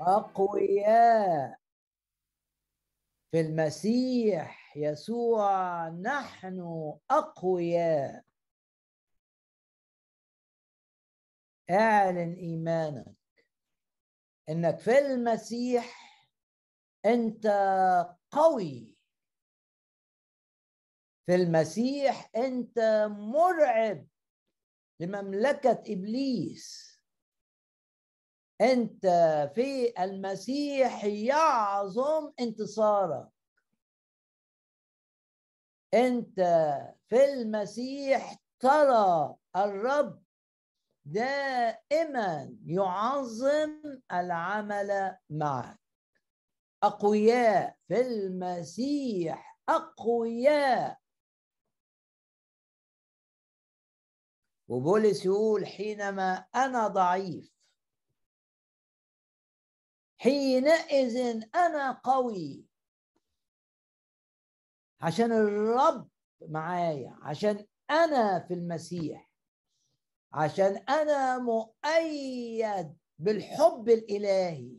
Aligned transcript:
أقوياء 0.00 1.58
في 3.30 3.40
المسيح 3.40 4.76
يسوع 4.76 5.88
نحن 5.88 6.60
أقوياء. 7.10 8.24
اعلن 11.70 12.34
إيمانك 12.34 13.14
إنك 14.48 14.78
في 14.78 14.98
المسيح 14.98 16.08
أنت 17.06 17.46
قوي. 18.30 18.98
في 21.26 21.34
المسيح 21.34 22.30
أنت 22.36 22.78
مرعب 23.10 24.06
لمملكة 25.00 25.82
إبليس. 25.86 26.97
أنت 28.60 29.06
في 29.54 30.02
المسيح 30.04 31.04
يعظم 31.04 32.32
انتصارك 32.40 33.28
أنت 35.94 36.40
في 37.06 37.24
المسيح 37.24 38.36
ترى 38.60 39.36
الرب 39.56 40.22
دائما 41.04 42.56
يعظم 42.66 44.00
العمل 44.12 45.18
معك. 45.30 45.80
أقوياء 46.82 47.76
في 47.88 48.00
المسيح 48.00 49.58
أقوياء. 49.68 50.98
وبولس 54.68 55.26
يقول 55.26 55.66
حينما 55.66 56.46
أنا 56.54 56.88
ضعيف 56.88 57.57
حينئذ 60.18 61.42
أنا 61.54 61.92
قوي. 61.92 62.64
عشان 65.00 65.32
الرب 65.32 66.08
معايا 66.48 67.18
عشان 67.22 67.66
أنا 67.90 68.46
في 68.48 68.54
المسيح. 68.54 69.30
عشان 70.32 70.76
أنا 70.76 71.38
مؤيد 71.38 72.96
بالحب 73.18 73.88
الإلهي. 73.88 74.76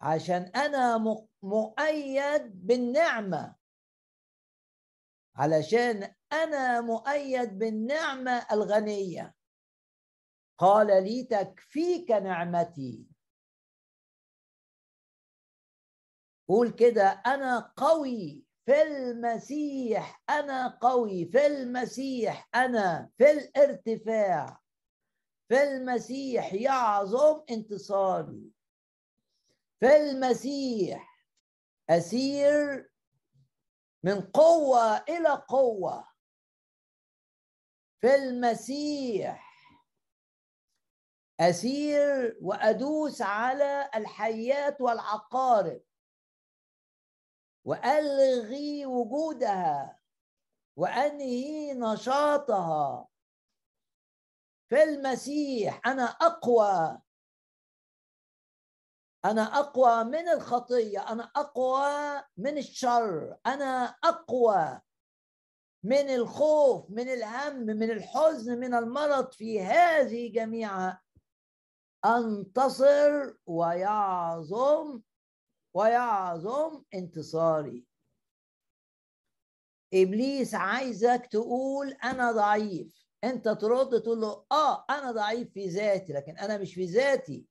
عشان 0.00 0.42
أنا 0.42 0.98
مؤيد 1.42 2.66
بالنعمة. 2.66 3.54
علشان 5.36 6.14
أنا 6.32 6.80
مؤيد 6.80 7.58
بالنعمة 7.58 8.46
الغنية. 8.52 9.34
قال 10.58 10.86
لي 11.04 11.24
تكفيك 11.24 12.10
نعمتي. 12.10 13.06
قول 16.48 16.70
كده 16.70 17.06
أنا 17.26 17.72
قوي 17.76 18.44
في 18.66 18.82
المسيح 18.82 20.22
أنا 20.30 20.78
قوي 20.82 21.24
في 21.32 21.46
المسيح 21.46 22.48
أنا 22.54 23.10
في 23.18 23.30
الارتفاع 23.30 24.60
في 25.48 25.62
المسيح 25.62 26.54
يعظم 26.54 27.42
انتصاري. 27.50 28.50
في 29.80 29.96
المسيح 29.96 31.24
أسير 31.90 32.90
من 34.02 34.20
قوة 34.20 34.96
إلى 34.96 35.44
قوة. 35.48 36.08
في 38.00 38.14
المسيح 38.14 39.48
أسير 41.40 42.38
وأدوس 42.42 43.22
على 43.22 43.90
الحيات 43.94 44.80
والعقارب. 44.80 45.80
وألغي 47.68 48.86
وجودها 48.86 50.00
وأنهي 50.76 51.74
نشاطها. 51.74 53.08
في 54.68 54.82
المسيح 54.82 55.80
أنا 55.86 56.04
أقوى. 56.04 57.00
أنا 59.24 59.42
أقوى 59.42 60.04
من 60.04 60.28
الخطية. 60.28 61.12
أنا 61.12 61.30
أقوى 61.36 62.22
من 62.36 62.58
الشر. 62.58 63.36
أنا 63.46 63.84
أقوى 64.04 64.80
من 65.84 66.10
الخوف 66.10 66.90
من 66.90 67.08
الهم 67.08 67.56
من 67.56 67.90
الحزن 67.90 68.58
من 68.58 68.74
المرض 68.74 69.32
في 69.32 69.62
هذه 69.62 70.32
جميعها 70.32 71.02
أنتصر 72.04 73.34
ويعظم 73.46 75.00
ويعظم 75.78 76.82
انتصاري. 76.94 77.86
إبليس 79.94 80.54
عايزك 80.54 81.28
تقول 81.30 81.92
أنا 81.92 82.32
ضعيف. 82.32 83.06
أنت 83.24 83.48
ترد 83.48 84.02
تقول 84.02 84.20
له 84.20 84.44
آه 84.52 84.84
أنا 84.90 85.12
ضعيف 85.12 85.52
في 85.52 85.68
ذاتي 85.68 86.12
لكن 86.12 86.38
أنا 86.38 86.58
مش 86.58 86.74
في 86.74 86.84
ذاتي. 86.84 87.46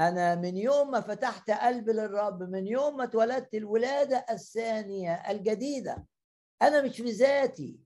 أنا 0.00 0.34
من 0.34 0.56
يوم 0.56 0.90
ما 0.90 1.00
فتحت 1.00 1.50
قلبي 1.50 1.92
للرب 1.92 2.42
من 2.42 2.66
يوم 2.66 2.96
ما 2.96 3.04
اتولدت 3.04 3.54
الولادة 3.54 4.26
الثانية 4.30 5.14
الجديدة. 5.30 6.06
أنا 6.62 6.82
مش 6.82 6.96
في 6.96 7.10
ذاتي. 7.10 7.80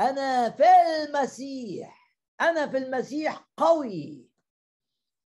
أنا 0.00 0.50
في 0.50 0.64
المسيح. 1.04 2.14
أنا 2.40 2.70
في 2.70 2.76
المسيح 2.76 3.48
قوي. 3.56 4.28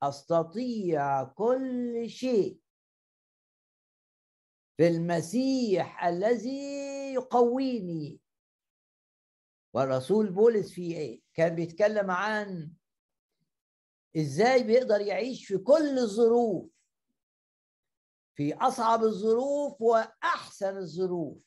أستطيع 0.04 1.24
كل 1.24 2.10
شيء. 2.10 2.67
في 4.78 4.88
المسيح 4.88 6.06
الذي 6.06 7.14
يقويني. 7.14 8.20
والرسول 9.74 10.30
بولس 10.30 10.72
في 10.74 10.98
إيه؟ 10.98 11.22
كان 11.34 11.56
بيتكلم 11.56 12.12
عن 12.12 12.74
إزاي 14.18 14.64
بيقدر 14.64 15.02
يعيش 15.02 15.48
في 15.48 15.58
كل 15.58 16.00
الظروف 16.00 16.72
في 18.36 18.54
أصعب 18.54 19.04
الظروف 19.04 19.82
وأحسن 19.82 20.78
الظروف. 20.78 21.38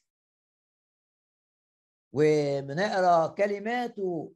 وبنقرأ 2.12 3.26
كلماته 3.34 4.34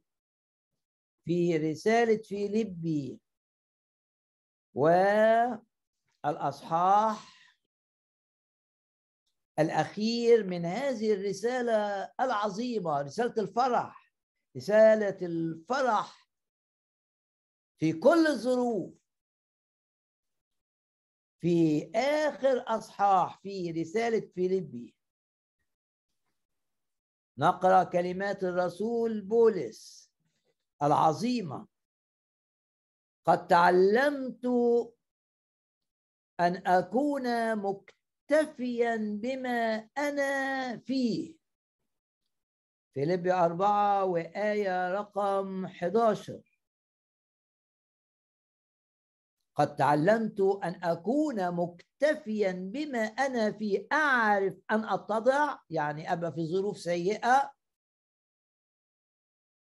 في 1.25 1.57
رسالة 1.57 2.17
فيليبي. 2.17 3.19
والأصحاح 6.23 7.34
الأخير 9.59 10.43
من 10.43 10.65
هذه 10.65 11.13
الرسالة 11.13 12.03
العظيمة 12.19 13.01
رسالة 13.01 13.33
الفرح 13.37 14.13
رسالة 14.57 15.17
الفرح 15.27 16.29
في 17.79 17.93
كل 17.93 18.27
الظروف. 18.27 18.93
في 21.41 21.91
آخر 21.95 22.63
أصحاح 22.67 23.39
في 23.41 23.71
رسالة 23.71 24.31
فيليبي. 24.35 24.95
نقرأ 27.37 27.83
كلمات 27.83 28.43
الرسول 28.43 29.21
بولس 29.21 30.11
العظيمة. 30.83 31.67
قد 33.25 33.47
تعلمت 33.47 34.45
أن 36.39 36.67
أكون 36.67 37.55
مكتئبا 37.55 37.94
مكتفيا 38.31 39.19
بما 39.21 39.89
أنا 39.97 40.77
فيه. 40.77 41.35
فيليبي 42.93 43.33
أربعة 43.33 44.05
وآية 44.05 44.91
رقم 44.91 45.65
11 45.65 46.41
قد 49.55 49.75
تعلمت 49.75 50.41
أن 50.41 50.83
أكون 50.83 51.51
مكتفيا 51.51 52.51
بما 52.51 52.99
أنا 52.99 53.51
فيه. 53.51 53.87
أعرف 53.91 54.53
أن 54.71 54.83
أتضع 54.83 55.57
يعني 55.69 56.13
أبقى 56.13 56.31
في 56.33 56.47
ظروف 56.47 56.77
سيئة. 56.77 57.51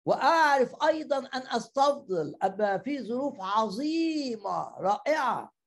وأعرف 0.06 0.82
أيضا 0.82 1.18
أن 1.18 1.42
أستفضل 1.56 2.36
أبقى 2.42 2.80
في 2.80 3.02
ظروف 3.02 3.40
عظيمة 3.40 4.78
رائعة. 4.78 5.59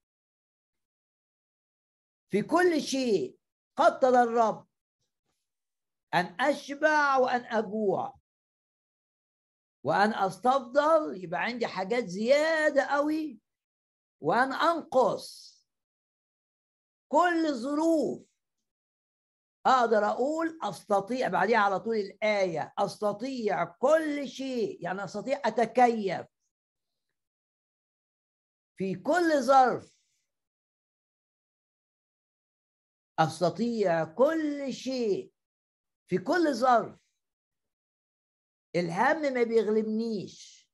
في 2.34 2.42
كل 2.42 2.82
شيء 2.82 3.40
قتل 3.76 4.16
الرب 4.16 4.68
أن 6.14 6.36
أشبع 6.40 7.18
وأن 7.18 7.46
أجوع. 7.46 8.20
وأن 9.84 10.14
أستفضل 10.14 11.24
يبقى 11.24 11.42
عندي 11.42 11.68
حاجات 11.68 12.04
زيادة 12.06 12.86
قوي. 12.86 13.40
وأن 14.22 14.54
أنقص 14.54 15.54
كل 17.12 17.54
ظروف. 17.54 18.26
أقدر 19.66 20.06
أقول 20.06 20.60
أستطيع 20.64 21.28
بعديها 21.28 21.60
على 21.60 21.80
طول 21.80 21.96
الآية 21.96 22.74
أستطيع 22.80 23.64
كل 23.64 24.28
شيء. 24.28 24.84
يعني 24.84 25.04
أستطيع 25.04 25.42
أتكيف. 25.46 26.28
في 28.78 28.96
كل 28.96 29.42
ظرف 29.42 29.93
أستطيع 33.20 34.04
كل 34.04 34.74
شيء 34.74 35.32
في 36.08 36.18
كل 36.18 36.54
ظرف. 36.54 37.00
الهم 38.76 39.34
ما 39.34 39.44
بيغلبنيش. 39.44 40.70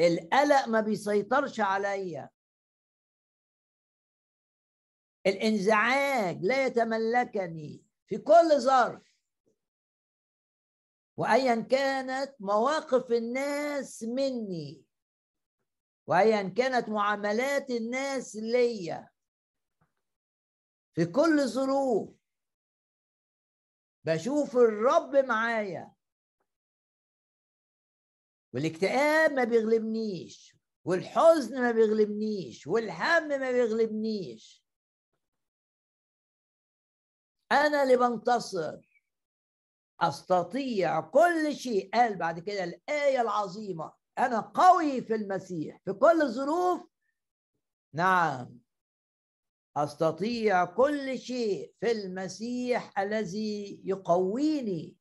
القلق 0.00 0.68
ما 0.68 0.80
بيسيطرش 0.80 1.60
عليا. 1.60 2.30
الانزعاج 5.26 6.42
لا 6.42 6.66
يتملكني 6.66 7.84
في 8.06 8.18
كل 8.18 8.60
ظرف. 8.60 9.14
وايا 11.16 11.60
كانت 11.60 12.34
مواقف 12.40 13.12
الناس 13.12 14.02
مني. 14.02 14.84
وايا 16.06 16.48
كانت 16.48 16.88
معاملات 16.88 17.70
الناس 17.70 18.36
ليا. 18.36 19.13
في 20.94 21.06
كل 21.06 21.48
ظروف. 21.48 22.24
بشوف 24.04 24.56
الرب 24.56 25.16
معايا. 25.16 25.94
والاكتئاب 28.54 29.32
ما 29.32 29.44
بيغلبنيش 29.44 30.56
والحزن 30.84 31.60
ما 31.60 31.70
بيغلبنيش 31.70 32.66
والهم 32.66 33.28
ما 33.28 33.50
بيغلبنيش. 33.50 34.64
أنا 37.52 37.82
اللي 37.82 37.96
بنتصر. 37.96 38.80
أستطيع 40.00 41.00
كل 41.00 41.56
شيء. 41.56 41.90
قال 41.94 42.18
بعد 42.18 42.40
كده 42.40 42.64
الآية 42.64 43.20
العظيمة. 43.20 43.92
أنا 44.18 44.40
قوي 44.40 45.02
في 45.02 45.14
المسيح. 45.14 45.80
في 45.84 45.92
كل 45.92 46.22
الظروف 46.22 46.88
نعم. 47.94 48.63
أستطيع 49.76 50.64
كل 50.64 51.18
شيء 51.18 51.74
في 51.80 51.92
المسيح 51.92 52.98
الذي 52.98 53.80
يقويني. 53.84 54.96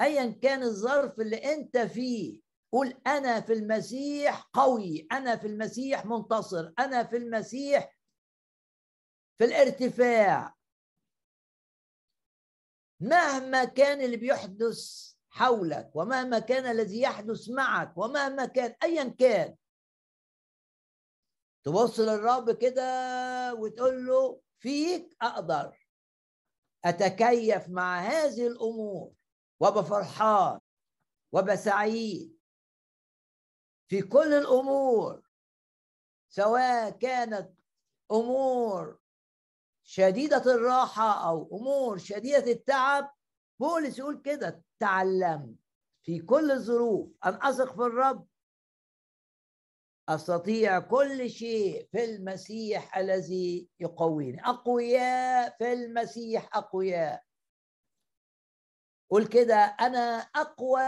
ايا 0.00 0.30
كان 0.42 0.62
الظرف 0.62 1.20
اللي 1.20 1.36
أنت 1.36 1.78
فيه 1.78 2.40
قول 2.72 3.00
أنا 3.06 3.40
في 3.40 3.52
المسيح 3.52 4.50
قوي 4.52 5.06
أنا 5.12 5.36
في 5.36 5.46
المسيح 5.46 6.06
منتصر 6.06 6.72
أنا 6.78 7.04
في 7.04 7.16
المسيح 7.16 7.96
في 9.38 9.44
الارتفاع. 9.44 10.56
مهما 13.00 13.64
كان 13.64 14.00
اللي 14.00 14.16
بيحدث 14.16 15.10
حولك 15.30 15.90
ومهما 15.94 16.38
كان 16.38 16.66
الذي 16.66 17.00
يحدث 17.00 17.48
معك 17.48 17.98
ومهما 17.98 18.46
كان 18.46 18.74
ايا 18.82 19.04
كان 19.04 19.56
تبص 21.64 22.00
للرب 22.00 22.50
كده 22.50 23.54
وتقول 23.54 24.06
له 24.06 24.40
فيك 24.58 25.16
أقدر. 25.22 25.86
أتكيف 26.84 27.68
مع 27.68 28.00
هذه 28.00 28.46
الأمور 28.46 29.12
وأبقى 29.60 29.84
فرحان 29.84 30.60
وأبقى 31.32 31.56
سعيد 31.56 32.38
في 33.88 34.02
كل 34.02 34.34
الأمور 34.34 35.22
سواء 36.28 36.90
كانت 36.90 37.52
أمور 38.12 38.98
شديدة 39.82 40.54
الراحة 40.54 41.28
أو 41.28 41.58
أمور 41.58 41.98
شديدة 41.98 42.52
التعب. 42.52 43.14
بولس 43.60 43.98
يقول 43.98 44.22
كده 44.22 44.62
تعلمت 44.78 45.56
في 46.02 46.20
كل 46.20 46.50
الظروف 46.50 47.10
أن 47.24 47.38
أثق 47.42 47.72
في 47.72 47.82
الرب 47.82 48.26
أستطيع 50.14 50.78
كل 50.80 51.30
شيء 51.30 51.88
في 51.92 52.04
المسيح 52.04 52.96
الذي 52.96 53.68
يقويني. 53.80 54.40
أقوياء 54.44 55.56
في 55.58 55.72
المسيح 55.72 56.56
أقوياء. 56.56 57.22
قول 59.10 59.26
كده 59.26 59.54
أنا 59.54 60.18
أقوى 60.18 60.82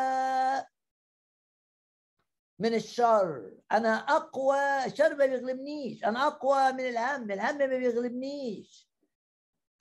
من 2.59 2.75
الشر. 2.75 3.61
أنا 3.73 3.89
أقوى 3.95 4.85
الشر 4.87 5.17
ما 5.17 5.27
بيغلبنيش. 5.27 6.05
أنا 6.05 6.27
أقوى 6.27 6.73
من 6.73 6.81
الهم. 6.81 7.31
الهم 7.31 7.59
ما 7.59 7.67
بيغلبنيش. 7.67 8.89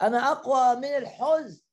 أنا 0.01 0.31
أقوى 0.31 0.75
من 0.75 0.97
الحزن. 0.97 1.63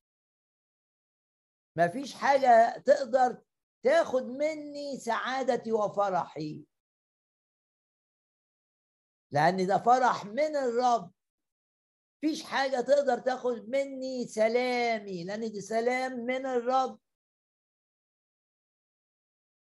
ما 1.76 1.88
فيش 1.88 2.14
حاجة 2.14 2.78
تقدر 2.78 3.42
تاخد 3.82 4.22
مني 4.22 4.98
سعادتي 4.98 5.72
وفرحي. 5.72 6.66
لأن 9.30 9.66
ده 9.66 9.78
فرح 9.78 10.24
من 10.24 10.56
الرب 10.56 11.12
فيش 12.20 12.42
حاجة 12.44 12.80
تقدر 12.80 13.18
تاخد 13.18 13.68
مني 13.68 14.26
سلامي 14.26 15.24
لأن 15.24 15.40
دي 15.52 15.60
سلام 15.60 16.12
من 16.12 16.46
الرب. 16.46 17.00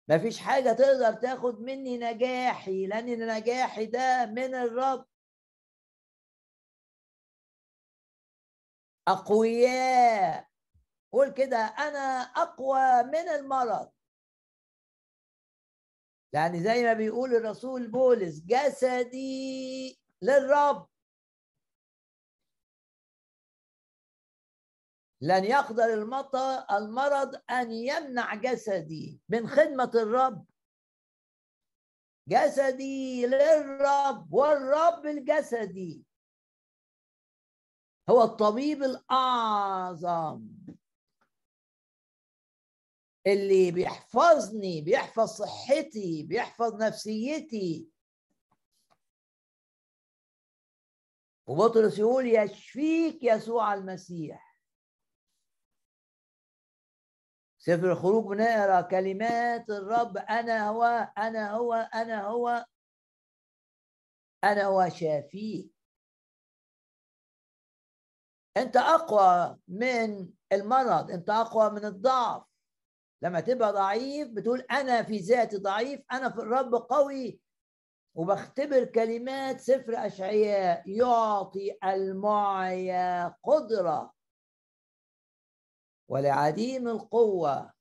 مفيش 0.09 0.39
حاجة 0.39 0.73
تقدر 0.73 1.13
تاخد 1.13 1.59
مني 1.61 1.97
نجاحي 1.97 2.87
لأن 2.87 3.27
نجاحي 3.37 3.85
ده 3.85 4.25
من 4.25 4.55
الرب. 4.55 5.05
أقوياء 9.07 10.47
قول 11.11 11.29
كده 11.33 11.57
أنا 11.57 11.99
أقوى 12.21 13.03
من 13.03 13.29
المرض. 13.29 13.91
يعني 16.33 16.63
زي 16.63 16.83
ما 16.83 16.93
بيقول 16.93 17.35
الرسول 17.35 17.87
بولس 17.91 18.39
جسدي 18.45 19.99
للرب. 20.21 20.87
لن 25.21 25.43
يقدر 25.43 25.93
المرض 26.71 27.41
أن 27.49 27.71
يمنع 27.71 28.35
جسدي 28.35 29.21
من 29.29 29.47
خدمة 29.47 29.91
الرب. 29.95 30.45
جسدي 32.27 33.25
للرب 33.25 34.33
والرب 34.33 35.05
الجسدي. 35.05 36.05
هو 38.09 38.23
الطبيب 38.23 38.83
الأعظم. 38.83 40.47
اللي 43.27 43.71
بيحفظني 43.71 44.81
بيحفظ 44.81 45.27
صحتي 45.29 46.23
بيحفظ 46.23 46.83
نفسيتي. 46.83 47.87
وبطرس 51.47 51.99
يقول 51.99 52.25
يشفيك 52.25 53.23
يسوع 53.23 53.73
المسيح. 53.73 54.57
سفر 57.57 57.91
الخروج 57.91 58.25
بنقرا 58.25 58.81
كلمات 58.81 59.69
الرب 59.69 60.17
أنا 60.17 60.69
هو 60.69 60.83
أنا 61.17 61.51
هو 61.51 61.73
أنا 61.73 62.27
هو 62.27 62.65
أنا 64.43 64.63
هو 64.63 64.89
شافيك. 64.89 65.71
أنت 68.57 68.77
أقوى 68.77 69.59
من 69.67 70.33
المرض 70.51 71.11
أنت 71.11 71.29
أقوى 71.29 71.69
من 71.69 71.85
الضعف. 71.85 72.50
لما 73.21 73.39
تبقى 73.39 73.73
ضعيف 73.73 74.27
بتقول 74.29 74.59
أنا 74.61 75.03
في 75.03 75.17
ذاتي 75.17 75.57
ضعيف 75.57 76.01
أنا 76.11 76.29
في 76.29 76.37
الرب 76.39 76.75
قوي. 76.75 77.41
وبختبر 78.15 78.85
كلمات 78.85 79.59
سفر 79.59 80.05
أشعياء 80.05 80.89
يعطي 80.89 81.77
المعيا 81.83 83.27
قدرة. 83.43 84.13
ولعديم 86.09 86.87
القوة. 86.87 87.73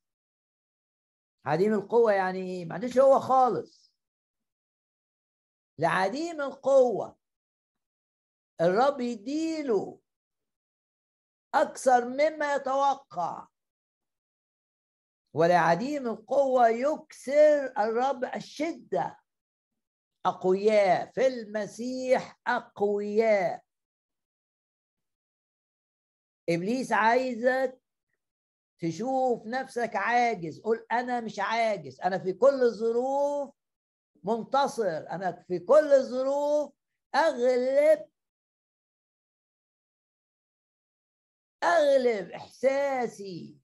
عديم 1.46 1.74
القوة 1.74 2.12
يعني 2.12 2.38
إيه؟ 2.38 2.64
ما 2.64 2.74
عندوش 2.74 2.98
هو 2.98 3.20
خالص. 3.20 3.92
لعديم 5.78 6.40
القوة. 6.40 7.16
الرب 8.60 9.00
يديله 9.00 10.00
أكثر 11.54 12.08
مما 12.08 12.54
يتوقع. 12.54 13.46
ولعديم 15.32 16.06
القوة 16.06 16.68
يكسر 16.68 17.72
الرب 17.78 18.24
الشدة. 18.24 19.20
أقوياء 20.26 21.10
في 21.10 21.26
المسيح 21.26 22.40
أقوياء. 22.46 23.62
إبليس 26.48 26.92
عايزك 26.92 27.80
تشوف 28.78 29.46
نفسك 29.46 29.96
عاجز. 29.96 30.60
قول 30.60 30.86
أنا 30.92 31.20
مش 31.20 31.38
عاجز 31.38 32.00
أنا 32.00 32.18
في 32.18 32.32
كل 32.32 32.62
الظروف 32.62 33.54
منتصر. 34.24 34.96
أنا 35.10 35.44
في 35.48 35.58
كل 35.58 35.92
الظروف 35.92 36.72
أغلب 37.14 38.08
أغلب 41.64 42.30
إحساسي. 42.30 43.59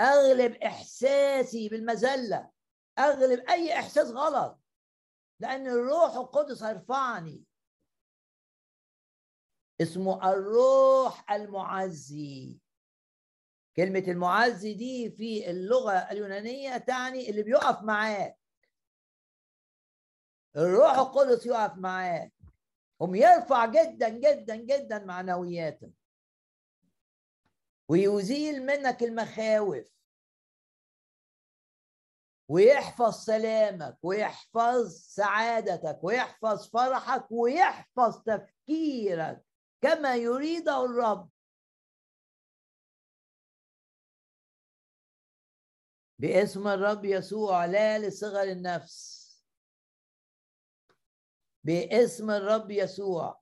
أغلب 0.00 0.54
إحساسي 0.54 1.68
بالمذله 1.68 2.50
أغلب 2.98 3.40
أي 3.50 3.74
إحساس 3.78 4.08
غلط. 4.08 4.60
لأن 5.40 5.66
الروح 5.66 6.14
القدس 6.14 6.62
هيرفعني 6.62 7.44
اسمه 9.80 10.30
الروح 10.32 11.30
المعزي. 11.30 12.60
كلمة 13.76 14.04
المعزي 14.08 14.74
دي 14.74 15.10
في 15.10 15.50
اللغة 15.50 15.92
اليونانية 15.92 16.76
تعني 16.76 17.30
اللي 17.30 17.42
بيقف 17.42 17.82
معاك. 17.82 18.38
الروح 20.56 20.98
القدس 20.98 21.46
يقف 21.46 21.76
معاك. 21.76 22.32
هم 23.00 23.14
يرفع 23.14 23.66
جدا 23.66 24.08
جدا 24.08 24.56
جدا 24.56 25.04
معنوياتك 25.04 25.99
ويزيل 27.90 28.66
منك 28.66 29.02
المخاوف. 29.02 30.00
ويحفظ 32.48 33.14
سلامك 33.14 33.98
ويحفظ 34.02 34.88
سعادتك 34.92 35.98
ويحفظ 36.02 36.70
فرحك 36.70 37.32
ويحفظ 37.32 38.22
تفكيرك 38.22 39.44
كما 39.80 40.16
يريده 40.16 40.84
الرب. 40.84 41.30
باسم 46.18 46.68
الرب 46.68 47.04
يسوع 47.04 47.64
لا 47.64 47.98
لصغر 47.98 48.42
النفس. 48.42 49.20
باسم 51.64 52.30
الرب 52.30 52.70
يسوع. 52.70 53.39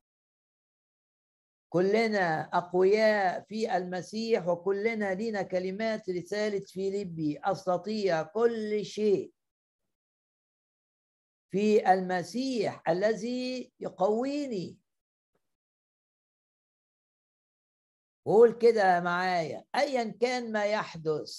كلنا 1.70 2.40
أقوياء 2.40 3.40
في 3.40 3.76
المسيح 3.76 4.48
وكلنا 4.48 5.14
لنا 5.14 5.42
كلمات 5.42 6.10
رسالة 6.10 6.60
فيليبي 6.60 7.40
أستطيع 7.44 8.22
كل 8.22 8.84
شيء 8.84 9.32
في 11.50 11.92
المسيح 11.92 12.82
الذي 12.88 13.72
يقويني. 13.80 14.78
قول 18.26 18.52
كده 18.52 19.00
معايا. 19.00 19.64
ايا 19.74 20.04
كان 20.20 20.52
ما 20.52 20.64
يحدث 20.66 21.32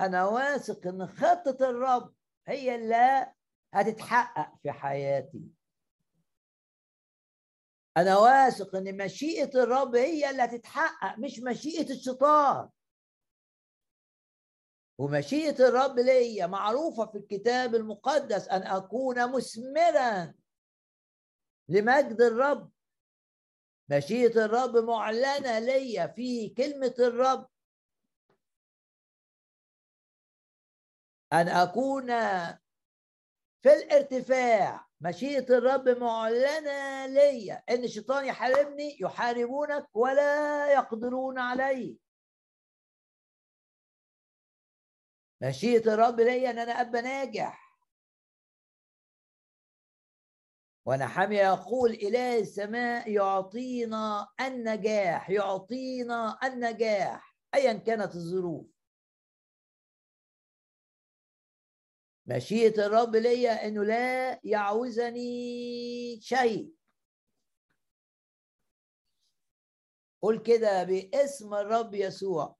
أنا 0.00 0.26
واثق 0.26 0.86
إن 0.86 1.06
خطة 1.06 1.70
الرب 1.70 2.14
هي 2.46 2.74
اللي 2.74 3.32
هتتحقق 3.74 4.56
في 4.62 4.72
حياتي. 4.72 5.57
أنا 7.98 8.18
واثق 8.18 8.76
إن 8.76 8.96
مشيئة 9.04 9.62
الرب 9.62 9.96
هي 9.96 10.30
اللي 10.30 10.42
هتتحقق 10.44 11.18
مش 11.18 11.40
مشيئة 11.40 11.90
الشيطان. 11.90 12.70
ومشيئة 14.98 15.68
الرب 15.68 15.98
ليا 15.98 16.46
معروفة 16.46 17.06
في 17.06 17.18
الكتاب 17.18 17.74
المقدس 17.74 18.48
أن 18.48 18.62
أكون 18.62 19.36
مثمرا 19.36 20.34
لمجد 21.68 22.20
الرب. 22.20 22.72
مشيئة 23.90 24.44
الرب 24.44 24.76
معلنة 24.76 25.58
ليا 25.58 26.06
في 26.06 26.48
كلمة 26.48 26.94
الرب. 26.98 27.48
أن 31.32 31.48
أكون 31.48 32.06
في 33.62 33.72
الارتفاع. 33.72 34.87
مشيئة 35.00 35.58
الرب 35.58 35.88
معلنة 35.88 37.06
ليا 37.06 37.62
إن 37.70 37.84
الشيطان 37.84 38.24
يحاربني 38.24 38.98
يحاربونك 39.00 39.96
ولا 39.96 40.72
يقدرون 40.72 41.38
علي. 41.38 41.98
مشيئة 45.42 45.94
الرب 45.94 46.20
ليا 46.20 46.50
إن 46.50 46.58
أنا 46.58 46.72
أبقى 46.72 47.02
ناجح. 47.02 47.68
وأنا 50.86 51.06
حامي 51.06 51.36
يقول 51.36 51.90
إله 51.90 52.38
السماء 52.38 53.10
يعطينا 53.10 54.28
النجاح 54.40 55.30
يعطينا 55.30 56.38
النجاح 56.44 57.36
أيا 57.54 57.72
كانت 57.72 58.14
الظروف. 58.14 58.77
مشيئة 62.28 62.86
الرب 62.86 63.16
ليا 63.16 63.66
إنه 63.66 63.84
لا 63.84 64.40
يعوزني 64.44 66.20
شيء. 66.20 66.74
قول 70.22 70.42
كده 70.42 70.84
باسم 70.84 71.54
الرب 71.54 71.94
يسوع. 71.94 72.56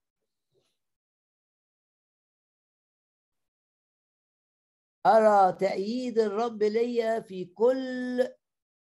أرى 5.05 5.57
تأييد 5.59 6.19
الرب 6.19 6.63
ليا 6.63 7.19
في 7.19 7.45
كل 7.45 8.27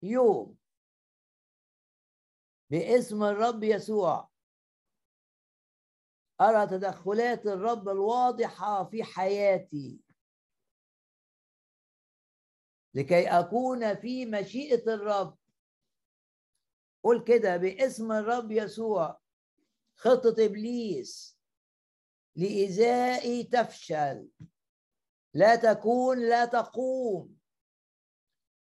يوم. 0.03 0.57
باسم 2.71 3.23
الرب 3.23 3.62
يسوع. 3.65 4.31
أرى 6.41 6.67
تدخلات 6.67 7.47
الرب 7.47 7.89
الواضحة 7.89 8.85
في 8.85 9.05
حياتي. 9.05 10.12
لكي 12.94 13.28
أكون 13.28 13.94
في 13.94 14.26
مشيئة 14.26 14.94
الرب. 14.94 15.38
قول 17.04 17.25
كده 17.25 17.56
باسم 17.56 18.12
الرب 18.12 18.52
يسوع 18.52 19.20
خطة 19.96 20.34
إبليس 20.38 21.38
لإيذائي 22.37 23.44
تفشل. 23.44 24.28
لا 25.34 25.56
تكون 25.56 26.28
لا 26.28 26.44
تقوم. 26.44 27.38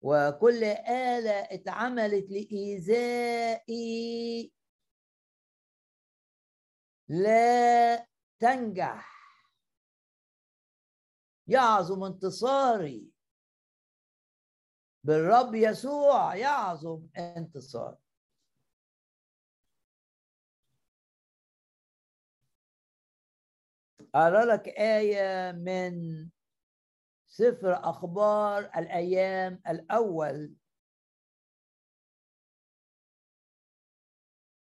وكل 0.03 0.65
آلة 0.65 1.41
اتعملت 1.41 2.31
لإيذائي 2.31 3.73
لا 7.09 8.07
تنجح. 8.39 9.11
يعظم 11.47 12.05
انتصاري. 12.05 13.11
بالرب 15.05 15.55
يسوع 15.55 16.37
يعظم 16.37 17.07
انتصار. 17.19 17.97
أرى 24.15 24.45
لك 24.45 24.69
آية 24.69 25.53
من 25.53 25.95
سفر 27.27 27.73
أخبار 27.91 28.65
الأيام 28.77 29.63
الأول. 29.69 30.55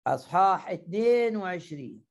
أصحاح 0.07 0.69
22 0.71 2.05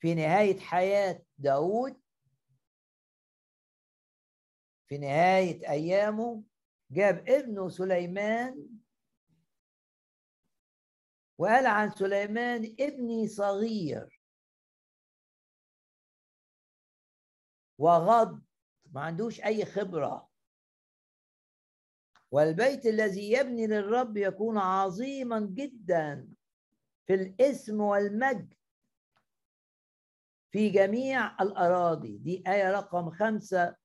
في 0.00 0.14
نهاية 0.14 0.58
حياة 0.60 1.22
داود 1.38 2.00
في 4.88 4.98
نهاية 4.98 5.70
أيامه 5.70 6.42
جاب 6.90 7.28
ابنه 7.28 7.68
سليمان 7.68 8.68
وقال 11.38 11.66
عن 11.66 11.90
سليمان 11.90 12.76
ابني 12.80 13.28
صغير. 13.28 14.20
وغض 17.78 18.42
ما 18.92 19.00
عندوش 19.00 19.40
أي 19.40 19.64
خبرة. 19.64 20.28
والبيت 22.30 22.86
الذي 22.86 23.32
يبني 23.32 23.66
للرب 23.66 24.16
يكون 24.16 24.58
عظيما 24.58 25.40
جدا 25.40 26.28
في 27.06 27.14
الاسم 27.14 27.80
والمجد 27.80 28.54
في 30.50 30.70
جميع 30.70 31.42
الأراضي. 31.42 32.18
دي 32.18 32.44
آية 32.46 32.70
رقم 32.70 33.10
خمسة. 33.10 33.76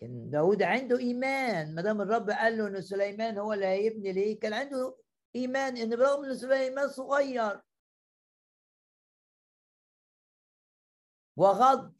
كان 0.00 0.30
داود 0.30 0.62
عنده 0.62 0.98
إيمان. 0.98 1.74
ما 1.74 1.82
دام 1.82 2.00
الرب 2.00 2.30
قال 2.30 2.58
له 2.58 2.66
إن 2.68 2.80
سليمان 2.82 3.38
هو 3.38 3.52
اللي 3.52 3.66
هيبني 3.66 4.12
ليه؟ 4.12 4.40
كان 4.40 4.52
عنده 4.52 4.96
إيمان 5.36 5.76
إن 5.76 5.96
برغم 5.96 6.24
إن 6.24 6.34
سليمان 6.36 6.88
صغير. 6.88 7.60
وغض. 11.36 11.94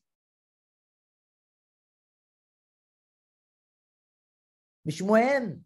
مش 4.85 5.03
مهم. 5.03 5.65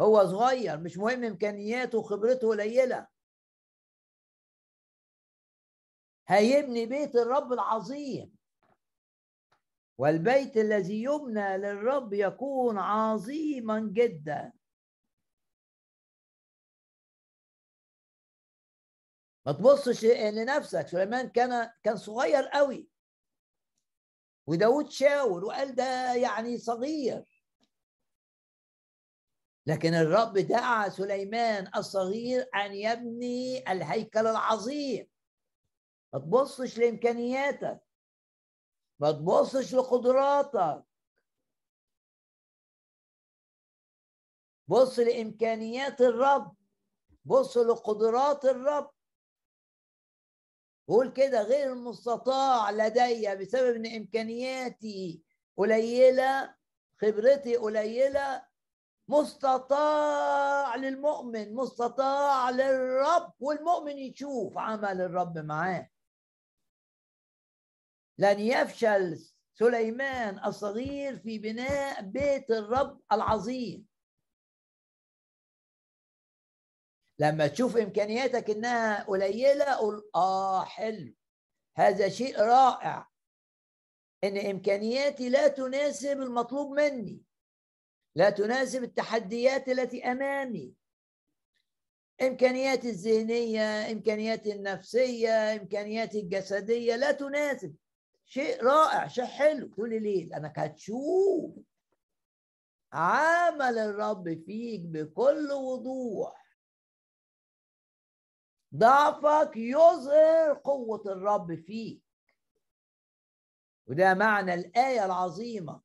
هو 0.00 0.26
صغير. 0.26 0.80
مش 0.80 0.98
مهم 0.98 1.24
إمكانياته 1.24 1.98
وخبرته 1.98 2.48
قليلة. 2.48 3.06
هيبني 6.28 6.86
بيت 6.86 7.16
الرب 7.16 7.52
العظيم. 7.52 8.39
والبيت 10.00 10.56
الذي 10.56 11.02
يبنى 11.02 11.58
للرب 11.58 12.12
يكون 12.12 12.78
عظيما 12.78 13.80
جدا. 13.92 14.52
ما 19.46 19.52
تبصش 19.52 20.04
لنفسك. 20.04 20.88
سليمان 20.88 21.28
كان 21.28 21.70
كان 21.82 21.96
صغير 21.96 22.48
قوي. 22.48 22.88
وداود 24.46 24.90
شاور 24.90 25.44
وقال 25.44 25.74
ده 25.74 26.14
يعني 26.14 26.58
صغير. 26.58 27.44
لكن 29.66 29.94
الرب 29.94 30.38
دعا 30.38 30.88
سليمان 30.88 31.70
الصغير 31.76 32.48
أن 32.54 32.72
يبني 32.74 33.72
الهيكل 33.72 34.26
العظيم. 34.26 35.10
ما 36.12 36.18
تبصش 36.20 36.78
لإمكانياتك. 36.78 37.89
ما 39.00 39.12
تبصش 39.12 39.74
لقدراتك. 39.74 40.84
بص 44.68 44.98
لإمكانيات 44.98 46.00
الرب. 46.00 46.56
بص 47.24 47.56
لقدرات 47.58 48.44
الرب. 48.44 48.90
قول 50.88 51.12
كده 51.12 51.42
غير 51.42 51.72
المستطاع 51.72 52.70
لدي 52.70 53.34
بسبب 53.36 53.76
إن 53.76 53.96
إمكانياتي 53.96 55.22
قليلة 55.56 56.54
خبرتي 57.00 57.56
قليلة. 57.56 58.50
مستطاع 59.08 60.76
للمؤمن 60.76 61.54
مستطاع 61.54 62.50
للرب 62.50 63.32
والمؤمن 63.40 63.98
يشوف 63.98 64.58
عمل 64.58 65.00
الرب 65.00 65.38
معاه. 65.38 65.90
لن 68.20 68.40
يفشل 68.40 69.18
سليمان 69.52 70.44
الصغير 70.44 71.18
في 71.18 71.38
بناء 71.38 72.02
بيت 72.02 72.50
الرب 72.50 73.00
العظيم. 73.12 73.86
لما 77.18 77.46
تشوف 77.46 77.76
إمكانياتك 77.76 78.50
إنها 78.50 79.04
قليلة 79.04 79.64
قول 79.64 80.10
آه 80.14 80.64
حلو. 80.64 81.14
هذا 81.76 82.08
شيء 82.08 82.40
رائع. 82.40 83.10
إن 84.24 84.38
إمكانياتي 84.38 85.28
لا 85.28 85.48
تناسب 85.48 86.20
المطلوب 86.20 86.72
مني. 86.72 87.22
لا 88.16 88.30
تناسب 88.30 88.82
التحديات 88.82 89.68
التي 89.68 90.04
أمامي. 90.04 90.74
إمكانياتي 92.22 92.90
الذهنية 92.90 93.92
إمكانياتي 93.92 94.52
النفسية 94.52 95.54
إمكانياتي 95.54 96.20
الجسدية 96.20 96.96
لا 96.96 97.12
تناسب. 97.12 97.76
شيء 98.30 98.64
رائع 98.64 99.06
شيء 99.06 99.24
حلو. 99.24 99.66
تقولي 99.66 99.98
ليه؟ 99.98 100.26
لأنك 100.26 100.58
هتشوف. 100.58 101.54
عمل 102.92 103.78
الرب 103.78 104.42
فيك 104.46 104.80
بكل 104.80 105.52
وضوح. 105.52 106.46
ضعفك 108.74 109.56
يظهر 109.56 110.54
قوة 110.64 111.02
الرب 111.06 111.54
فيك. 111.54 112.02
وده 113.86 114.14
معنى 114.14 114.54
الآية 114.54 115.04
العظيمة. 115.04 115.80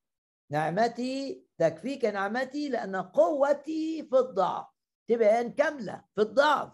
نعمتي 0.49 1.45
تكفيك 1.57 2.05
نعمتي 2.05 2.69
لأن 2.69 2.95
قوتي 2.95 4.07
في 4.09 4.15
الضعف. 4.17 4.67
تبان 5.07 5.51
كاملة 5.53 6.05
في 6.15 6.21
الضعف. 6.21 6.73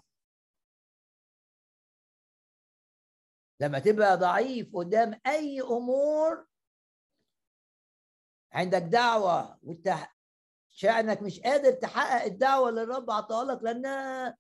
لما 3.62 3.80
تبقى 3.80 4.18
ضعيف 4.18 4.76
قدام 4.76 5.22
أي 5.28 5.62
أمور 5.62 6.48
عندك 8.54 8.82
دعوة 8.82 9.60
وانت 9.64 9.94
شأنك 10.72 11.22
مش 11.22 11.40
قادر 11.40 11.72
تحقق 11.72 12.24
الدعوة 12.24 12.70
اللي 12.70 12.84
الرب 12.84 13.12
عطاها 13.12 13.46
لك 13.56 13.64
لأنها 13.64 14.38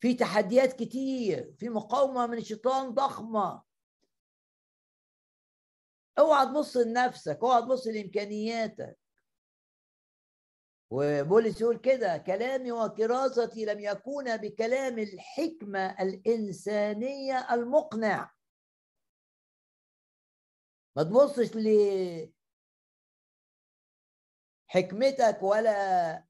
في 0.00 0.14
تحديات 0.14 0.72
كتير 0.72 1.54
في 1.58 1.68
مقاومة 1.68 2.26
من 2.26 2.38
الشيطان 2.38 2.94
ضخمة. 2.94 3.62
اوعى 6.18 6.46
تبص 6.46 6.76
لنفسك 6.76 7.38
اوعى 7.42 7.62
تبص 7.62 7.86
لإمكانياتك. 7.86 8.98
وبولس 10.94 11.60
يقول 11.60 11.76
كده 11.78 12.16
كلامي 12.18 12.72
وكراستي 12.72 13.64
لم 13.64 13.80
يكون 13.80 14.36
بكلام 14.36 14.98
الحكمة 14.98 16.02
الإنسانية 16.02 17.54
المقنع. 17.54 18.30
ما 20.96 21.02
تبصش 21.02 21.50
لحكمتك 24.70 25.42
ولا 25.42 26.24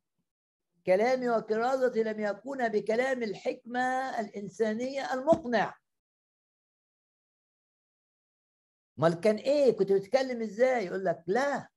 كلامي 0.86 1.28
وكرازتي 1.30 2.02
لم 2.02 2.20
يكون 2.20 2.68
بكلام 2.68 3.22
الحكمة 3.22 4.20
الإنسانية 4.20 5.14
المقنع. 5.14 5.74
أمال 8.98 9.20
كان 9.20 9.36
إيه؟ 9.36 9.76
كنت 9.76 9.92
بتتكلم 9.92 10.42
إزاي؟ 10.42 10.86
يقول 10.86 11.04
لك 11.04 11.24
لا. 11.26 11.71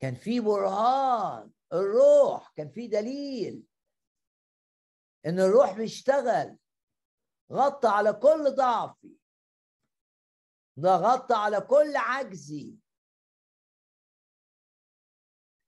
كان 0.00 0.14
في 0.14 0.40
برهان 0.40 1.52
الروح 1.72 2.52
كان 2.56 2.70
في 2.70 2.88
دليل 2.88 3.66
إن 5.26 5.40
الروح 5.40 5.72
بيشتغل 5.76 6.58
غطى 7.52 7.88
على 7.88 8.12
كل 8.12 8.54
ضعفي 8.56 9.16
ده 10.76 10.96
غطى 10.96 11.34
على 11.34 11.60
كل 11.60 11.96
عجزي. 11.96 12.74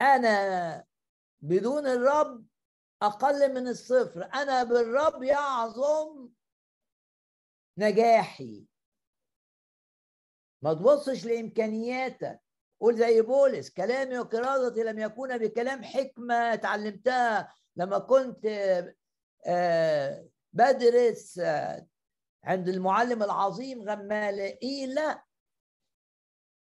أنا 0.03 0.85
بدون 1.41 1.87
الرب 1.87 2.47
أقل 3.03 3.55
من 3.55 3.69
الصفر 3.69 4.25
أنا 4.25 4.63
بالرب 4.63 5.23
يعظم 5.23 6.29
نجاحي. 7.79 8.67
ما 10.63 10.75
تبصش 10.75 11.25
لإمكانياتك. 11.25 12.43
قول 12.81 12.97
زي 12.97 13.23
بولس 13.23 13.71
كلامي 13.71 14.19
وكرازتي 14.19 14.83
لم 14.83 14.99
يكون 14.99 15.39
بكلام 15.39 15.83
حكمة 15.83 16.35
اتعلمتها 16.35 17.55
لما 17.77 17.99
كنت 17.99 18.47
آه، 19.47 20.29
بدرس 20.53 21.39
آه، 21.39 21.87
عند 22.45 22.69
المعلم 22.69 23.23
العظيم 23.23 23.83
غمالائيل 23.83 24.95
لا 24.95 25.25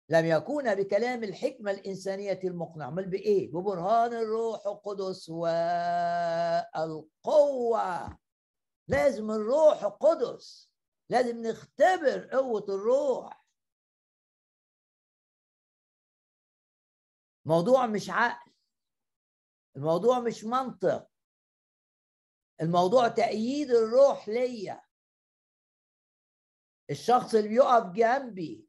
لم 0.09 0.27
يكون 0.27 0.75
بكلام 0.75 1.25
الحكمة 1.25 1.71
الإنسانية 1.71 2.41
المقنع 2.45 2.91
بل 2.91 3.05
بإيه؟ 3.07 3.51
ببرهان 3.51 4.15
الروح 4.15 4.67
القدس 4.67 5.29
والقوة. 6.75 6.99
لازم 8.89 9.31
الروح 9.31 9.85
القدس 9.85 10.73
لازم 11.11 11.43
نختبر 11.43 12.29
قوة 12.33 12.65
الروح. 12.69 13.42
موضوع 17.45 17.87
مش 17.87 18.11
عقل. 18.11 18.53
الموضوع 19.77 20.21
مش 20.21 20.45
منطق. 20.45 21.09
الموضوع 22.61 23.09
تأييد 23.09 23.71
الروح 23.71 24.29
ليا. 24.29 24.83
الشخص 26.91 27.35
اللي 27.35 27.49
بيقف 27.49 27.93
جنبي 27.93 28.67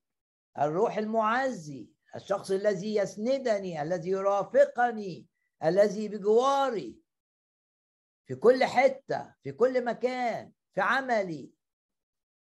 الروح 0.59 0.97
المعزي 0.97 1.89
الشخص 2.15 2.51
الذي 2.51 2.95
يسندني 2.95 3.81
الذي 3.81 4.09
يرافقني 4.09 5.27
الذي 5.63 6.07
بجواري. 6.09 7.01
في 8.27 8.35
كل 8.35 8.63
حتة 8.63 9.35
في 9.43 9.51
كل 9.51 9.85
مكان 9.85 10.51
في 10.73 10.81
عملي 10.81 11.53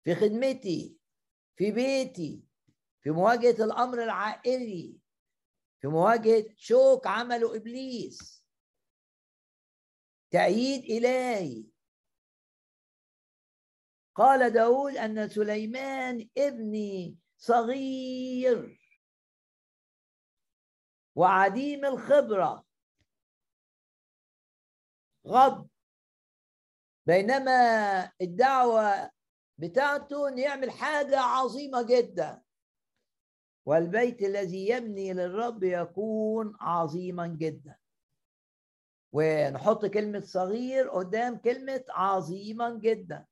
في 0.03 0.15
خدمتي 0.15 0.97
في 1.55 1.71
بيتي 1.71 2.43
في 3.01 3.11
مواجهة 3.11 3.63
الأمر 3.63 4.03
العائلي. 4.03 4.97
في 5.81 5.87
مواجهة 5.87 6.45
شوك 6.57 7.07
عمله 7.07 7.55
إبليس. 7.55 8.43
تأييد 10.31 10.83
إلهي. 10.83 11.65
قال 14.15 14.49
داود 14.53 14.97
أن 14.97 15.29
سليمان 15.29 16.29
ابني 16.37 17.17
صغير. 17.37 18.79
وعديم 21.15 21.85
الخبرة. 21.85 22.65
غض 25.27 25.69
بينما 27.05 27.51
الدعوة 28.21 29.11
بتاعته 29.57 30.29
إنه 30.29 30.41
يعمل 30.41 30.71
حاجة 30.71 31.19
عظيمة 31.19 31.81
جدا. 31.81 32.46
والبيت 33.67 34.21
الذي 34.21 34.69
يبني 34.69 35.13
للرب 35.13 35.63
يكون 35.63 36.57
عظيما 36.59 37.27
جدا. 37.27 37.79
ونحط 39.11 39.85
كلمة 39.85 40.21
صغير 40.21 40.89
قدام 40.89 41.37
كلمة 41.37 41.85
عظيما 41.89 42.79
جدا. 42.79 43.27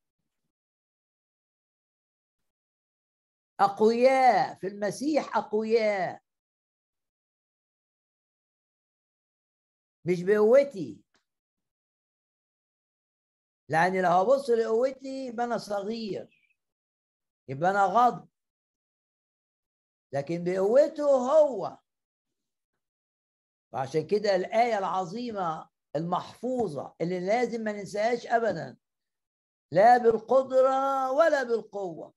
أقوياء 3.59 4.55
في 4.59 4.67
المسيح 4.67 5.37
أقوياء. 5.37 6.21
مش 10.05 10.23
بقوتي. 10.23 11.01
لأني 13.69 14.01
لو 14.01 14.09
هبص 14.09 14.49
لقوتي 14.49 15.25
يبقى 15.27 15.45
أنا 15.45 15.57
صغير 15.57 16.51
يبقى 17.47 17.69
أنا 17.71 17.85
غضب. 17.85 18.34
لكن 20.13 20.43
بقوته 20.43 21.03
هو. 21.03 21.77
وعشان 23.73 24.07
كده 24.07 24.35
الآية 24.35 24.77
العظيمة 24.77 25.69
المحفوظة 25.95 26.95
اللي 27.01 27.19
لازم 27.19 27.61
ما 27.61 27.71
ننساهاش 27.71 28.27
أبدا. 28.27 28.77
لا 29.71 29.97
بالقدرة 29.97 31.11
ولا 31.11 31.43
بالقوة. 31.43 32.13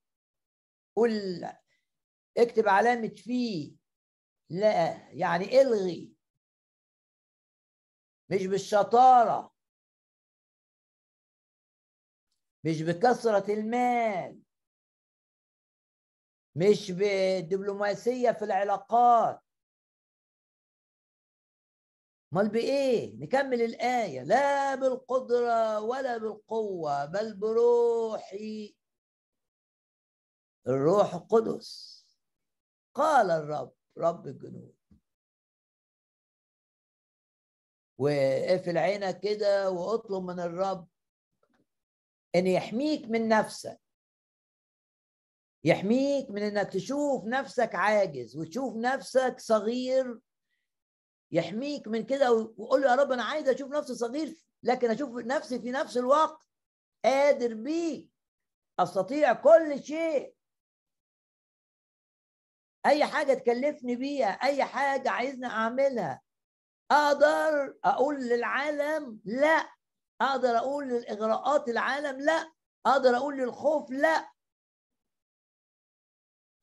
قل 0.97 1.45
اكتب 2.39 2.69
علامة 2.69 3.09
فيه 3.09 3.77
لا 4.51 5.09
يعني 5.13 5.61
إلغي. 5.61 6.15
مش 8.31 8.47
بالشطارة. 8.47 9.55
مش 12.65 12.83
بكثرة 12.83 13.53
المال. 13.53 14.43
مش 16.55 16.91
بالدبلوماسية 16.91 18.31
في 18.31 18.45
العلاقات. 18.45 19.41
أمال 22.33 22.49
بإيه؟ 22.49 23.17
نكمل 23.17 23.63
الآية. 23.63 24.23
لا 24.23 24.75
بالقدرة 24.75 25.81
ولا 25.81 26.19
بالقوة 26.19 27.05
بل 27.05 27.35
بروحي. 27.37 28.77
الروح 30.67 31.15
القدس. 31.15 31.99
قال 32.95 33.31
الرب 33.31 33.73
رب 33.99 34.27
الجنود. 34.27 34.75
واقفل 37.99 38.79
عينك 38.79 39.21
كده 39.21 39.71
واطلب 39.71 40.25
من 40.25 40.41
الرب 40.41 40.89
إن 42.35 42.47
يحميك 42.47 43.05
من 43.05 43.29
نفسك. 43.29 43.81
يحميك 45.65 46.31
من 46.31 46.43
إنك 46.43 46.73
تشوف 46.73 47.25
نفسك 47.25 47.75
عاجز 47.75 48.37
وتشوف 48.37 48.77
نفسك 48.77 49.41
صغير. 49.41 50.21
يحميك 51.31 51.89
من 51.89 52.07
كده 52.07 52.33
وقول 52.33 52.83
يا 52.85 52.95
رب 52.95 53.13
أنا 53.13 53.25
عايز 53.25 53.49
أشوف 53.49 53.71
نفسي 53.71 53.95
صغير 53.95 54.37
لكن 54.63 54.91
أشوف 54.91 55.11
نفسي 55.11 55.61
في 55.61 55.71
نفس 55.71 55.97
الوقت 55.97 56.39
قادر 57.05 57.55
بيه. 57.55 58.09
أستطيع 58.79 59.33
كل 59.33 59.83
شيء. 59.83 60.35
أي 62.87 63.05
حاجة 63.05 63.35
تكلفني 63.35 63.97
بيها 63.97 64.29
أي 64.29 64.65
حاجة 64.65 65.11
عايزني 65.11 65.47
أعملها. 65.47 66.23
أقدر 66.91 67.79
أقول 67.85 68.17
للعالم 68.17 69.21
لا. 69.25 69.69
أقدر 70.21 70.57
أقول 70.59 70.89
للإغراءات 70.89 71.69
العالم 71.69 72.21
لا. 72.21 72.53
أقدر 72.87 73.17
أقول 73.17 73.37
للخوف 73.37 73.91
لا. 73.91 74.31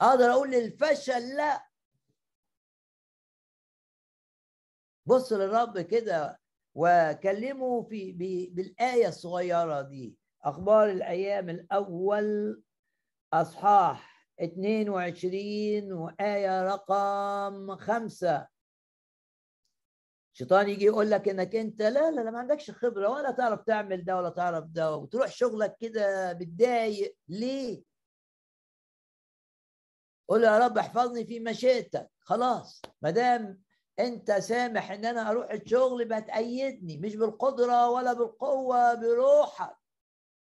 أقدر 0.01 0.25
أقول 0.31 0.51
للفشل 0.51 1.35
لا. 1.37 1.69
بص 5.05 5.33
للرب 5.33 5.79
كده 5.79 6.39
وكلمه 6.75 7.83
في 7.83 8.11
بالآية 8.51 9.07
الصغيرة 9.07 9.81
دي 9.81 10.17
أخبار 10.43 10.89
الأيام 10.89 11.49
الأول 11.49 12.61
أصحاح 13.33 14.29
22 14.41 15.93
وآية 15.93 16.63
رقم 16.63 17.75
خمسة. 17.75 18.47
الشيطان 20.33 20.69
يجي 20.69 20.85
يقول 20.85 21.11
لك 21.11 21.29
إنك 21.29 21.55
أنت 21.55 21.81
لا 21.81 22.11
لا 22.11 22.21
لا 22.21 22.31
ما 22.31 22.39
عندكش 22.39 22.71
خبرة 22.71 23.09
ولا 23.09 23.31
تعرف 23.31 23.61
تعمل 23.61 24.05
ده 24.05 24.17
ولا 24.17 24.29
تعرف 24.29 24.65
ده 24.65 24.95
وتروح 24.95 25.27
شغلك 25.31 25.77
كده 25.79 26.33
بتضايق. 26.33 27.17
ليه؟ 27.27 27.83
قول 30.27 30.43
يا 30.43 30.59
رب 30.59 30.77
احفظني 30.77 31.25
في 31.25 31.39
مشيئتك. 31.39 32.09
خلاص 32.19 32.81
ما 33.01 33.09
دام 33.09 33.61
انت 33.99 34.31
سامح 34.31 34.91
ان 34.91 35.05
أنا 35.05 35.29
أروح 35.31 35.51
الشغل 35.51 36.05
بتأيدني 36.05 36.97
مش 36.97 37.15
بالقدرة 37.15 37.89
ولا 37.89 38.13
بالقوة 38.13 38.93
بروحك 38.93 39.77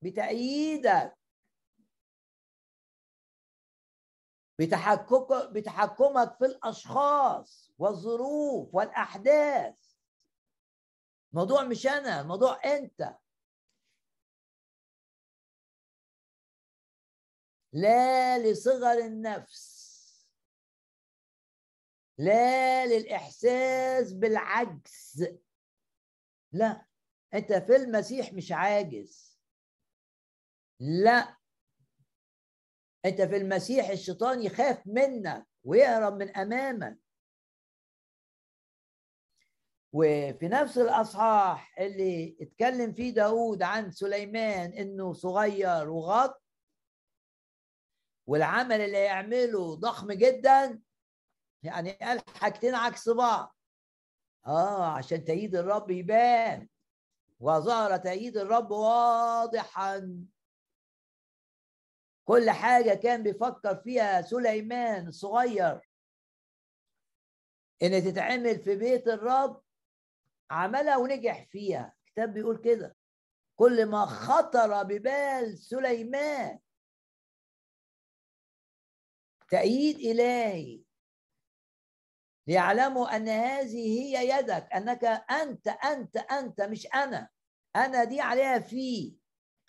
بتأييدك. 0.01 1.17
بتحكمك 4.59 5.49
بتحكمك 5.51 6.35
في 6.37 6.45
الأشخاص 6.45 7.71
والظروف 7.77 8.75
والأحداث. 8.75 9.75
الموضوع 11.33 11.63
مش 11.63 11.87
أنا 11.87 12.21
الموضوع 12.21 12.59
أنت. 12.65 13.15
لا 17.73 18.39
لصغر 18.39 18.97
النفس 18.97 19.83
لا 22.17 22.85
للإحساس 22.85 24.13
بالعجز. 24.13 25.27
لا 26.51 26.85
أنت 27.33 27.53
في 27.53 27.75
المسيح 27.75 28.33
مش 28.33 28.51
عاجز. 28.51 29.39
لا 30.79 31.37
أنت 33.05 33.21
في 33.21 33.37
المسيح 33.37 33.89
الشيطان 33.89 34.41
يخاف 34.41 34.87
منك 34.87 35.47
ويهرب 35.63 36.13
من 36.13 36.29
أمامك. 36.37 36.99
وفي 39.93 40.47
نفس 40.47 40.77
الأصحاح 40.77 41.79
اللي 41.79 42.37
اتكلم 42.41 42.93
فيه 42.93 43.13
داود 43.13 43.61
عن 43.63 43.91
سليمان 43.91 44.73
إنه 44.73 45.13
صغير 45.13 45.89
وغط 45.89 46.42
والعمل 48.27 48.81
اللي 48.81 48.99
يعمله 49.03 49.75
ضخم 49.75 50.11
جدا 50.11 50.81
يعني 51.63 51.91
قال 51.91 52.21
حاجتين 52.35 52.75
عكس 52.75 53.09
بعض. 53.09 53.55
آه 54.45 54.85
عشان 54.85 55.25
تأييد 55.25 55.55
الرب 55.55 55.91
يبان. 55.91 56.67
وظهر 57.39 57.97
تأييد 57.97 58.37
الرب 58.37 58.71
واضحا. 58.71 60.25
كل 62.25 62.49
حاجة 62.49 62.93
كان 62.93 63.23
بيفكر 63.23 63.75
فيها 63.75 64.21
سليمان 64.21 65.07
الصغير 65.07 65.89
إن 67.83 68.03
تتعمل 68.03 68.59
في 68.59 68.75
بيت 68.75 69.07
الرب 69.07 69.61
عملها 70.51 70.97
ونجح 70.97 71.47
فيها. 71.49 71.93
الكتاب 72.05 72.33
بيقول 72.33 72.57
كده. 72.57 72.95
كل 73.55 73.85
ما 73.85 74.05
خطر 74.05 74.83
ببال 74.83 75.57
سليمان 75.57 76.59
تأييد 79.49 79.95
إلهي. 79.99 80.83
ليعلموا 82.47 83.15
أن 83.15 83.29
هذه 83.29 83.99
هي 83.99 84.39
يدك 84.39 84.67
أنك 84.75 85.03
أنت 85.31 85.67
أنت 85.67 86.17
أنت 86.17 86.61
مش 86.61 86.87
أنا. 86.95 87.29
أنا 87.75 88.03
دي 88.03 88.21
عليها 88.21 88.59
في. 88.59 89.15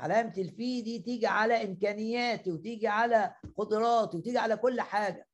علامة 0.01 0.33
الفي 0.39 0.83
دي 0.83 0.99
تيجي 0.99 1.27
على 1.27 1.65
إمكانياتي 1.65 2.53
وتيجي 2.53 2.89
على 2.89 3.35
قدراتي 3.57 4.17
وتيجي 4.17 4.39
على 4.39 4.57
كل 4.57 4.81
حاجة. 4.81 5.29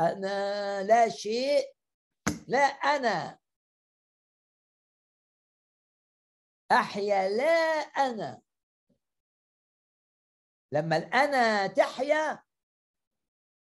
أنا 0.00 0.82
لا 0.82 1.08
شيء 1.08 1.74
لا 2.48 2.58
أنا. 2.66 3.38
أحيا 6.72 7.28
لا 7.28 7.80
أنا. 8.06 8.42
لما 10.72 10.96
الأنا 10.96 11.66
تحيا 11.66 12.42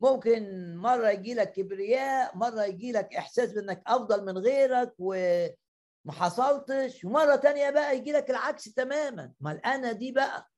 ممكن 0.00 0.76
مرة 0.76 1.10
يجي 1.10 1.34
لك 1.34 1.52
كبرياء 1.52 2.36
مرة 2.36 2.64
يجي 2.64 2.92
لك 2.92 3.14
إحساس 3.14 3.52
بأنك 3.52 3.82
أفضل 3.86 4.24
من 4.24 4.38
غيرك 4.38 4.94
وما 4.98 6.12
حصلتش 6.12 7.04
ومرة 7.04 7.36
تانية 7.36 7.70
بقى 7.70 7.96
يجي 7.96 8.12
لك 8.12 8.30
العكس 8.30 8.64
تماما. 8.74 9.32
ما 9.40 9.52
الأنا 9.52 9.92
دي 9.92 10.12
بقى 10.12 10.50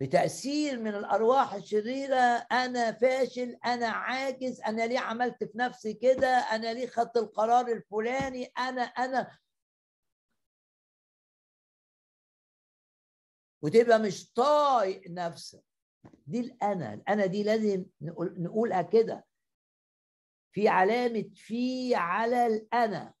بتأثير 0.00 0.78
من 0.78 0.94
الأرواح 0.94 1.54
الشريرة. 1.54 2.16
أنا 2.52 2.92
فاشل 2.92 3.58
أنا 3.66 3.88
عاجز 3.88 4.60
أنا 4.60 4.86
ليه 4.86 4.98
عملت 4.98 5.44
في 5.44 5.58
نفسي 5.58 5.94
كده؟ 5.94 6.28
أنا 6.28 6.72
ليه 6.72 6.86
خدت 6.86 7.16
القرار 7.16 7.66
الفلاني؟ 7.68 8.44
أنا 8.58 8.82
أنا 8.82 9.38
وتبقى 13.62 13.98
مش 13.98 14.32
طايق 14.32 15.02
نفسك. 15.10 15.65
دي 16.26 16.40
الأنا. 16.40 16.94
الأنا 16.94 17.26
دي 17.26 17.42
لازم 17.42 17.84
نقول 18.00 18.42
نقولها 18.42 18.82
كده 18.82 19.26
في 20.52 20.68
علامة 20.68 21.30
في 21.34 21.94
على 21.94 22.46
الأنا. 22.46 23.14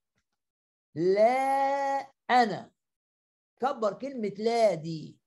لا 0.94 2.12
أنا. 2.30 2.70
كبر 3.60 3.92
كلمة 3.92 4.28
لا 4.38 4.74
دي. 4.74 5.18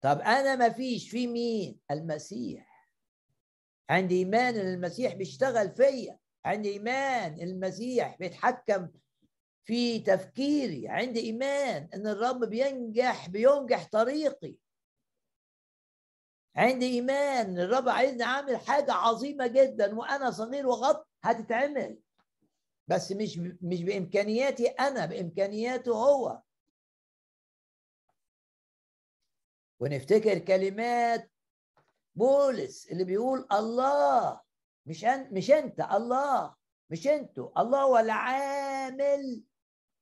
طب 0.00 0.18
أنا 0.20 0.56
ما 0.56 0.68
فيش. 0.68 1.10
في 1.10 1.26
مين؟ 1.26 1.80
المسيح. 1.90 2.88
عندي 3.90 4.14
إيمان 4.18 4.56
إن 4.56 4.74
المسيح 4.74 5.14
بيشتغل 5.14 5.70
فيا. 5.70 6.18
عندي 6.44 6.72
إيمان 6.72 7.40
المسيح 7.40 8.16
بيتحكم 8.18 8.88
في 9.64 9.98
تفكيري 10.00 10.88
عندي 10.88 11.20
إيمان 11.20 11.88
إن 11.94 12.06
الرب 12.06 12.44
بينجح 12.44 13.28
بينجح 13.28 13.88
طريقي. 13.88 14.56
عندي 16.56 16.86
إيمان 16.86 17.58
الرب 17.58 17.88
عايزني 17.88 18.22
أعمل 18.22 18.56
حاجة 18.56 18.92
عظيمة 18.92 19.46
جدا 19.46 19.98
وأنا 19.98 20.30
صغير 20.30 20.66
وغط 20.66 21.08
هتتعمل. 21.24 21.98
بس 22.88 23.12
مش 23.12 23.38
مش 23.62 23.82
بإمكانياتي 23.82 24.66
أنا 24.66 25.06
بإمكانياته 25.06 25.92
هو. 25.92 26.42
ونفتكر 29.80 30.38
كلمات 30.38 31.30
بولس 32.14 32.86
اللي 32.86 33.04
بيقول 33.04 33.46
الله 33.52 34.40
مش 34.86 35.04
أن 35.04 35.34
مش 35.34 35.50
أنت 35.50 35.80
الله 35.80 36.54
مش 36.90 37.06
أنتوا 37.06 37.62
الله 37.62 37.82
هو 37.82 37.98
العامل. 37.98 39.42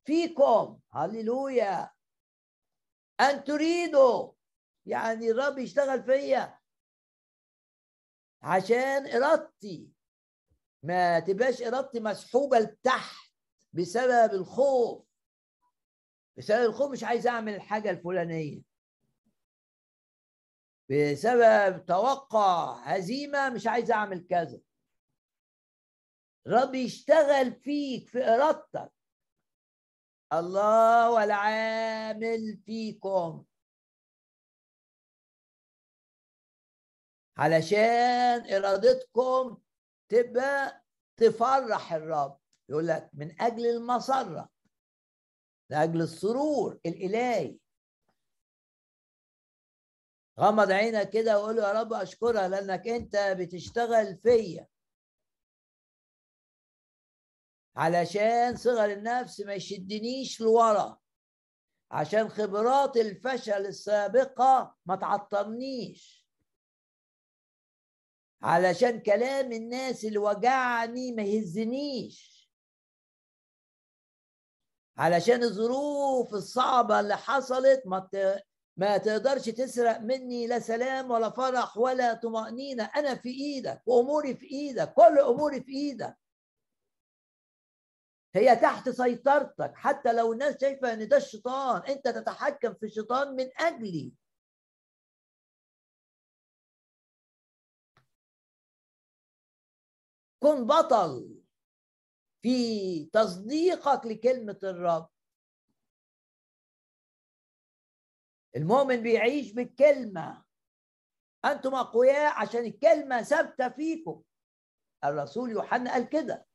فيكم. 0.05 0.81
هللويا. 0.93 1.91
أن 3.21 3.45
تريدوا. 3.45 4.33
يعني 4.87 5.31
الرب 5.31 5.59
يشتغل 5.59 6.03
فيا. 6.03 6.59
عشان 8.43 9.07
إرادتي. 9.07 9.89
ما 10.83 11.21
تبقاش 11.21 11.63
إرادتي 11.63 12.01
مسحوبة 12.01 12.59
لتحت 12.59 13.33
بسبب 13.73 14.35
الخوف. 14.35 15.07
بسبب 16.37 16.65
الخوف 16.65 16.93
مش 16.93 17.05
عايز 17.05 17.27
أعمل 17.27 17.55
الحاجة 17.55 17.91
الفلانية. 17.91 18.63
بسبب 20.91 21.87
توقع 21.87 22.83
هزيمة 22.85 23.49
مش 23.51 23.67
عايز 23.67 23.91
أعمل 23.91 24.27
كذا. 24.27 24.61
رب 26.47 26.75
يشتغل 26.75 27.53
فيك 27.55 28.09
في 28.09 28.25
إرادتك. 28.25 28.93
الله 30.33 31.11
والعامل 31.11 32.63
فيكم. 32.67 33.45
علشان 37.37 38.55
إرادتكم 38.55 39.59
تبقى 40.09 40.85
تفرح 41.17 41.93
الرب. 41.93 42.39
يقول 42.69 42.87
لك 42.89 43.11
من 43.13 43.41
أجل 43.41 43.67
المسرة 43.67 44.49
لاجل 45.71 46.03
السرور 46.03 46.81
الإلهي. 46.87 47.59
غمض 50.41 50.71
عينك 50.71 51.11
كده 51.11 51.39
وقول 51.39 51.59
يا 51.59 51.73
رب 51.73 51.93
اشكرها 51.93 52.49
لأنك 52.49 52.89
أنت 52.89 53.17
بتشتغل 53.17 54.17
فيا. 54.23 54.67
علشان 57.81 58.57
صغر 58.57 58.93
النفس 58.93 59.41
ما 59.41 59.55
يشدنيش 59.55 60.41
لورا. 60.41 60.99
عشان 61.91 62.29
خبرات 62.29 62.97
الفشل 62.97 63.67
السابقة 63.67 64.77
ما 64.87 64.97
تعطلنيش. 64.97 66.27
علشان 68.43 69.01
كلام 69.01 69.53
الناس 69.53 70.05
اللي 70.05 70.19
وجعني 70.19 71.13
ما 71.13 71.23
يهزنيش. 71.23 72.51
علشان 74.97 75.43
الظروف 75.43 76.35
الصعبة 76.35 77.01
اللي 77.01 77.17
حصلت 77.17 77.83
ما 77.87 78.09
ما 78.77 78.97
تقدرش 78.97 79.45
تسرق 79.45 79.99
مني 80.01 80.47
لا 80.47 80.59
سلام 80.59 81.11
ولا 81.11 81.31
فرح 81.31 81.77
ولا 81.77 82.15
طمأنينة. 82.15 82.85
أنا 82.85 83.15
في 83.15 83.29
إيدك 83.29 83.83
وأموري 83.87 84.37
في 84.37 84.47
إيدك 84.47 84.93
كل 84.93 85.19
أموري 85.19 85.61
في 85.63 85.73
إيدك. 85.73 86.20
هي 88.35 88.57
تحت 88.57 88.89
سيطرتك 88.89 89.73
حتى 89.75 90.13
لو 90.13 90.33
الناس 90.33 90.61
شايفة 90.61 90.93
أن 90.93 91.09
ده 91.09 91.17
الشيطان 91.17 91.83
أنت 91.83 92.09
تتحكم 92.09 92.75
في 92.75 92.87
الشيطان 92.87 93.37
من 93.37 93.51
أجلي. 93.59 94.13
كن 100.43 100.67
بطل 100.67 101.41
في 102.43 103.05
تصديقك 103.05 104.07
لكلمة 104.07 104.59
الرب. 104.63 105.11
المؤمن 108.57 108.97
بيعيش 109.03 109.53
بالكلمة. 109.53 110.45
أنتم 111.45 111.75
أقوياء 111.75 112.41
عشان 112.41 112.65
الكلمة 112.65 113.23
ثابتة 113.23 113.69
فيكم. 113.69 114.23
الرسول 115.05 115.51
يوحنا 115.51 115.93
قال 115.93 116.09
كده. 116.09 116.50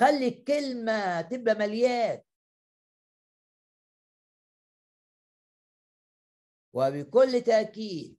خلي 0.00 0.28
الكلمة 0.28 1.20
تبقى 1.20 1.54
مليان. 1.54 2.22
وبكل 6.72 7.42
تأكيد 7.42 8.18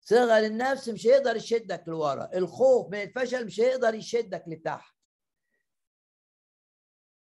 صغر 0.00 0.38
النفس 0.46 0.88
مش 0.88 1.06
هيقدر 1.06 1.36
يشدك 1.36 1.84
لورا 1.86 2.30
الخوف 2.34 2.90
من 2.90 3.02
الفشل 3.02 3.46
مش 3.46 3.60
هيقدر 3.60 3.94
يشدك 3.94 4.44
لتحت. 4.46 4.96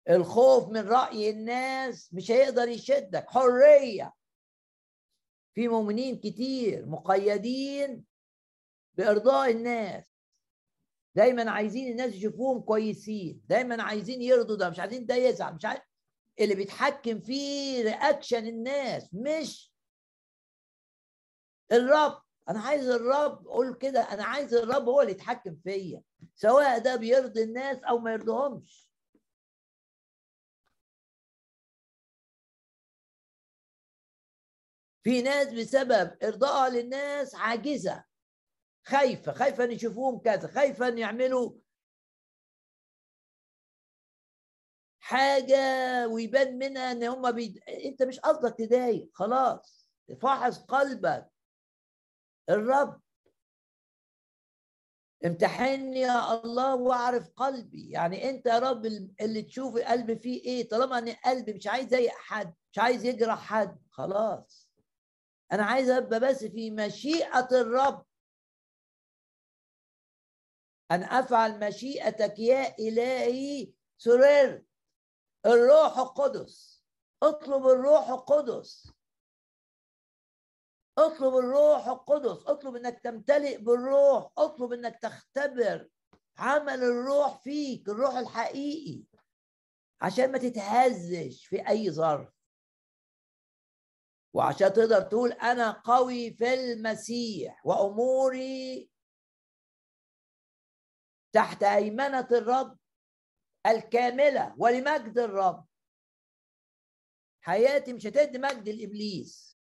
الخوف 0.10 0.70
من 0.70 0.88
رأي 0.88 1.30
الناس 1.30 2.14
مش 2.14 2.32
هيقدر 2.32 2.68
يشدك. 2.68 3.30
حرية. 3.30 4.14
في 5.56 5.68
مؤمنين 5.68 6.20
كتير 6.20 6.86
مقيدين 6.86 8.06
بإرضاء 8.94 9.52
الناس. 9.52 10.13
دايما 11.16 11.52
عايزين 11.52 11.92
الناس 11.92 12.14
يشوفوهم 12.14 12.62
كويسين 12.62 13.42
دايما 13.46 13.84
عايزين 13.84 14.22
يرضوا 14.22 14.56
ده 14.58 14.70
مش 14.70 14.80
عايزين 14.80 15.06
ده 15.06 15.16
يزعل 15.16 15.54
مش 15.56 15.66
عايز 15.66 15.82
اللي 16.40 16.56
بيتحكم 16.56 17.20
فيه 17.20 17.84
رياكشن 17.84 18.48
الناس 18.48 19.10
مش 19.14 19.74
الرب. 21.72 22.22
أنا 22.50 22.60
عايز 22.60 22.90
الرب 22.90 23.46
قول 23.48 23.76
كده 23.78 24.02
أنا 24.02 24.24
عايز 24.26 24.54
الرب 24.54 24.84
هو 24.90 25.02
اللي 25.02 25.12
يتحكم 25.12 25.56
فيا 25.64 26.04
سواء 26.36 26.80
ده 26.80 26.96
بيرضي 26.96 27.44
الناس 27.44 27.78
أو 27.84 27.98
ما 28.00 28.12
يرضيهمش. 28.14 28.90
في 35.04 35.22
ناس 35.22 35.48
بسبب 35.54 36.18
ارضائها 36.24 36.70
للناس 36.70 37.36
عاجزة. 37.36 38.04
خايفة 38.86 39.34
خايفة 39.34 39.64
أن 39.64 39.72
يشوفوهم 39.72 40.20
كذا 40.20 40.48
خايفة 40.48 40.88
أن 40.88 40.98
يعملوا 40.98 41.54
حاجة 45.00 45.58
ويبان 46.08 46.58
منها 46.58 46.92
إن 46.92 47.04
هم 47.04 47.32
بي... 47.32 47.60
أنت 47.86 48.04
مش 48.04 48.20
قصدك 48.20 48.56
تضايق 48.58 49.10
خلاص. 49.14 49.90
فاحص 50.22 50.60
قلبك. 50.60 51.30
الرب. 52.50 53.02
امتحني 55.26 56.00
يا 56.00 56.34
الله 56.44 56.76
واعرف 56.76 57.30
قلبي. 57.30 57.90
يعني 57.90 58.30
أنت 58.30 58.46
يا 58.46 58.60
رب 58.60 58.86
اللي 59.22 59.42
تشوف 59.42 59.78
قلبي 59.78 60.16
فيه 60.16 60.42
إيه؟ 60.46 60.70
طالما 60.70 60.98
إن 60.98 61.10
قلبي 61.10 61.54
مش 61.54 61.68
عايز 61.68 61.86
يضايق 61.86 62.14
حد 62.14 62.54
مش 62.72 62.80
عايز 62.80 63.06
يجرح 63.06 63.40
حد 63.40 63.82
خلاص. 63.92 64.70
أنا 65.52 65.64
عايز 65.64 65.90
أبقى 65.90 66.20
بس 66.20 66.44
في 66.46 66.72
مشيئة 66.72 67.48
الرب. 67.52 68.06
أن 70.94 71.04
أفعل 71.04 71.68
مشيئتك 71.68 72.40
يا 72.40 72.78
إلهي. 72.80 73.74
سررت 73.98 74.66
الروح 75.46 75.98
القدس. 75.98 76.84
اطلب 77.24 77.68
الروح 77.68 78.10
القدس. 78.10 78.92
اطلب 80.98 81.38
الروح 81.38 81.88
القدس. 81.88 82.48
اطلب 82.48 82.76
إنك 82.76 83.00
تمتلئ 83.00 83.58
بالروح. 83.58 84.32
اطلب 84.38 84.74
إنك 84.74 85.00
تختبر 85.02 85.90
عمل 86.38 86.84
الروح 86.84 87.42
فيك 87.42 87.90
الروح 87.90 88.16
الحقيقي 88.16 89.04
عشان 90.02 90.32
ما 90.32 90.38
تتهزش 90.38 91.46
في 91.46 91.70
أي 91.70 91.92
ظرف. 91.92 92.30
وعشان 94.34 94.74
تقدر 94.74 95.02
تقول 95.02 95.32
أنا 95.32 95.72
قوي 95.72 96.34
في 96.34 96.54
المسيح 96.54 97.66
وأموري 97.66 98.93
تحت 101.34 101.64
هيمنة 101.64 102.28
الرب 102.32 102.78
الكاملة 103.68 104.56
ولمجد 104.58 105.18
الرب. 105.18 105.66
حياتي 107.42 107.94
مش 107.94 108.08
هتدي 108.08 108.38
مجد 108.40 108.70
لإبليس. 108.70 109.58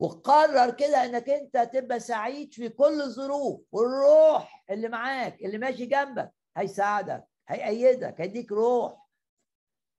وقرر 0.00 0.76
كده 0.76 1.04
إنك 1.04 1.28
أنت 1.28 1.56
تبقى 1.72 2.00
سعيد 2.00 2.54
في 2.54 2.68
كل 2.68 3.00
الظروف 3.02 3.60
والروح 3.72 4.64
اللي 4.70 4.88
معاك 4.88 5.42
اللي 5.42 5.58
ماشي 5.58 5.86
جنبك 5.86 6.32
هيساعدك 6.56 7.28
هيأيدك 7.48 8.20
هيديك 8.20 8.52
روح 8.52 9.08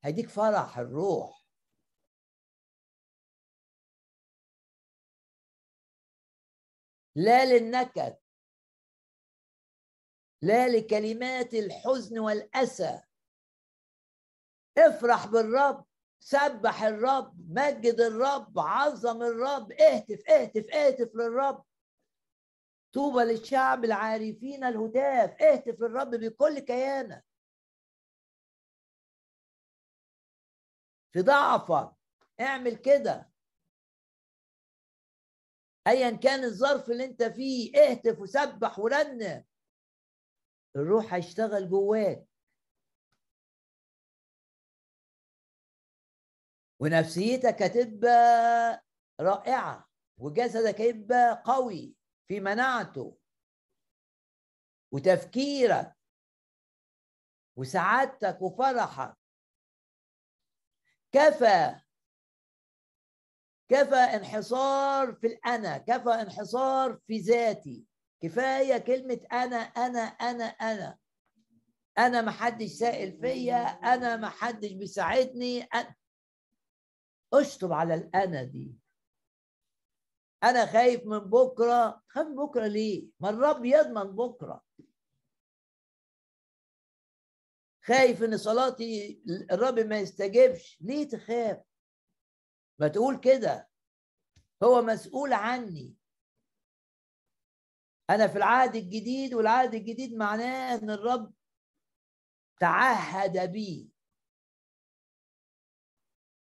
هيديك 0.03 0.29
فرح 0.29 0.77
الروح. 0.77 1.45
لا 7.15 7.45
للنكد. 7.45 8.17
لا 10.41 10.67
لكلمات 10.67 11.53
الحزن 11.53 12.19
والأسى. 12.19 13.01
افرح 14.77 15.27
بالرب 15.27 15.85
سبح 16.19 16.83
الرب 16.83 17.51
مجد 17.51 17.99
الرب 17.99 18.59
عظم 18.59 19.21
الرب 19.23 19.71
اهتف 19.71 20.29
اهتف 20.29 20.65
اهتف 20.73 21.15
للرب. 21.15 21.65
طوبى 22.93 23.23
للشعب 23.23 23.85
العارفين 23.85 24.63
الهتاف 24.63 25.41
اهتف 25.41 25.81
للرب 25.81 26.09
بكل 26.09 26.59
كيانك 26.59 27.25
في 31.13 31.21
ضعفك 31.21 31.95
اعمل 32.39 32.75
كده. 32.75 33.29
ايا 35.87 36.11
كان 36.11 36.43
الظرف 36.43 36.89
اللي 36.89 37.05
أنت 37.05 37.23
فيه 37.23 37.77
اهتف 37.77 38.19
وسبح 38.19 38.79
ورنم 38.79 39.45
الروح 40.75 41.13
هيشتغل 41.13 41.69
جواك 41.69 42.27
ونفسيتك 46.79 47.61
هتبقى 47.61 48.83
رائعة 49.19 49.89
وجسدك 50.17 50.81
هيبقى 50.81 51.43
قوي 51.45 51.95
في 52.27 52.39
مناعته 52.39 53.17
وتفكيرك 54.91 55.95
وسعادتك 57.55 58.41
وفرحك. 58.41 59.17
كفى 61.11 61.81
كفى 63.69 63.95
انحصار 63.95 65.13
في 65.15 65.27
الأنا 65.27 65.77
كفى 65.77 66.09
انحصار 66.09 66.99
في 67.07 67.17
ذاتي. 67.17 67.88
كفاية 68.21 68.77
كلمة 68.77 69.21
أنا 69.31 69.57
أنا 69.57 69.99
أنا 69.99 70.43
أنا. 70.43 70.97
أنا 71.97 72.21
ما 72.21 72.31
حدش 72.31 72.69
سائل 72.69 73.19
فيا 73.21 73.63
أنا 73.67 74.15
ما 74.15 74.29
حدش 74.29 74.71
بيساعدني. 74.71 75.63
أنا. 75.63 75.95
اشطب 77.33 77.71
على 77.73 77.93
الأنا 77.95 78.43
دي. 78.43 78.75
أنا 80.43 80.65
خايف 80.65 81.05
من 81.05 81.19
بكرة. 81.19 82.03
خايف 82.07 82.27
من 82.27 82.35
بكرة 82.35 82.67
ليه؟ 82.67 83.07
ما 83.19 83.29
الرب 83.29 83.65
يضمن 83.65 84.03
بكرة. 84.15 84.65
خايف 87.85 88.23
إن 88.23 88.37
صلاتي 88.37 89.21
الرب 89.51 89.79
ما 89.79 89.99
يستجبش. 89.99 90.77
ليه 90.81 91.07
تخاف؟ 91.07 91.63
ما 92.79 92.87
تقول 92.87 93.19
كده. 93.19 93.69
هو 94.63 94.81
مسؤول 94.81 95.33
عني. 95.33 95.98
أنا 98.09 98.27
في 98.27 98.37
العهد 98.37 98.75
الجديد 98.75 99.33
والعهد 99.33 99.73
الجديد 99.73 100.13
معناه 100.13 100.75
إن 100.75 100.89
الرب 100.89 101.33
تعهد 102.59 103.51
بي. 103.51 103.89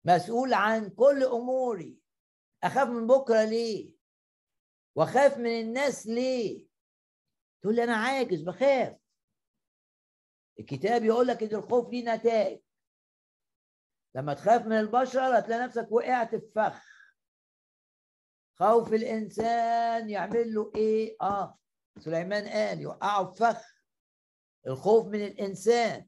مسؤول 0.05 0.55
عن 0.55 0.91
كل 0.91 1.25
أموري. 1.25 1.99
أخاف 2.63 2.89
من 2.89 3.07
بكرة 3.07 3.45
ليه؟ 3.45 3.97
وأخاف 4.95 5.39
من 5.39 5.61
الناس 5.61 6.07
ليه؟ 6.07 6.69
تقول 7.63 7.77
لي 7.77 7.85
أنا 7.85 7.97
عاجز 7.97 8.43
بخاف. 8.43 8.97
الكتاب 10.61 11.05
يقول 11.05 11.27
لك 11.27 11.43
إن 11.43 11.55
الخوف 11.59 11.91
ليه 11.91 12.15
نتائج. 12.15 12.61
لما 14.15 14.35
تخاف 14.35 14.67
من 14.67 14.79
البشر 14.79 15.39
هتلاقي 15.39 15.65
نفسك 15.65 15.89
وقعت 15.91 16.35
في 16.35 16.51
فخ. 16.55 16.88
خوف 18.59 18.93
الإنسان 18.93 20.11
يعمل 20.11 20.55
له 20.55 20.73
إيه؟ 20.75 21.17
آه. 21.21 21.59
سليمان 21.99 22.49
قال 22.49 22.81
يوقعه 22.81 23.33
في 23.33 23.39
فخ. 23.39 23.63
الخوف 24.67 25.07
من 25.07 25.25
الإنسان. 25.25 26.07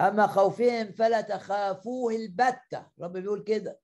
أما 0.00 0.26
خوفهم 0.26 0.92
فلا 0.92 1.20
تخافوه 1.20 2.14
البتة. 2.14 2.90
الرب 2.98 3.12
بيقول 3.12 3.44
كده. 3.44 3.80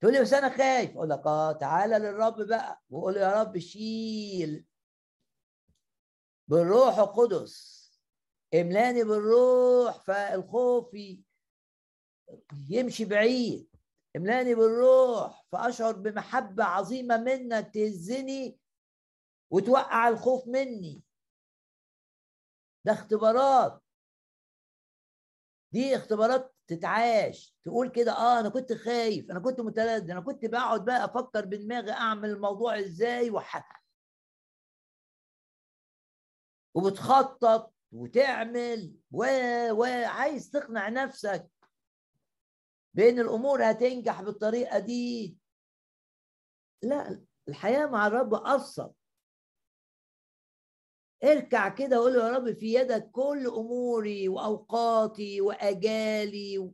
تقول 0.00 0.12
لي 0.12 0.20
بس 0.20 0.32
أنا 0.32 0.56
خايف. 0.56 0.90
أقول 0.96 1.10
لك 1.10 1.26
آه 1.26 1.52
تعالى 1.52 1.98
للرب 1.98 2.42
بقى. 2.48 2.82
وقول 2.90 3.16
يا 3.16 3.42
رب 3.42 3.58
شيل 3.58 4.66
بالروح 6.48 6.98
القدس. 6.98 7.74
املاني 8.54 9.04
بالروح 9.04 10.04
فالخوف 10.04 10.96
يمشي 12.68 13.04
بعيد. 13.04 13.73
املأني 14.16 14.54
بالروح 14.54 15.44
فأشعر 15.52 15.92
بمحبة 15.92 16.64
عظيمة 16.64 17.16
منك 17.16 17.70
تهزني 17.74 18.58
وتوقع 19.50 20.08
الخوف 20.08 20.46
مني. 20.48 21.02
ده 22.84 22.92
اختبارات. 22.92 23.82
دي 25.72 25.96
اختبارات 25.96 26.54
تتعاش. 26.66 27.56
تقول 27.64 27.90
كده 27.90 28.12
آه 28.12 28.40
أنا 28.40 28.48
كنت 28.48 28.72
خايف 28.72 29.30
أنا 29.30 29.40
كنت 29.40 29.60
متردد 29.60 30.10
أنا 30.10 30.20
كنت 30.20 30.44
بقعد 30.44 30.84
بقى 30.84 31.04
أفكر 31.04 31.44
بدماغي 31.44 31.92
أعمل 31.92 32.30
الموضوع 32.30 32.78
إزاي 32.78 33.30
وح. 33.30 33.82
وبتخطط 36.74 37.74
وتعمل 37.92 38.94
و... 39.12 39.24
وعايز 39.72 40.50
تقنع 40.50 40.88
نفسك 40.88 41.50
بان 42.94 43.18
الأمور 43.20 43.70
هتنجح 43.70 44.22
بالطريقة 44.22 44.78
دي. 44.78 45.38
لا 46.82 47.24
الحياة 47.48 47.86
مع 47.86 48.06
الرب 48.06 48.34
أبسط. 48.34 48.96
اركع 51.24 51.68
كده 51.68 52.00
وقول 52.00 52.14
يا 52.14 52.28
رب 52.28 52.52
في 52.52 52.74
يدك 52.74 53.10
كل 53.10 53.46
أموري 53.46 54.28
وأوقاتي 54.28 55.40
وأجالي. 55.40 56.72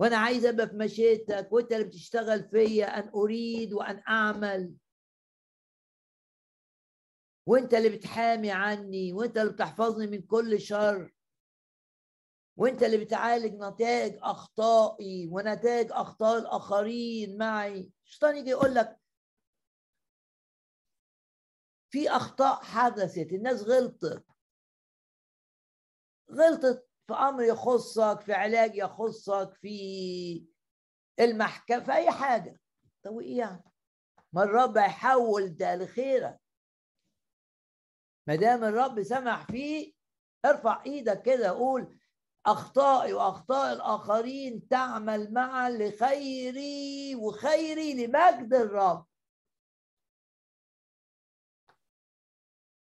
وأنا 0.00 0.16
عايز 0.16 0.46
أبقى 0.46 0.68
في 0.68 0.76
مشيتك 0.76 1.48
وأنت 1.52 1.72
اللي 1.72 1.84
بتشتغل 1.84 2.48
فيا 2.48 2.86
أن 2.86 3.08
أريد 3.08 3.72
وأن 3.72 4.02
أعمل. 4.08 4.74
وأنت 7.46 7.74
اللي 7.74 7.88
بتحامي 7.88 8.50
عني 8.50 9.12
وأنت 9.12 9.38
اللي 9.38 9.52
بتحفظني 9.52 10.06
من 10.06 10.22
كل 10.22 10.60
شر. 10.60 11.12
وانت 12.56 12.82
اللي 12.82 13.04
بتعالج 13.04 13.54
نتائج 13.54 14.18
أخطائي 14.22 15.28
ونتائج 15.32 15.92
أخطاء 15.92 16.38
الآخرين 16.38 17.38
معي. 17.38 17.90
الشيطان 18.04 18.36
يجي 18.36 18.50
يقول 18.50 18.74
لك 18.74 19.00
في 21.90 22.10
أخطاء 22.10 22.62
حدثت 22.62 23.32
الناس 23.32 23.62
غلطت. 23.62 24.24
غلطت 26.30 26.88
في 27.06 27.14
أمر 27.14 27.42
يخصك 27.42 28.20
في 28.20 28.32
علاج 28.32 28.76
يخصك 28.76 29.54
في 29.54 30.46
المحكمة 31.20 31.84
في 31.84 31.92
أي 31.92 32.10
حاجة. 32.10 32.60
طب 33.02 33.18
إيه 33.18 33.38
يعني؟ 33.38 33.64
ما 34.32 34.42
الرب 34.42 34.78
هيحول 34.78 35.56
ده 35.56 35.76
لخيرك 35.76 36.40
ما 38.28 38.34
دام 38.34 38.64
الرب 38.64 39.02
سمح 39.02 39.46
فيه 39.46 39.92
ارفع 40.44 40.82
إيدك 40.86 41.22
كده 41.22 41.50
قول 41.50 41.99
أخطائي 42.46 43.12
وأخطاء 43.12 43.72
الآخرين 43.72 44.68
تعمل 44.68 45.32
معا 45.32 45.70
لخيري 45.70 47.14
وخيري 47.14 48.06
لمجد 48.06 48.54
الرب. 48.54 49.06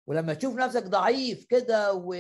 ولما 0.08 0.34
تشوف 0.34 0.56
نفسك 0.56 0.84
ضعيف 0.84 1.46
كده 1.46 1.94
و... 1.94 2.16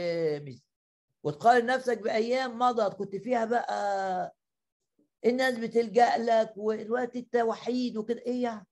وتقارن 1.24 1.66
نفسك 1.66 1.98
بأيام 2.02 2.60
مضت 2.60 2.94
كنت 2.94 3.16
فيها 3.16 3.46
بقى 3.46 4.36
الناس 5.26 5.58
بتلجأ 5.58 6.18
لك 6.18 6.54
والوقت 6.58 7.16
انت 7.16 7.36
وحيد 7.36 7.98
وكده؟ 7.98 8.22
إيه 8.22 8.44
يعني؟ 8.44 8.68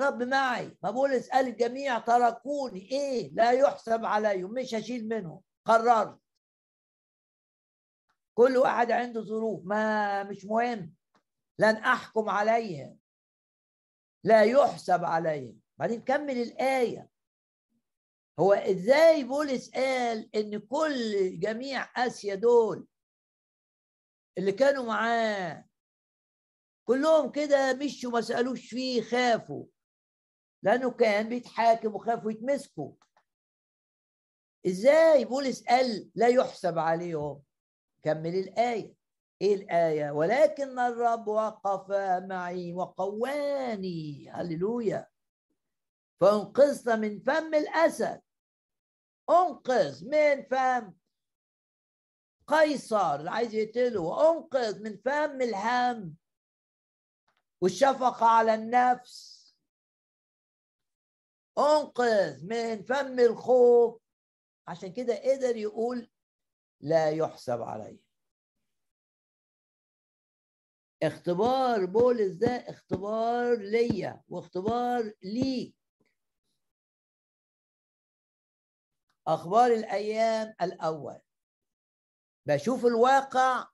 رب 0.00 0.22
معي. 0.22 0.78
ما 0.82 0.90
بقول 0.90 1.12
اسال 1.12 1.46
الجميع 1.46 1.98
تركوني. 1.98 2.90
إيه؟ 2.90 3.34
لا 3.34 3.50
يحسب 3.50 4.04
عليهم 4.04 4.52
مش 4.54 4.74
هشيل 4.74 5.08
منهم. 5.08 5.40
قررت. 5.64 6.18
كل 8.40 8.56
واحد 8.56 8.90
عنده 8.90 9.20
ظروف. 9.20 9.64
ما 9.64 10.22
مش 10.22 10.44
مهم. 10.44 10.94
لن 11.58 11.76
أحكم 11.76 12.28
عليهم. 12.28 12.98
لا 14.24 14.42
يحسب 14.42 15.04
عليهم. 15.04 15.60
بعدين 15.78 16.02
كمل 16.02 16.42
الآية. 16.42 17.10
هو 18.38 18.52
إزاي 18.52 19.24
بولس 19.24 19.70
قال 19.70 20.36
إن 20.36 20.58
كل 20.58 21.38
جميع 21.40 22.06
آسيا 22.06 22.34
دول 22.34 22.86
اللي 24.38 24.52
كانوا 24.52 24.84
معاه 24.84 25.64
كلهم 26.84 27.32
كده 27.32 27.74
مشوا 27.74 28.10
ما 28.10 28.20
سألوش 28.20 28.68
فيه 28.68 29.02
خافوا. 29.02 29.66
لأنه 30.62 30.90
كان 30.90 31.28
بيتحاكم 31.28 31.94
وخافوا 31.94 32.30
يتمسكوا. 32.30 32.92
إزاي 34.66 35.24
بولس 35.24 35.64
قال 35.64 36.10
لا 36.14 36.28
يحسب 36.28 36.78
عليهم؟ 36.78 37.49
كمل 38.02 38.34
الآية. 38.34 38.94
إيه 39.42 39.54
الآية؟ 39.54 40.10
ولكن 40.10 40.78
الرب 40.78 41.28
وقف 41.28 41.90
معي 42.28 42.72
وقواني. 42.72 44.30
هللويا. 44.30 45.06
فأنقذت 46.20 46.88
من 46.88 47.20
فم 47.20 47.54
الأسد. 47.54 48.22
أنقذ 49.30 50.04
من 50.08 50.42
فم 50.42 50.94
قيصر. 52.46 53.14
اللي 53.14 53.30
عايز 53.30 53.54
يقتله. 53.54 54.00
وانقذ 54.00 54.82
من 54.82 54.96
فم 54.96 55.42
الهم 55.42 56.16
والشفقة 57.60 58.26
على 58.26 58.54
النفس. 58.54 59.40
أنقذ 61.58 62.44
من 62.46 62.82
فم 62.82 63.20
الخوف. 63.20 64.00
عشان 64.68 64.92
كده 64.92 65.14
قدر 65.14 65.56
يقول 65.56 66.10
لا 66.80 67.10
يحسب 67.10 67.62
عليه. 67.62 67.98
اختبار 71.02 71.84
بولس 71.86 72.32
ده 72.32 72.50
اختبار 72.50 73.56
ليا 73.56 74.22
واختبار 74.28 75.12
ليك 75.22 75.74
أخبار 79.26 79.66
الأيام 79.72 80.54
الأول. 80.62 81.18
بشوف 82.46 82.86
الواقع. 82.86 83.68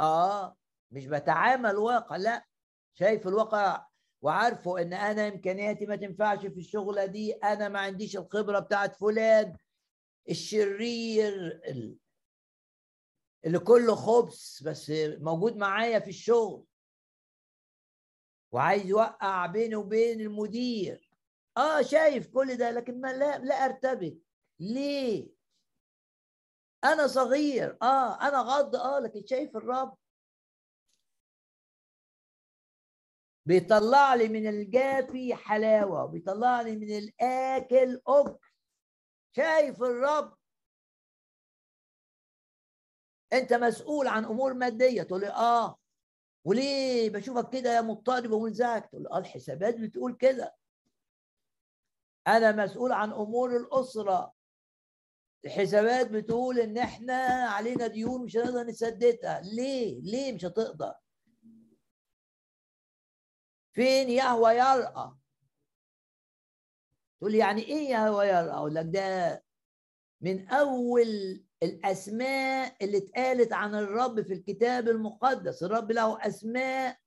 آه 0.00 0.56
مش 0.90 1.06
بتعامل 1.06 1.76
واقع 1.76 2.16
لا. 2.16 2.46
شايف 2.94 3.26
الواقع 3.28 3.86
وعارفه 4.22 4.82
إن 4.82 4.92
أنا 4.92 5.28
إمكانياتي 5.28 5.86
ما 5.86 5.96
تنفعش 5.96 6.38
في 6.46 6.60
الشغلة 6.60 7.06
دي. 7.06 7.32
أنا 7.32 7.68
ما 7.68 7.80
عنديش 7.80 8.16
الخبرة 8.16 8.58
بتاعت 8.58 8.96
فلان. 8.96 9.56
الشرير 10.30 11.60
اللي 13.44 13.58
كله 13.58 13.94
خبز 13.94 14.62
بس 14.66 14.92
موجود 15.20 15.56
معايا 15.56 15.98
في 15.98 16.08
الشغل. 16.08 16.64
وعايز 18.52 18.86
يوقع 18.86 19.46
بيني 19.46 19.76
وبين 19.76 20.20
المدير. 20.20 21.10
آه 21.56 21.82
شايف 21.82 22.28
كل 22.28 22.56
ده 22.56 22.70
لكن 22.70 23.00
ما 23.00 23.12
لا 23.12 23.38
لا 23.38 23.54
أرتبك. 23.54 24.18
ليه؟ 24.60 25.30
أنا 26.84 27.06
صغير. 27.06 27.78
آه 27.82 28.28
أنا 28.28 28.38
غض. 28.38 28.76
آه 28.76 28.98
لكن 28.98 29.26
شايف 29.26 29.56
الرب. 29.56 29.98
بيطلع 33.46 34.14
لي 34.14 34.28
من 34.28 34.46
الجافي 34.46 35.34
حلاوة. 35.34 36.06
بيطلع 36.06 36.60
لي 36.60 36.76
من 36.76 36.98
الآكل 36.98 38.00
أكل. 38.06 38.38
شايف 39.36 39.82
الرب. 39.82 40.37
أنت 43.32 43.52
مسؤول 43.52 44.06
عن 44.06 44.24
أمور 44.24 44.54
مادية. 44.54 45.02
تقول 45.02 45.20
لي 45.20 45.28
آه. 45.28 45.78
وليه 46.44 47.10
بشوفك 47.10 47.50
كده 47.50 47.74
يا 47.76 47.80
مضطرب 47.80 48.30
ومنزعج 48.30 48.82
تقول 48.82 49.06
آه 49.06 49.18
الحسابات 49.18 49.76
بتقول 49.76 50.16
كده. 50.16 50.54
أنا 52.26 52.64
مسؤول 52.64 52.92
عن 52.92 53.12
أمور 53.12 53.56
الأسرة. 53.56 54.32
الحسابات 55.44 56.10
بتقول 56.10 56.58
إن 56.58 56.78
إحنا 56.78 57.22
علينا 57.48 57.86
ديون 57.86 58.24
مش 58.24 58.36
هنقدر 58.36 58.64
نسددها. 58.66 59.40
ليه؟ 59.40 60.00
ليه 60.02 60.32
مش 60.32 60.44
هتقدر؟ 60.44 60.94
فين 63.72 64.08
يهوى 64.10 64.50
يرأى؟ 64.54 65.12
تقول 67.20 67.34
يعني 67.34 67.62
إيه 67.62 67.88
يهوى 67.90 68.26
يرأى؟ 68.26 68.50
أقول 68.50 68.74
لك 68.74 68.86
ده 68.88 69.44
من 70.20 70.48
أول 70.48 71.44
الأسماء 71.62 72.84
اللي 72.84 72.98
اتقالت 72.98 73.52
عن 73.52 73.74
الرب 73.74 74.22
في 74.22 74.32
الكتاب 74.32 74.88
المقدس. 74.88 75.62
الرب 75.62 75.92
له 75.92 76.26
أسماء 76.26 76.98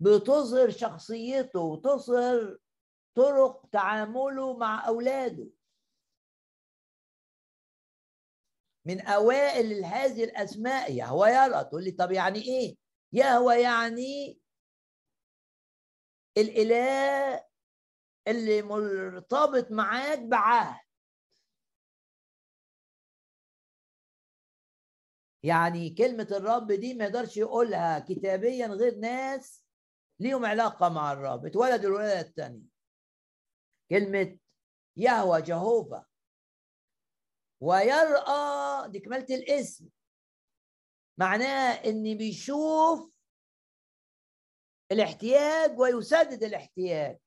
بتظهر 0.00 0.70
شخصيته 0.70 1.60
وتظهر 1.60 2.58
طرق 3.16 3.66
تعامله 3.72 4.56
مع 4.56 4.88
أولاده. 4.88 5.50
من 8.86 9.00
أوائل 9.00 9.84
هذه 9.84 10.24
الأسماء 10.24 10.92
يهوى 10.92 11.28
يرى. 11.28 11.64
تقول 11.64 11.84
لي 11.84 11.90
طب 11.90 12.12
يعني 12.12 12.38
إيه؟ 12.38 12.76
يهوى 13.12 13.54
يعني 13.54 14.40
الإله 16.38 17.44
اللي 18.28 18.62
مرتبط 18.62 19.70
معاك 19.70 20.18
بعهد. 20.18 20.89
يعني 25.42 25.90
كلمة 25.90 26.28
الرب 26.30 26.72
دي 26.72 26.94
ما 26.94 27.04
يقدرش 27.04 27.36
يقولها 27.36 27.98
كتابيا 27.98 28.66
غير 28.66 28.94
ناس 28.98 29.64
ليهم 30.20 30.46
علاقة 30.46 30.88
مع 30.88 31.12
الرب 31.12 31.46
اتولد 31.46 31.84
الولادة 31.84 32.20
الثانية 32.20 32.66
كلمة 33.90 34.38
يهوى 34.96 35.42
جهوفا. 35.42 36.06
ويرأى 37.60 38.88
دي 38.90 39.00
كمالة 39.00 39.34
الاسم. 39.36 39.88
معناه 41.18 41.72
إن 41.72 42.16
بيشوف 42.16 43.10
الاحتياج 44.92 45.78
ويسدد 45.78 46.42
الاحتياج. 46.44 47.18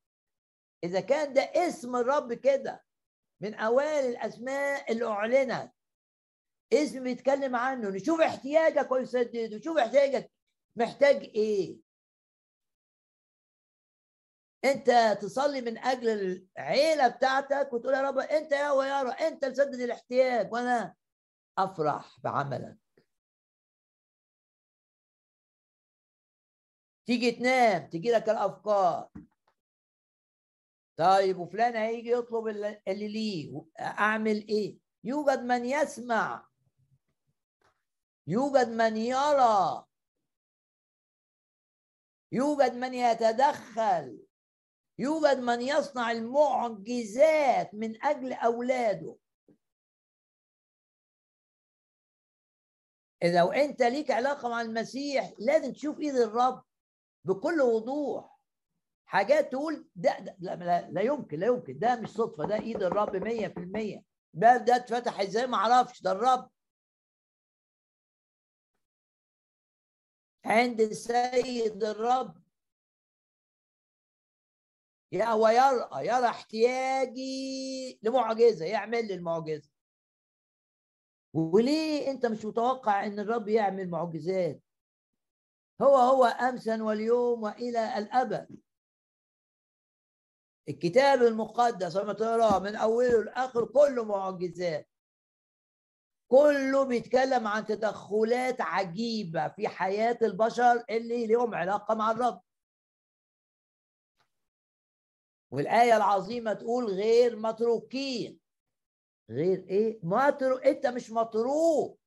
إذا 0.84 1.00
كان 1.00 1.34
ده 1.34 1.42
اسم 1.42 1.96
الرب 1.96 2.34
كده 2.34 2.84
من 3.42 3.54
أوائل 3.54 4.06
الأسماء 4.06 4.92
اللي 4.92 5.06
أعلنت. 5.08 5.74
اسم 6.74 7.04
بيتكلم 7.04 7.56
عنه 7.56 7.90
نشوف 7.90 8.22
احتياجك 8.22 8.92
ويسدده 8.92 9.60
شوف 9.62 9.78
احتياجك. 9.78 10.32
محتاج 10.76 11.16
إيه؟ 11.24 11.80
أنت 14.66 15.18
تصلي 15.22 15.62
من 15.62 15.78
أجل 15.78 16.10
العيلة 16.58 17.08
بتاعتك 17.08 17.74
وتقول 17.74 17.94
يا 17.94 18.02
رب 18.02 18.18
أنت 18.18 18.52
يا 18.52 18.72
ويارا 18.72 19.12
أنت 19.12 19.46
تسدد 19.46 19.80
الاحتياج 19.80 20.54
وأنا 20.54 20.96
أفرح 21.58 22.20
بعملك. 22.20 22.78
تيجي 27.06 27.32
تنام 27.32 27.90
تيجي 27.90 28.12
لك 28.12 28.30
الأفكار. 28.30 29.10
طيب 30.98 31.38
وفلان 31.40 31.76
هيجي 31.76 32.12
يطلب 32.12 32.48
اللي 32.48 33.08
ليه؟ 33.08 33.66
أعمل 33.80 34.48
إيه؟ 34.48 34.78
يوجد 35.04 35.40
من 35.40 35.66
يسمع. 35.66 36.48
يوجد 38.28 38.68
من 38.68 38.98
يرى. 38.98 39.86
يوجد 42.32 42.74
من 42.74 42.94
يتدخل. 42.94 44.20
يوجد 45.00 45.38
من 45.38 45.62
يصنع 45.62 46.12
المعجزات 46.12 47.74
من 47.74 48.06
أجل 48.06 48.34
أولاده. 48.34 49.18
إذا 53.24 53.44
وانت 53.44 53.82
ليك 53.82 54.12
علاقة 54.12 54.50
مع 54.50 54.62
المسيح 54.62 55.34
لازم 55.40 55.74
تشوف 55.74 56.00
إيد 56.00 56.16
الرب 56.16 56.64
بكل 57.26 57.62
وضوح. 57.62 58.40
حاجات 59.06 59.52
تقول 59.52 59.90
ده, 59.96 60.20
ده 60.20 60.36
لا, 60.40 60.56
لا, 60.56 60.90
لا 60.92 61.02
يمكن 61.02 61.40
لا 61.40 61.48
يمكن. 61.48 61.80
ده 61.80 61.96
مش 61.96 62.10
صدفة 62.10 62.46
ده 62.46 62.56
إيد 62.56 62.84
الرب 62.84 63.16
100% 63.18 64.04
باب 64.34 64.66
ده 64.66 64.76
اتفتح 64.76 65.20
إزاي؟ 65.20 65.48
ما 65.48 65.58
أعرفش. 65.58 66.02
ده 66.02 66.12
الرب 66.12 66.50
عند 70.46 70.82
السيد 70.82 71.84
الرب. 71.84 72.44
هو 75.16 75.48
يرى 75.48 76.08
يرى 76.08 76.26
احتياجي 76.30 78.00
لمعجزة 78.04 78.66
يعمل 78.66 79.08
لي 79.08 79.14
المعجزة. 79.14 79.70
وليه 81.34 82.12
انت 82.12 82.26
مش 82.26 82.46
متوقع 82.46 83.06
ان 83.06 83.20
الرب 83.20 83.48
يعمل 83.48 83.90
معجزات؟ 83.90 84.62
هو 85.82 85.96
هو 85.96 86.26
امسا 86.26 86.84
واليوم 86.84 87.44
وإلى 87.44 87.98
الأبد. 87.98 88.62
الكتاب 90.70 91.22
المقدس 91.22 91.96
لما 91.96 92.14
تقراه 92.14 92.60
من 92.60 92.76
أوله 92.76 93.24
لآخره 93.24 93.66
كله 93.66 94.06
معجزات. 94.06 94.90
كله 96.34 96.84
بيتكلم 96.84 97.48
عن 97.48 97.66
تدخلات 97.66 98.62
عجيبة 98.62 99.48
في 99.48 99.68
حياة 99.68 100.18
البشر 100.22 100.84
اللي 100.90 101.28
لهم 101.28 101.56
علاقة 101.56 101.96
مع 101.96 102.12
الرب. 102.12 102.42
والآية 105.52 105.98
العظيمة 105.98 106.54
تقول 106.54 106.86
غير 106.86 107.36
متروكين. 107.36 108.40
غير 109.30 109.66
إيه؟ 109.70 110.00
متروك 110.04 110.66
أنت 110.66 110.88
مش 110.88 111.12
متروك. 111.12 112.00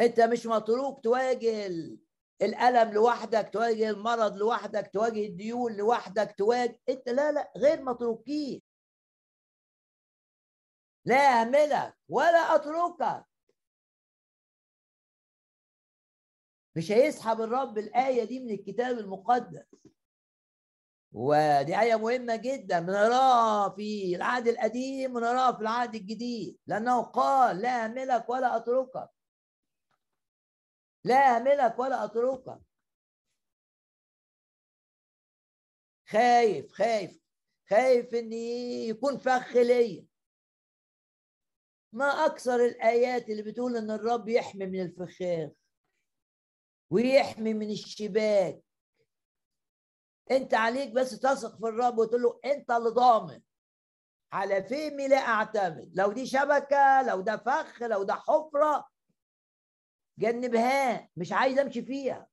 أنت 0.00 0.20
مش 0.20 0.46
متروك 0.46 1.04
تواجه 1.04 1.66
الألم 2.42 2.92
لوحدك 2.92 3.50
تواجه 3.52 3.90
المرض 3.90 4.36
لوحدك 4.36 4.90
تواجه 4.92 5.26
الديون 5.26 5.76
لوحدك 5.76 6.34
تواجه 6.38 6.80
أنت 6.88 7.08
لا 7.08 7.32
لا 7.32 7.52
غير 7.56 7.82
متروكين. 7.82 8.62
لا 11.06 11.16
أهملك 11.40 11.96
ولا 12.08 12.54
أتركك. 12.54 13.26
مش 16.76 16.92
هيسحب 16.92 17.40
الرب 17.40 17.78
الآية 17.78 18.24
دي 18.24 18.40
من 18.40 18.50
الكتاب 18.50 18.98
المقدس. 18.98 19.64
ودي 21.12 21.80
آية 21.80 21.96
مهمة 21.96 22.36
جدا. 22.36 22.80
بنراها 22.80 23.68
في 23.76 24.16
العهد 24.16 24.48
القديم 24.48 25.16
ونراها 25.16 25.52
في 25.52 25.60
العهد 25.60 25.94
الجديد. 25.94 26.58
لأنه 26.66 27.02
قال 27.02 27.58
لا 27.58 27.84
أهملك 27.84 28.28
ولا 28.30 28.56
أتركك. 28.56 29.10
لا 31.04 31.36
أهملك 31.36 31.78
ولا 31.78 32.04
أتركك. 32.04 32.60
خايف 36.08 36.72
خايف 36.72 37.20
خايف 37.70 38.14
ان 38.14 38.32
يكون 38.32 39.18
فخ 39.18 39.56
ليا. 39.56 40.06
ما 41.92 42.06
أكثر 42.26 42.64
الآيات 42.64 43.30
اللي 43.30 43.42
بتقول 43.42 43.76
إن 43.76 43.90
الرب 43.90 44.28
يحمي 44.28 44.66
من 44.66 44.80
الفخاخ 44.80 45.50
ويحمي 46.90 47.54
من 47.54 47.70
الشباك. 47.70 48.64
أنت 50.30 50.54
عليك 50.54 50.92
بس 50.92 51.10
تثق 51.20 51.56
في 51.58 51.66
الرب 51.66 51.98
وتقول 51.98 52.22
له 52.22 52.40
أنت 52.44 52.70
اللي 52.70 52.90
ضامن. 52.90 53.42
على 54.32 54.62
فهمي 54.62 55.08
لا 55.08 55.16
أعتمد. 55.16 55.92
لو 55.94 56.12
دي 56.12 56.26
شبكة 56.26 57.02
لو 57.02 57.20
ده 57.20 57.36
فخ 57.36 57.82
لو 57.82 58.02
ده 58.02 58.14
حفرة 58.14 58.88
جنبها. 60.18 61.10
مش 61.16 61.32
عايز 61.32 61.58
أمشي 61.58 61.82
فيها. 61.82 62.28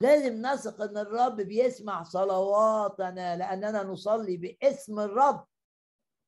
لازم 0.00 0.46
نثق 0.46 0.82
إن 0.82 0.96
الرب 0.98 1.36
بيسمع 1.36 2.02
صلواتنا 2.02 3.36
لأننا 3.36 3.82
نصلي 3.82 4.36
باسم 4.36 5.00
الرب. 5.00 5.46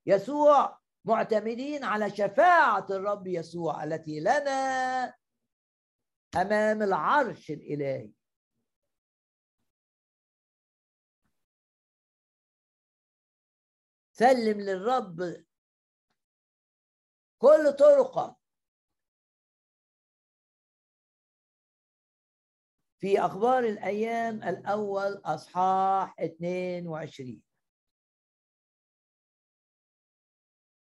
يسوع 0.06 0.79
معتمدين 1.04 1.84
على 1.84 2.10
شفاعة 2.10 2.86
الرب 2.90 3.26
يسوع 3.26 3.84
التي 3.84 4.20
لنا 4.20 5.14
أمام 6.36 6.82
العرش 6.82 7.50
الإلهي. 7.50 8.10
سلم 14.12 14.60
للرب 14.60 15.44
كل 17.38 17.72
طرقك 17.78 18.36
في 23.00 23.20
أخبار 23.20 23.64
الأيام 23.64 24.42
الأول 24.42 25.22
أصحاح 25.24 26.20
22 26.20 27.42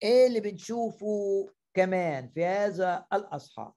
إيه 0.03 0.27
اللي 0.27 0.39
بنشوفه 0.39 1.05
كمان 1.73 2.29
في 2.29 2.45
هذا 2.45 3.07
الأصحاح؟ 3.13 3.73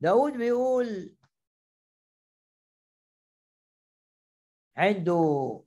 داود 0.00 0.32
بيقول 0.32 1.16
عنده 4.76 5.64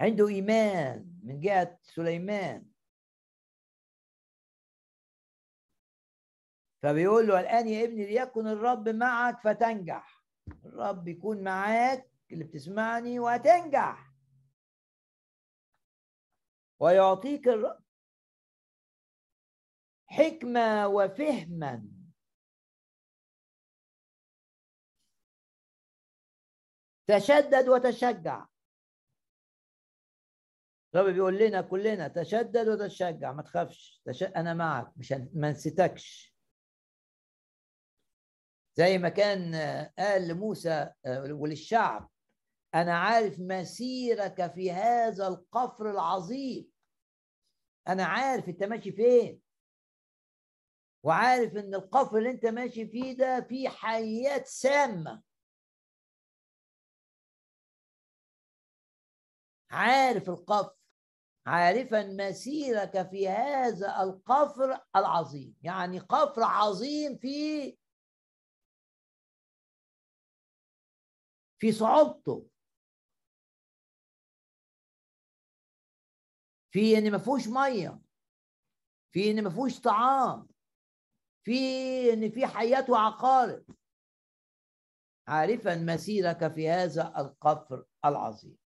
عنده 0.00 0.28
إيمان 0.28 1.20
من 1.22 1.40
جهة 1.40 1.78
سليمان. 1.82 2.70
فبيقول 6.82 7.26
له 7.26 7.40
الآن 7.40 7.68
يا 7.68 7.84
ابني 7.84 8.06
ليكن 8.06 8.46
الرب 8.46 8.88
معك 8.88 9.40
فتنجح. 9.40 10.24
الرب 10.64 11.08
يكون 11.08 11.44
معاك 11.44 12.10
اللي 12.32 12.44
بتسمعني 12.44 13.18
وهتنجح. 13.18 14.13
ويعطيك 16.84 17.48
الرب 17.48 17.84
حكمة 20.06 20.88
وفهما. 20.88 21.88
تشدد 27.06 27.68
وتشجع. 27.68 28.46
الرب 30.94 31.14
بيقول 31.14 31.38
لنا 31.38 31.60
كلنا 31.60 32.08
تشدد 32.08 32.68
وتشجع 32.68 33.32
ما 33.32 33.42
تخافش. 33.42 34.02
تش... 34.04 34.22
أنا 34.22 34.54
معك 34.54 34.92
مش 34.98 35.12
ما 35.12 35.50
نسيتكش. 35.50 36.34
زي 38.74 38.98
ما 38.98 39.08
كان 39.08 39.54
قال 39.98 40.28
لموسى 40.28 40.90
آه، 41.06 41.32
وللشعب 41.32 42.10
أنا 42.74 42.98
عارف 42.98 43.40
مسيرك 43.40 44.52
في 44.54 44.72
هذا 44.72 45.28
القفر 45.28 45.90
العظيم. 45.90 46.73
أنا 47.88 48.04
عارف 48.04 48.48
أنت 48.48 48.62
ماشي 48.62 48.92
فين. 48.92 49.40
وعارف 51.02 51.56
إن 51.56 51.74
القفر 51.74 52.18
اللي 52.18 52.30
أنت 52.30 52.46
ماشي 52.46 52.86
فيه 52.88 53.16
ده 53.16 53.40
فيه 53.48 53.68
حيات 53.68 54.46
سامة. 54.46 55.22
عارف 59.70 60.28
القفر 60.28 60.76
عارفا 61.46 62.02
مسيرك 62.02 63.10
في 63.10 63.28
هذا 63.28 64.02
القفر 64.02 64.80
العظيم. 64.96 65.56
يعني 65.62 65.98
قفر 65.98 66.42
عظيم 66.42 67.16
فيه 67.18 67.76
في 71.58 71.72
صعوبته. 71.72 72.53
في 76.74 76.98
إن 76.98 77.12
ما 77.12 77.18
فيهوش 77.18 77.48
مية 77.48 78.00
في 79.12 79.30
إن 79.30 79.44
ما 79.44 79.50
فيهوش 79.50 79.80
طعام 79.80 80.48
في 81.44 81.52
إن 82.12 82.30
في 82.30 82.46
حياة 82.46 82.86
وعقارب. 82.90 83.64
عارفا 85.28 85.74
مسيرك 85.74 86.52
في 86.52 86.68
هذا 86.68 87.14
القفر 87.18 87.84
العظيم. 88.04 88.58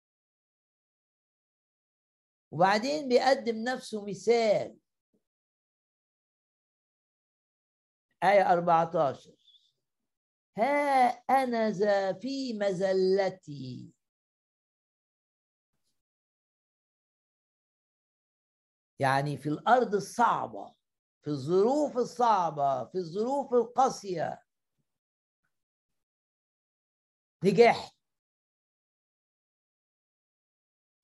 وبعدين 2.51 3.09
بيقدم 3.09 3.57
نفسه 3.57 4.07
مثال. 4.07 4.79
آية 8.25 8.53
14 8.53 9.33
ها 10.59 11.09
أنا 11.31 11.71
ذا 11.71 12.13
في 12.13 12.59
مزلتي 12.59 13.93
يعني 18.99 19.37
في 19.37 19.49
الأرض 19.49 19.95
الصعبة 19.95 20.75
في 21.23 21.31
الظروف 21.31 21.97
الصعبة 21.97 22.85
في 22.85 22.99
الظروف 22.99 23.55
القاسية. 23.55 24.43
نجحت. 27.45 27.95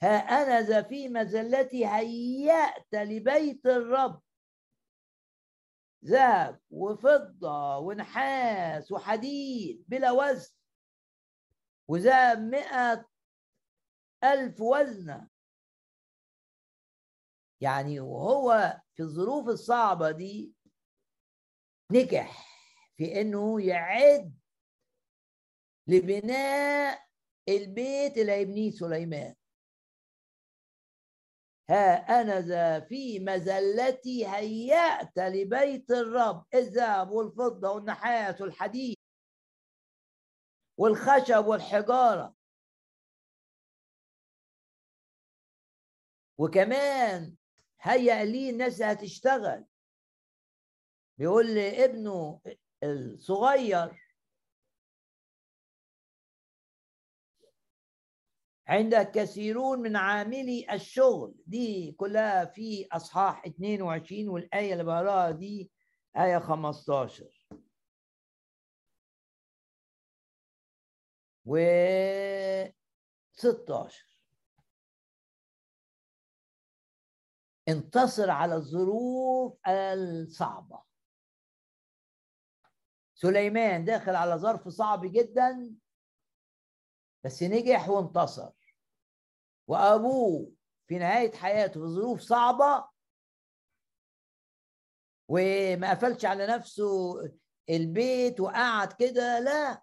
ها 0.03 0.16
أنا 0.16 0.61
ذا 0.61 0.82
في 0.82 1.09
مزلتي 1.09 1.86
هيأت 1.86 2.95
لبيت 2.95 3.66
الرب. 3.66 4.22
ذهب 6.05 6.61
وفضة 6.70 7.78
ونحاس 7.78 8.92
وحديد 8.92 9.84
بلا 9.88 10.11
وزن. 10.11 10.55
وذهب 11.88 12.38
مئة 12.38 13.09
ألف 14.24 14.61
وزنة. 14.61 15.34
يعني 17.61 18.00
وهو 18.00 18.80
في 18.94 19.02
الظروف 19.02 19.48
الصعبة 19.48 20.11
دي 20.11 20.55
نجح 21.92 22.48
في 22.96 23.20
إنه 23.20 23.62
يعد 23.66 24.38
لبناء 25.86 27.05
البيت 27.48 28.18
اللي 28.18 28.32
هيبنيه 28.32 28.70
سليمان. 28.70 29.34
ها 31.70 32.20
أنا 32.20 32.40
ذا 32.40 32.80
في 32.80 33.20
مزلتي 33.20 34.26
هيأت 34.28 35.18
لبيت 35.18 35.90
الرب. 35.90 36.46
الذهب 36.55 37.11
والفضة 37.11 37.70
والنحاس 37.70 38.40
والحديد 38.40 38.96
والخشب 40.78 41.46
والحجارة. 41.46 42.34
وكمان 46.38 47.36
هيأ 47.85 48.24
لي 48.24 48.51
الناس 48.51 48.82
هتشتغل؟ 48.82 49.64
بيقول 51.18 51.55
لابنه 51.55 52.41
الصغير. 52.82 54.05
عند 58.66 58.95
كثيرون 58.95 59.78
من 59.78 59.97
عاملي 59.97 60.66
الشغل. 60.72 61.35
دي 61.47 61.93
كلها 61.93 62.45
في 62.45 62.89
أصحاح 62.93 63.47
22 63.47 64.28
والآية 64.28 64.72
اللي 64.72 64.85
بقراها 64.85 65.30
دي 65.30 65.70
آية 66.16 66.39
15 66.39 67.47
و 71.47 71.57
16 73.32 74.13
انتصر 77.68 78.30
على 78.30 78.54
الظروف 78.54 79.58
الصعبة. 79.68 80.82
سليمان 83.14 83.84
داخل 83.84 84.14
على 84.14 84.36
ظرف 84.36 84.68
صعب 84.68 85.06
جدا 85.12 85.74
بس 87.24 87.42
نجح 87.42 87.88
وانتصر. 87.88 88.50
وأبوه 89.68 90.52
في 90.86 90.98
نهاية 90.98 91.32
حياته 91.32 91.80
في 91.80 91.86
ظروف 91.86 92.20
صعبة 92.20 92.88
وما 95.28 95.90
قفلش 95.90 96.24
على 96.24 96.46
نفسه 96.46 97.14
البيت 97.70 98.40
وقعد 98.40 98.92
كده 98.92 99.40
لا 99.40 99.82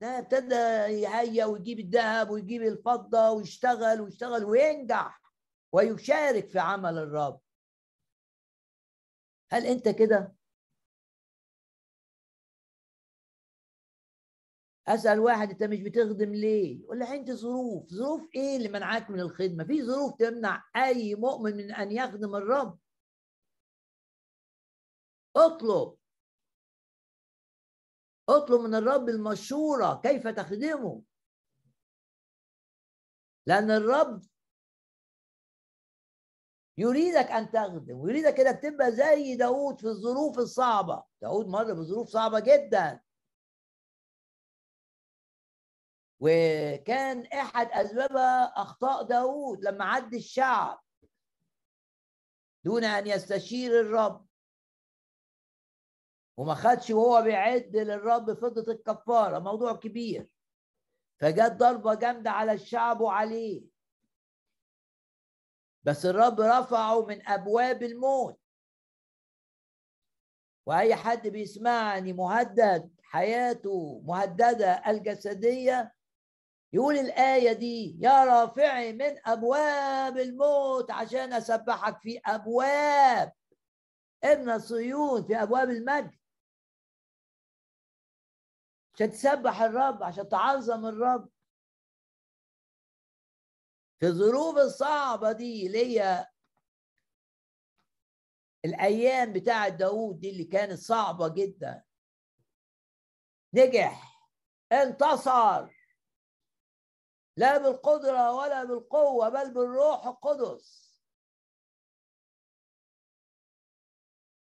ده 0.00 0.18
ابتدى 0.18 0.54
يهيأ 1.02 1.44
ويجيب 1.44 1.80
الذهب 1.80 2.30
ويجيب 2.30 2.62
الفضة 2.62 3.30
ويشتغل 3.30 4.00
ويشتغل 4.00 4.44
وينجح. 4.44 5.23
ويشارك 5.74 6.48
في 6.48 6.58
عمل 6.58 6.98
الرب. 6.98 7.40
هل 9.50 9.66
أنت 9.66 9.88
كده؟ 9.88 10.34
أسأل 14.88 15.18
واحد 15.20 15.50
أنت 15.50 15.62
مش 15.62 15.80
بتخدم 15.82 16.34
ليه؟ 16.34 16.80
يقول 16.80 16.98
لي 16.98 17.04
عندي 17.04 17.32
ظروف. 17.32 17.88
ظروف 17.90 18.28
إيه 18.34 18.56
اللي 18.56 18.68
منعاك 18.68 19.10
من 19.10 19.20
الخدمة؟ 19.20 19.64
في 19.64 19.82
ظروف 19.82 20.14
تمنع 20.18 20.64
أي 20.76 21.14
مؤمن 21.14 21.56
من 21.56 21.72
أن 21.72 21.92
يخدم 21.92 22.34
الرب. 22.36 22.78
اطلب. 25.36 25.98
اطلب 28.28 28.60
من 28.60 28.74
الرب 28.74 29.08
المشورة 29.08 30.00
كيف 30.00 30.28
تخدمه. 30.28 31.02
لأن 33.46 33.70
الرب 33.70 34.22
يريدك 36.78 37.30
أن 37.30 37.50
تخدم 37.50 37.98
ويريدك 37.98 38.40
إنك 38.40 38.62
تبقى 38.62 38.92
زي 38.92 39.36
داود 39.36 39.80
في 39.80 39.86
الظروف 39.86 40.38
الصعبة. 40.38 41.04
داود 41.22 41.46
مر 41.46 41.72
بظروف 41.72 42.08
صعبة 42.08 42.40
جدا. 42.40 43.00
وكان 46.20 47.26
أحد 47.26 47.68
أسبابها 47.72 48.44
أخطاء 48.44 49.02
داود 49.02 49.64
لما 49.64 49.84
عد 49.84 50.14
الشعب. 50.14 50.80
دون 52.64 52.84
أن 52.84 53.06
يستشير 53.06 53.80
الرب. 53.80 54.26
وما 56.36 56.54
خدش 56.54 56.90
وهو 56.90 57.22
بيعد 57.22 57.76
للرب 57.76 58.32
فضة 58.34 58.72
الكفارة 58.72 59.38
موضوع 59.38 59.76
كبير. 59.76 60.28
فجت 61.20 61.52
ضربة 61.52 61.94
جامدة 61.94 62.30
على 62.30 62.52
الشعب 62.52 63.00
وعليه. 63.00 63.73
بس 65.84 66.06
الرب 66.06 66.40
رفعه 66.40 67.06
من 67.06 67.28
أبواب 67.28 67.82
الموت. 67.82 68.40
وأي 70.66 70.94
حد 70.94 71.28
بيسمعني 71.28 72.12
مهدد 72.12 72.90
حياته 73.02 74.02
مهددة 74.04 74.72
الجسدية 74.86 75.94
يقول 76.72 76.94
الآية 76.98 77.52
دي 77.52 77.96
يا 78.00 78.24
رافعي 78.24 78.92
من 78.92 79.16
أبواب 79.26 80.18
الموت 80.18 80.90
عشان 80.90 81.32
أسبحك 81.32 81.98
في 82.00 82.20
أبواب 82.26 83.32
ابن 84.24 84.58
صيون 84.58 85.24
في 85.26 85.36
أبواب 85.42 85.70
المجد. 85.70 86.14
عشان 88.94 89.10
تسبح 89.10 89.62
الرب 89.62 90.02
عشان 90.02 90.28
تعظم 90.28 90.86
الرب. 90.86 91.28
في 94.00 94.06
الظروف 94.06 94.56
الصعبة 94.58 95.32
دي 95.32 95.76
هي 95.76 96.26
الأيام 98.64 99.32
بتاعة 99.32 99.68
داود 99.68 100.20
دي 100.20 100.30
اللي 100.30 100.44
كانت 100.44 100.78
صعبة 100.78 101.28
جدا. 101.28 101.84
نجح 103.54 104.20
انتصر. 104.72 105.68
لا 107.36 107.58
بالقدرة 107.58 108.32
ولا 108.32 108.64
بالقوة 108.64 109.28
بل 109.28 109.54
بالروح 109.54 110.06
القدس. 110.06 110.84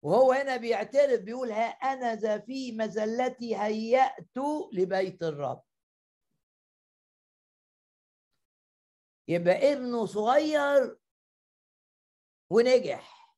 وهو 0.01 0.31
هنا 0.31 0.57
بيعترف 0.57 1.21
بيقول 1.21 1.51
ها 1.51 1.65
أنا 1.65 2.15
ذا 2.15 2.39
في 2.39 2.71
مزلتي 2.71 3.57
هيأت 3.57 4.37
لبيت 4.73 5.23
الرب. 5.23 5.66
يبقى 9.27 9.73
ابنه 9.73 10.05
صغير 10.05 10.97
ونجح. 12.49 13.35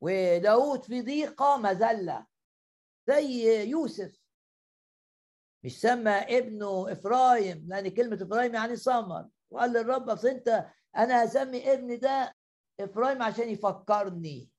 وداود 0.00 0.84
في 0.84 1.02
ضيقة 1.02 1.56
مذلة 1.56 2.26
زي 3.06 3.62
يوسف. 3.70 4.20
مش 5.64 5.80
سمى 5.80 6.10
ابنه 6.10 6.92
إفرايم 6.92 7.66
لأن 7.68 7.88
كلمة 7.88 8.22
إفرايم 8.22 8.54
يعني 8.54 8.76
سمر. 8.76 9.28
وقال 9.50 9.72
للرب 9.72 10.10
أصل 10.10 10.28
أنت 10.28 10.66
أنا 10.96 11.24
هسمي 11.24 11.72
ابني 11.72 11.96
ده 11.96 12.36
إفرايم 12.80 13.22
عشان 13.22 13.48
يفكرني 13.48 14.50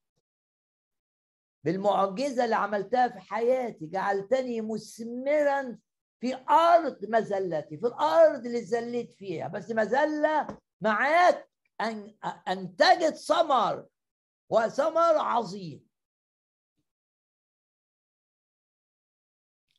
بالمعجزة 1.64 2.44
اللي 2.46 2.56
عملتها 2.56 3.08
في 3.08 3.20
حياتي. 3.20 3.88
جعلتني 3.88 4.62
مثمرا 4.62 5.80
في 6.22 6.36
أرض 6.50 7.06
مزلتي 7.10 7.78
في 7.78 7.88
الأرض 7.88 8.46
اللي 8.46 8.62
زليت 8.62 9.14
فيها. 9.14 9.48
بس 9.48 9.72
مزلة 9.72 10.60
معاك 10.82 11.50
أن 11.82 12.18
أنتجت 12.48 13.16
ثمر 13.16 13.88
وثمر 14.50 15.18
عظيم. 15.18 15.88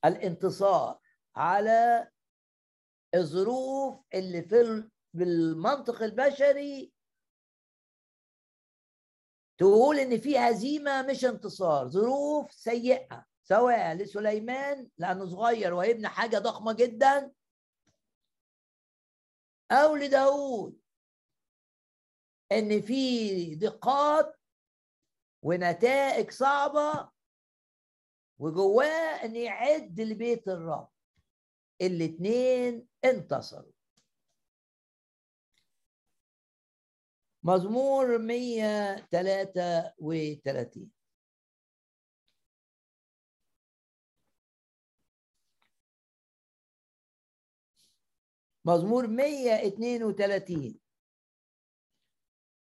الانتصار 0.05 1.01
على 1.37 2.11
الظروف 3.15 4.01
اللي 4.15 4.43
في 4.43 4.89
بالمنطق 5.15 6.03
البشري 6.03 6.93
تقول 9.59 9.99
إن 9.99 10.19
في 10.21 10.39
هزيمة 10.39 11.03
مش 11.03 11.25
انتصار 11.25 11.89
ظروف 11.89 12.53
سيئة. 12.53 13.32
سواء 13.45 13.95
لسليمان 13.95 14.89
لأنه 14.99 15.27
صغير 15.27 15.75
وهيبني 15.75 16.09
حاجة 16.09 16.39
ضخمة 16.39 16.73
جدا. 16.73 17.33
أو 19.71 19.97
لداود. 19.97 20.81
إن 22.53 22.83
في 22.83 23.55
دقات 23.55 24.41
ونتائج 25.43 26.31
صعبة 26.31 27.11
وجواه 28.39 29.25
إن 29.25 29.37
يعد 29.37 30.01
لبيت 30.01 30.49
الرب. 30.49 30.89
الاثنين 31.81 32.89
انتصروا. 33.05 33.73
مزمور 37.43 38.19
133 38.19 40.93
مزمور 48.65 49.07
132 49.07 50.79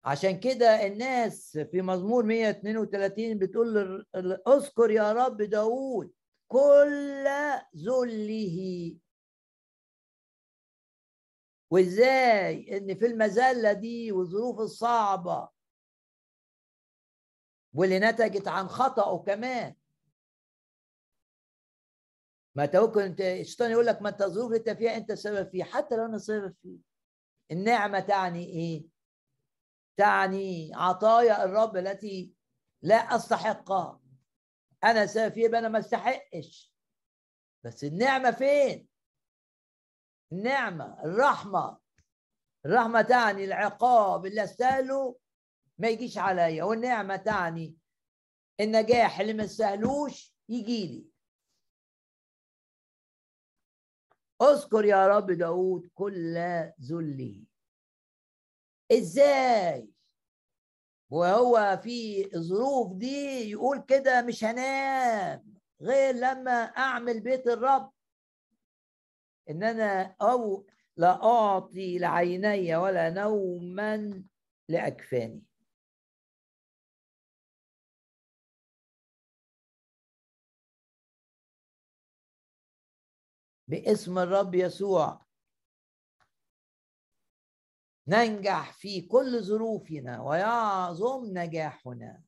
عشان 0.05 0.40
كده 0.40 0.86
الناس 0.86 1.59
في 1.59 1.82
مزمور 1.82 2.24
132 2.24 3.38
بتقول 3.38 4.07
اذكر 4.49 4.90
يا 4.90 5.12
رب 5.12 5.42
داود 5.42 6.12
كل 6.49 7.24
ذله. 7.76 8.97
وازاي؟ 11.70 12.76
إن 12.76 12.99
في 12.99 13.07
المذله 13.07 13.72
دي 13.72 14.12
والظروف 14.12 14.61
الصعبة. 14.61 15.49
واللي 17.74 17.99
نتجت 17.99 18.49
عن 18.49 18.68
خطأه 18.68 19.18
كمان. 19.22 19.74
ما 22.57 22.70
ممكن 22.74 23.00
انت 23.00 23.20
الشيطان 23.20 23.70
يقول 23.70 23.86
لك 23.86 24.02
ما 24.02 24.09
انت 24.09 24.22
الظروف 24.22 24.46
اللي 24.46 24.59
انت 24.59 24.70
فيها 24.70 24.96
انت 24.96 25.11
السبب 25.11 25.50
فيها 25.50 25.64
حتى 25.64 25.96
لو 25.96 26.04
أنا 26.04 26.16
السبب 26.16 26.54
فيه. 26.62 26.78
النعمة 27.50 28.00
تعني 28.00 28.44
إيه؟ 28.44 28.88
تعني 29.96 30.70
عطايا 30.74 31.44
الرب 31.44 31.76
التي 31.76 32.34
لا 32.82 32.96
أستحقها. 32.96 34.00
أنا 34.84 35.07
سبب 35.07 35.32
فيها 35.32 35.44
يبقى 35.44 35.61
أنا 35.61 35.68
ما 35.68 35.78
أستحقش. 35.78 36.74
بس 37.64 37.84
النعمة 37.84 38.30
فين؟ 38.30 38.88
النعمة 40.32 41.04
الرحمة. 41.04 41.78
الرحمة 42.66 43.02
تعني 43.02 43.44
العقاب 43.44 44.26
اللي 44.26 44.44
أستاهله 44.44 45.18
ما 45.78 45.88
يجيش 45.88 46.18
عليا 46.18 46.64
والنعمة 46.64 47.16
تعني 47.16 47.76
النجاح 48.61 49.20
اللي 49.20 49.32
ما 49.32 49.44
أستاهلوش 49.44 50.34
يجي 50.48 50.86
لي. 50.86 51.15
اذكر 54.43 54.84
يا 54.84 55.07
رب 55.07 55.30
داود 55.30 55.91
كل 55.95 56.34
ذله. 56.82 57.45
إزاي؟ 58.93 59.91
وهو 61.11 61.80
في 61.82 62.28
الظروف 62.37 62.93
دي 62.93 63.51
يقول 63.51 63.82
كده 63.89 64.22
مش 64.22 64.45
هنام 64.45 65.55
غير 65.80 66.14
لما 66.14 66.62
اعمل 66.62 67.20
بيت 67.20 67.47
الرب. 67.47 67.93
ان 69.51 69.62
أنا 69.62 70.16
أو 70.22 70.66
لا 70.97 71.24
اعطي 71.24 71.99
لعيني 71.99 72.76
ولا 72.76 73.11
نوما 73.11 74.22
لاكفاني. 74.68 75.45
باسم 83.68 84.18
الرب 84.18 84.54
يسوع. 84.54 85.26
ننجح 88.08 88.72
في 88.72 89.00
كل 89.00 89.42
ظروفنا 89.42 90.22
ويعظم 90.22 91.24
نجاحنا. 91.38 92.22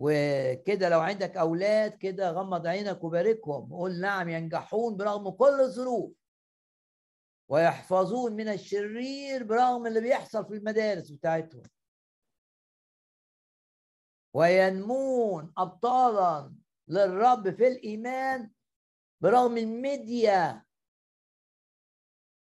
وكده 0.00 0.88
لو 0.88 1.00
عندك 1.00 1.36
أولاد 1.36 1.94
كده 1.98 2.30
غمض 2.30 2.66
عينك 2.66 3.04
وباركهم 3.04 3.72
قول 3.72 4.00
نعم 4.00 4.28
ينجحون 4.28 4.96
برغم 4.96 5.30
كل 5.30 5.60
الظروف 5.60 6.12
ويحفظون 7.48 8.32
من 8.32 8.48
الشرير 8.48 9.44
برغم 9.44 9.86
اللي 9.86 10.00
بيحصل 10.00 10.46
في 10.46 10.54
المدارس 10.54 11.10
بتاعتهم. 11.10 11.62
وينمون 14.34 15.52
ابطالا 15.58 16.54
للرب 16.88 17.50
في 17.50 17.68
الإيمان 17.68 18.50
برغم 19.20 19.56
الميديا 19.56 20.64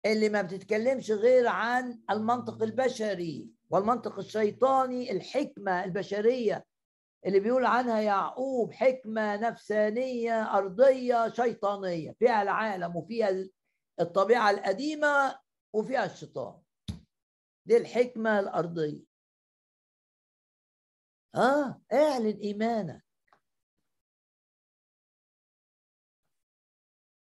اللي 0.06 0.30
ما 0.30 0.42
بتتكلمش 0.42 1.12
غير 1.12 1.48
عن 1.48 2.02
المنطق 2.12 2.64
البشري 2.64 3.50
والمنطق 3.70 4.20
الشيطاني 4.20 5.12
الحكمة 5.12 5.84
البشرية 5.84 6.66
اللي 7.26 7.40
بيقول 7.40 7.66
عنها 7.66 8.02
يعقوب 8.02 8.74
حكمة 8.74 9.36
نفسانية 9.36 10.58
أرضية 10.58 11.30
شيطانية 11.30 12.12
فيها 12.20 12.42
العالم 12.42 12.96
وفيها 12.96 13.30
الطبيعة 14.00 14.50
القديمة 14.52 15.40
وفيها 15.74 16.06
الشيطان. 16.06 16.62
دي 17.66 17.78
الحكمة 17.78 18.40
الأرضية. 18.40 19.04
آه 21.36 21.82
اعلن 21.94 22.38
إيمانك. 22.40 23.11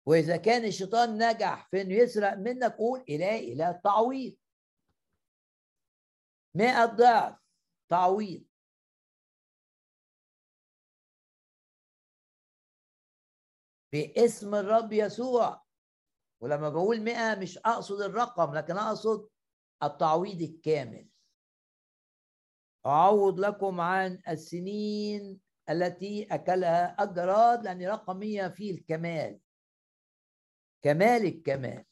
وإذا 0.07 0.37
كان 0.37 0.65
الشيطان 0.65 1.17
نجح 1.29 1.67
في 1.71 1.81
إنه 1.81 1.93
يسرق 1.93 2.33
منك 2.33 2.75
قول 2.75 2.99
إلهي 3.09 3.53
إله 3.53 3.69
التعويض. 3.69 4.37
مئة 6.55 6.85
ضعف 6.85 7.39
تعويض. 7.89 8.43
باسم 13.93 14.55
الرب 14.55 14.93
يسوع. 14.93 15.65
ولما 16.41 16.69
بقول 16.69 17.01
مئة 17.01 17.35
مش 17.35 17.57
أقصد 17.57 18.01
الرقم 18.01 18.53
لكن 18.55 18.77
أقصد 18.77 19.29
التعويض 19.83 20.41
الكامل. 20.41 21.09
أعوض 22.85 23.39
لكم 23.39 23.81
عن 23.81 24.21
السنين 24.29 25.41
التي 25.69 26.27
أكلها 26.31 27.03
الجراد 27.03 27.63
لأن 27.63 27.87
رقم 27.87 28.17
مية 28.17 28.47
فيه 28.47 28.71
الكمال. 28.71 29.46
كمال 30.81 31.25
الكمال. 31.25 31.85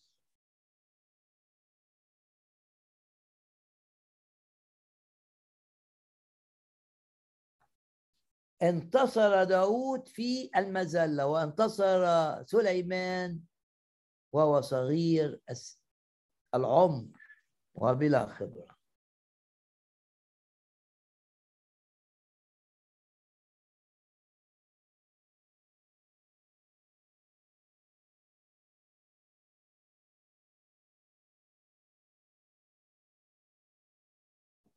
انتصر 8.64 9.44
داود 9.44 10.08
في 10.08 10.50
المذلة 10.56 11.28
وانتصر 11.28 12.06
سليمان 12.44 13.40
وهو 14.34 14.62
صغير 14.62 15.42
العمر 16.56 17.20
وبلا 17.76 18.26
خبرة. 18.26 18.75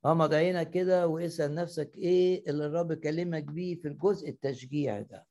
غمض 0.09 0.35
عينك 0.35 0.71
كده 0.71 1.07
واسأل 1.07 1.55
نفسك 1.55 1.93
إيه 1.97 2.51
اللي 2.51 2.67
الرب 2.67 2.93
كلمك 2.93 3.43
بيه 3.45 3.75
في 3.75 3.89
الجزء 3.89 4.29
التشجيع 4.29 5.01
ده. 5.01 5.27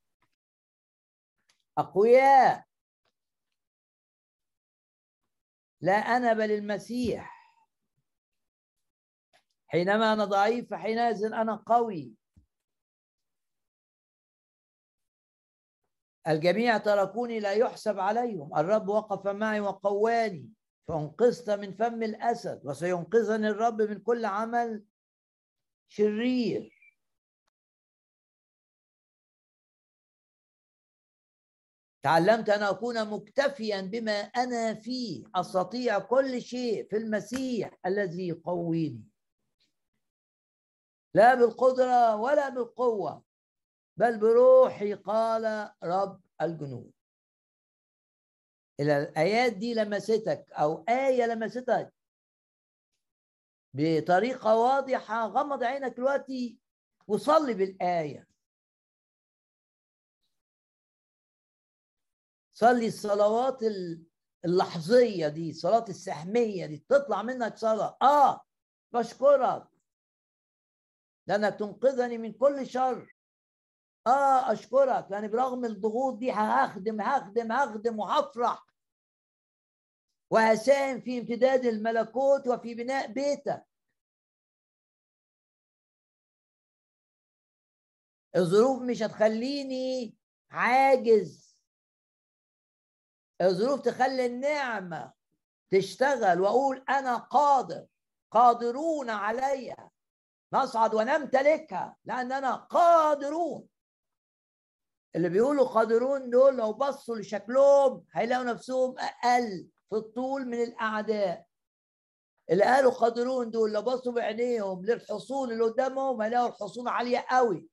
أقوياء! 1.78 2.64
لا 5.80 5.92
أنا 5.92 6.32
بل 6.32 6.50
المسيح. 6.50 7.38
حينما 9.66 10.12
أنا 10.12 10.24
ضعيف 10.24 10.70
فحينئذ 10.70 11.24
أنا 11.24 11.56
قوي. 11.66 12.12
الجميع 16.28 16.78
تركوني 16.78 17.40
لا 17.40 17.52
يحسب 17.52 17.98
عليهم. 17.98 18.56
الرب 18.58 18.88
وقف 18.88 19.26
معي 19.26 19.60
وقواني. 19.60 20.57
فأنقذت 20.88 21.50
من 21.50 21.72
فم 21.72 22.02
الأسد 22.02 22.66
وسينقذني 22.66 23.48
الرب 23.48 23.82
من 23.82 23.98
كل 24.00 24.24
عمل 24.24 24.84
شرير. 25.88 26.78
تعلمت 32.02 32.48
أن 32.48 32.62
أكون 32.62 33.10
مكتفيا 33.10 33.80
بما 33.80 34.12
أنا 34.20 34.74
فيه 34.74 35.24
أستطيع 35.34 35.98
كل 35.98 36.42
شيء 36.42 36.88
في 36.88 36.96
المسيح 36.96 37.78
الذي 37.86 38.28
يقويني. 38.28 39.04
لا 41.14 41.34
بالقدرة 41.34 42.16
ولا 42.16 42.48
بالقوة 42.48 43.24
بل 43.96 44.18
بروحي 44.18 44.94
قال 44.94 45.72
رب 45.84 46.20
الجنود. 46.42 46.97
الآيات 48.80 49.52
دي 49.52 49.74
لمستك 49.74 50.46
أو 50.52 50.84
آية 50.88 51.26
لمستك 51.26 51.94
بطريقة 53.74 54.56
واضحة 54.56 55.26
غمض 55.26 55.62
عينك 55.62 55.96
دلوقتي 55.96 56.58
وصلي 57.06 57.54
بالآية. 57.54 58.28
صلي 62.54 62.86
الصلوات 62.86 63.58
اللحظية 64.44 65.28
دي 65.28 65.50
الصلاة 65.50 65.84
السحمية 65.88 66.66
دي 66.66 66.78
تطلع 66.88 67.22
منك 67.22 67.56
صلاة. 67.56 67.98
آه 68.02 68.40
بشكرك. 68.92 69.68
لأنك 71.26 71.54
تنقذني 71.58 72.18
من 72.18 72.32
كل 72.32 72.66
شر. 72.66 73.17
آه 74.06 74.52
أشكرك 74.52 75.06
لأن 75.10 75.28
برغم 75.28 75.64
الضغوط 75.64 76.18
دي 76.18 76.32
هخدم 76.32 77.00
هخدم 77.00 77.52
هخدم 77.52 77.98
وهفرح. 77.98 78.66
وهساهم 80.30 81.00
في 81.00 81.18
امتداد 81.18 81.64
الملكوت 81.64 82.48
وفي 82.48 82.74
بناء 82.74 83.12
بيتك 83.12 83.64
الظروف 88.36 88.82
مش 88.82 89.02
هتخليني 89.02 90.16
عاجز. 90.50 91.56
الظروف 93.40 93.80
تخلي 93.80 94.26
النعمة 94.26 95.12
تشتغل 95.70 96.40
وأقول 96.40 96.84
أنا 96.88 97.16
قادر. 97.16 97.86
قادرون 98.30 99.10
عليها. 99.10 99.90
نصعد 100.52 100.94
ونمتلكها 100.94 101.96
لأننا 102.04 102.54
قادرون. 102.54 103.68
اللي 105.18 105.28
بيقولوا 105.28 105.68
قادرون 105.68 106.30
دول 106.30 106.56
لو 106.56 106.72
بصوا 106.72 107.16
لشكلهم 107.16 108.04
هيلاقوا 108.12 108.44
نفسهم 108.44 108.94
أقل 108.98 109.68
في 109.90 109.96
الطول 109.96 110.46
من 110.46 110.62
الأعداء. 110.62 111.46
اللي 112.50 112.64
قالوا 112.64 112.92
قادرون 112.92 113.50
دول 113.50 113.72
لو 113.72 113.82
بصوا 113.82 114.12
بعينيهم 114.12 114.84
للحصون 114.84 115.52
اللي 115.52 115.64
قدامهم 115.64 116.22
هيلاقوا 116.22 116.48
الحصون 116.48 116.88
عالية 116.88 117.26
قوي. 117.30 117.68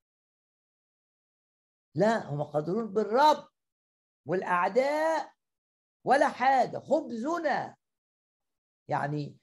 لا 1.96 2.30
هم 2.30 2.44
قادرون 2.44 2.94
بالرب 2.94 3.48
والأعداء 4.26 5.32
ولا 6.04 6.30
حاجة 6.30 6.78
خبزنا. 6.80 7.76
يعني 8.88 9.38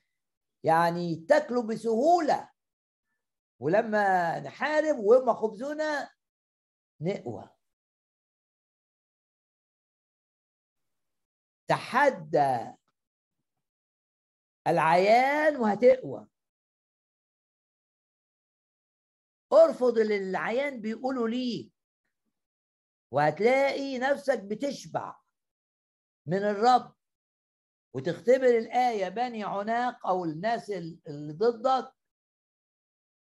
يعني 0.64 1.16
تاكلوا 1.16 1.62
بسهولة. 1.62 2.50
ولما 3.60 4.38
نحارب 4.40 4.98
وهم 4.98 5.34
خبزنا 5.34 6.10
نقوى. 7.00 7.61
تحدى 11.68 12.76
العيان 14.66 15.56
وهتقوى. 15.56 16.28
ارفض 19.52 19.98
اللي 19.98 20.16
العيان 20.16 20.80
بيقولوا 20.80 21.28
ليك 21.28 21.72
وهتلاقي 23.10 23.98
نفسك 23.98 24.40
بتشبع 24.44 25.20
من 26.26 26.38
الرب. 26.38 26.94
وتختبر 27.94 28.58
الآية 28.58 29.08
بني 29.08 29.44
عناق 29.44 30.06
أو 30.06 30.24
الناس 30.24 30.70
اللي 30.70 31.32
ضدك 31.32 31.94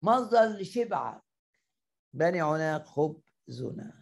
مصدر 0.03 0.61
لشبعك. 0.61 1.23
بني 2.13 2.41
عناق 2.41 2.87
خبزنا 2.87 4.00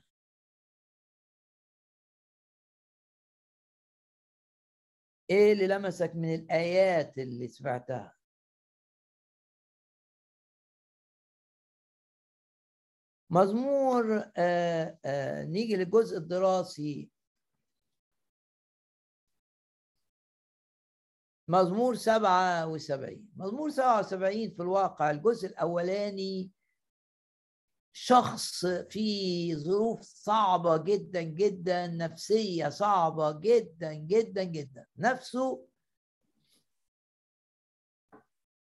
إيه 5.31 5.53
اللي 5.53 5.67
لمسك 5.67 6.13
من 6.15 6.35
الآيات 6.35 7.19
اللي 7.19 7.49
سمعتها؟ 7.49 8.15
مزمور 13.31 14.19
آآ 14.37 14.99
آآ 15.05 15.45
نيجي 15.45 15.77
للجزء 15.77 16.17
الدراسي. 16.19 17.11
مزمور 21.49 21.95
سبعة 21.95 22.67
وسبعين. 22.67 23.29
مزمور 23.37 23.71
سبعة 23.71 23.99
وسبعين 24.01 24.51
في 24.51 24.63
الواقع 24.63 25.11
الجزء 25.11 25.49
الأولاني 25.49 26.53
شخص 27.93 28.67
في 28.67 29.57
ظروف 29.57 30.01
صعبة 30.01 30.77
جدا 30.77 31.23
جدا 31.23 31.87
نفسية 31.87 32.69
صعبة 32.69 33.41
جدا 33.41 33.95
جدا 33.95 34.43
جدا. 34.45 34.87
نفسه 34.97 35.69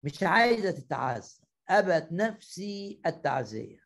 مش 0.03 0.23
عايزة 0.23 0.71
تتعزى 0.71 1.41
أبت 1.69 2.07
نفسي 2.11 3.01
التعزية 3.05 3.83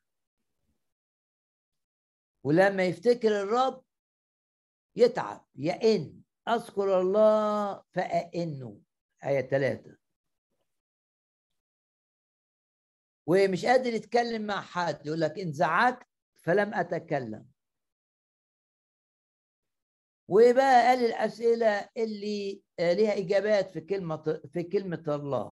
ولما 2.43 2.83
يفتكر 2.83 3.41
الرب 3.41 3.83
يتعب 4.95 5.45
يئن. 5.55 6.21
أذكر 6.47 7.01
الله 7.01 7.83
فأئنه. 7.93 8.81
آية 9.23 9.41
ثلاثة 9.49 9.97
ومش 13.27 13.65
قادر 13.65 13.93
يتكلم 13.93 14.41
مع 14.47 14.61
حد 14.61 15.05
يقول 15.05 15.21
لك 15.21 15.39
انزعجت 15.39 16.03
فلم 16.35 16.73
أتكلم. 16.73 17.45
وبقى 20.27 20.87
قال 20.87 21.05
الأسئلة 21.05 21.89
اللي 21.97 22.61
ليها 22.79 23.17
إجابات 23.17 23.71
في 23.71 23.81
كلمة 23.81 24.41
في 24.53 24.63
كلمة 24.63 25.03
الله. 25.07 25.51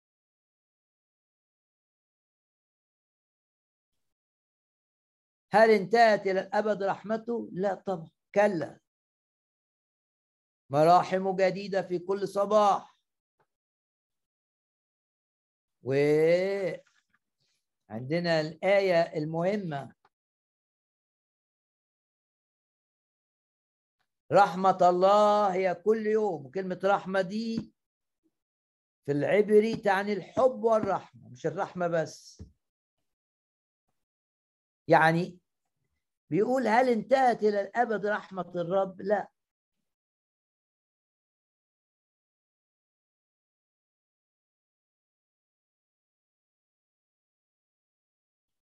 هل 5.54 5.70
انتهت 5.72 6.28
إلى 6.28 6.40
الأبد 6.40 6.84
رحمته؟ 6.84 7.50
لا 7.52 7.74
طبعا. 7.76 8.10
كلا. 8.36 8.80
مراحم 10.70 11.36
جديدة 11.36 11.82
في 11.82 12.00
كل 12.00 12.28
صباح. 12.28 12.98
وعندنا 17.92 18.42
الآية 18.42 19.02
المهمة. 19.02 19.94
رحمة 24.32 24.78
الله 24.82 25.54
هي 25.54 25.76
كل 25.76 26.08
يوم. 26.08 26.46
وكلمة 26.46 26.80
رحمة 26.84 27.22
دي 27.22 27.74
في 29.06 29.12
العبري 29.12 29.76
تعني 29.76 30.14
الحب 30.14 30.64
والرحمة 30.64 31.30
مش 31.30 31.46
الرحمة 31.46 31.88
بس. 31.88 32.44
يعني 34.88 35.39
بيقول 36.30 36.68
هل 36.68 36.89
انتهت 36.89 37.44
إلى 37.44 37.62
الأبد 37.62 38.06
رحمة 38.06 38.52
الرب؟ 38.56 39.02
لا. 39.02 39.32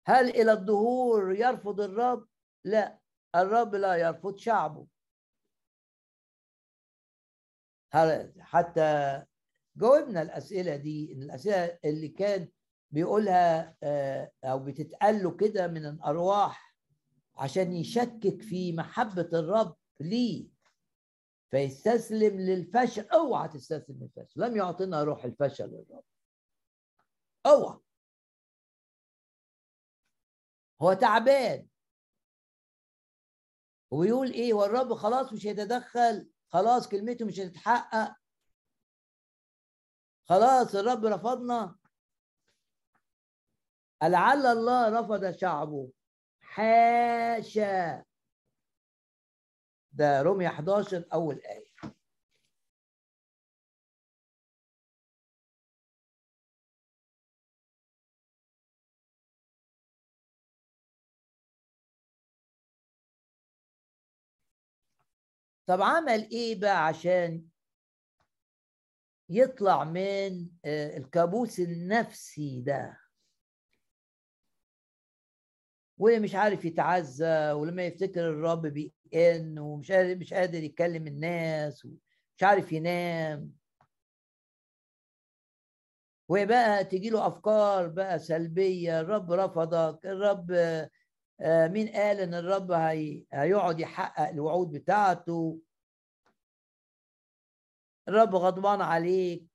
هل 0.06 0.28
إلى 0.30 0.52
الظهور 0.52 1.34
يرفض 1.34 1.80
الرب؟ 1.80 2.26
لا 2.64 2.98
الرب 3.34 3.74
لا 3.74 3.94
يرفض 3.94 4.36
شعبه. 4.36 4.86
حتى 8.40 9.22
جاوبنا 9.76 10.22
الأسئلة 10.22 10.76
دي 10.76 11.12
الأسئلة 11.12 11.78
اللي 11.84 12.08
كان 12.08 12.48
بيقولها 12.90 13.76
آه، 13.82 14.32
أو 14.44 14.58
بتتقال 14.58 15.22
له 15.22 15.36
كده 15.36 15.66
من 15.66 15.86
الأرواح 15.86 16.76
عشان 17.36 17.72
يشكك 17.72 18.42
في 18.42 18.72
محبة 18.72 19.28
الرب 19.32 19.76
ليه؟ 20.00 20.48
فيستسلم 21.50 22.40
للفشل. 22.40 23.08
أوعى 23.08 23.48
تستسلم 23.48 23.98
للفشل. 24.02 24.40
لم 24.40 24.56
يعطينا 24.56 25.02
روح 25.02 25.24
الفشل 25.24 25.64
للرب. 25.64 26.04
أوعى. 27.46 27.78
هو 30.84 30.92
تعبان. 30.92 31.68
ويقول 33.90 34.30
إيه؟ 34.30 34.54
والرب 34.54 34.94
خلاص 34.94 35.32
مش 35.32 35.46
هيتدخل 35.46 36.30
خلاص 36.48 36.88
كلمته 36.88 37.26
مش 37.26 37.40
هتتحقق. 37.40 38.16
خلاص 40.28 40.74
الرب 40.74 41.04
رفضنا. 41.04 41.76
لعل 44.02 44.46
الله 44.46 45.00
رفض 45.00 45.30
شعبه. 45.30 45.90
حاشا. 46.40 48.04
ده 49.92 50.22
رومية 50.22 50.48
11 50.48 51.04
أول 51.12 51.40
آية. 51.40 51.73
طب 65.66 65.82
عمل 65.82 66.30
إيه 66.30 66.60
بقى 66.60 66.86
عشان 66.86 67.44
يطلع 69.28 69.84
من 69.84 70.48
آه، 70.64 70.96
الكابوس 70.96 71.60
النفسي 71.60 72.60
ده؟ 72.60 72.98
ومش 75.98 76.34
عارف 76.34 76.64
يتعزى 76.64 77.52
ولما 77.52 77.82
يفتكر 77.86 78.20
الرب 78.30 78.66
بيئن 78.66 79.58
ومش 79.58 79.92
قادر 79.92 80.16
مش 80.18 80.34
قادر 80.34 80.62
يكلم 80.62 81.06
الناس 81.06 81.84
ومش 81.84 82.42
عارف 82.42 82.72
ينام. 82.72 83.52
وبقى 86.28 86.84
تجي 86.84 87.10
له 87.10 87.26
أفكار 87.26 87.88
بقى 87.88 88.18
سلبية 88.18 89.00
الرب 89.00 89.32
رفضك 89.32 90.06
الرب 90.06 90.50
مين 91.40 91.88
قال 91.88 92.20
إن 92.20 92.34
الرب 92.34 92.72
هي... 92.72 93.24
هيقعد 93.32 93.80
يحقق 93.80 94.28
الوعود 94.28 94.70
بتاعته؟ 94.72 95.60
الرب 98.08 98.34
غضبان 98.34 98.80
عليك. 98.80 99.48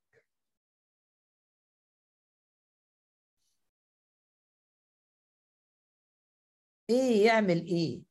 إيه 6.90 7.26
يعمل 7.26 7.66
إيه؟ 7.66 8.02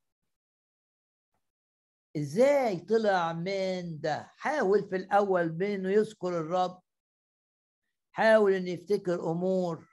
إزاي 2.18 2.80
طلع 2.80 3.34
من 3.34 4.00
ده؟ 4.02 4.34
حاول 4.38 4.90
في 4.90 4.96
الأول 4.96 5.50
بإنه 5.50 5.90
يذكر 5.90 6.28
الرب. 6.40 6.82
حاول 8.12 8.54
إنه 8.54 8.70
يفتكر 8.70 9.32
أمور. 9.32 9.89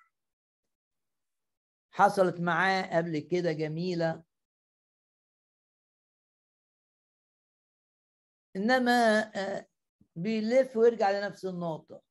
حصلت 1.97 2.41
معاه 2.41 2.97
قبل 2.97 3.19
كده 3.19 3.53
جميلة. 3.53 4.23
إنما 8.57 9.21
آه، 9.37 9.67
بيلف 10.17 10.77
ويرجع 10.77 11.11
لنفس 11.11 11.45
النقطة. 11.45 12.03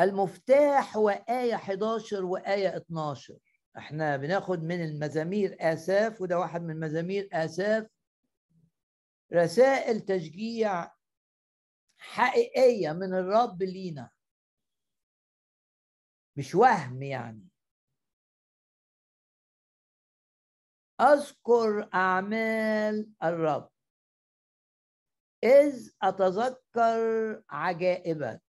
المفتاح 0.00 0.96
هو 0.96 1.08
آية 1.08 1.54
11 1.54 2.24
وآية 2.24 2.76
12 2.76 3.38
إحنا 3.78 4.16
بناخد 4.16 4.62
من 4.62 4.84
المزامير 4.84 5.56
آساف 5.60 6.20
وده 6.20 6.38
واحد 6.38 6.62
من 6.62 6.80
مزامير 6.80 7.28
آساف. 7.32 7.86
رسائل 9.32 10.00
تشجيع 10.00 10.92
حقيقية 11.98 12.92
من 12.92 13.14
الرب 13.14 13.62
لينا. 13.62 14.17
مش 16.38 16.54
وهم 16.54 17.02
يعني. 17.02 17.48
أذكر 21.00 21.88
أعمال 21.94 23.10
الرب. 23.22 23.70
إذ 25.44 25.90
أتذكر 26.02 27.42
عجائبك 27.50 28.42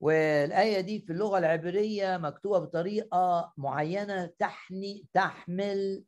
والآية 0.00 0.80
دي 0.80 1.00
في 1.00 1.12
اللغة 1.12 1.38
العبرية 1.38 2.16
مكتوبة 2.16 2.58
بطريقة 2.58 3.52
معينة 3.56 4.26
تحني 4.26 5.08
تحمل 5.12 6.04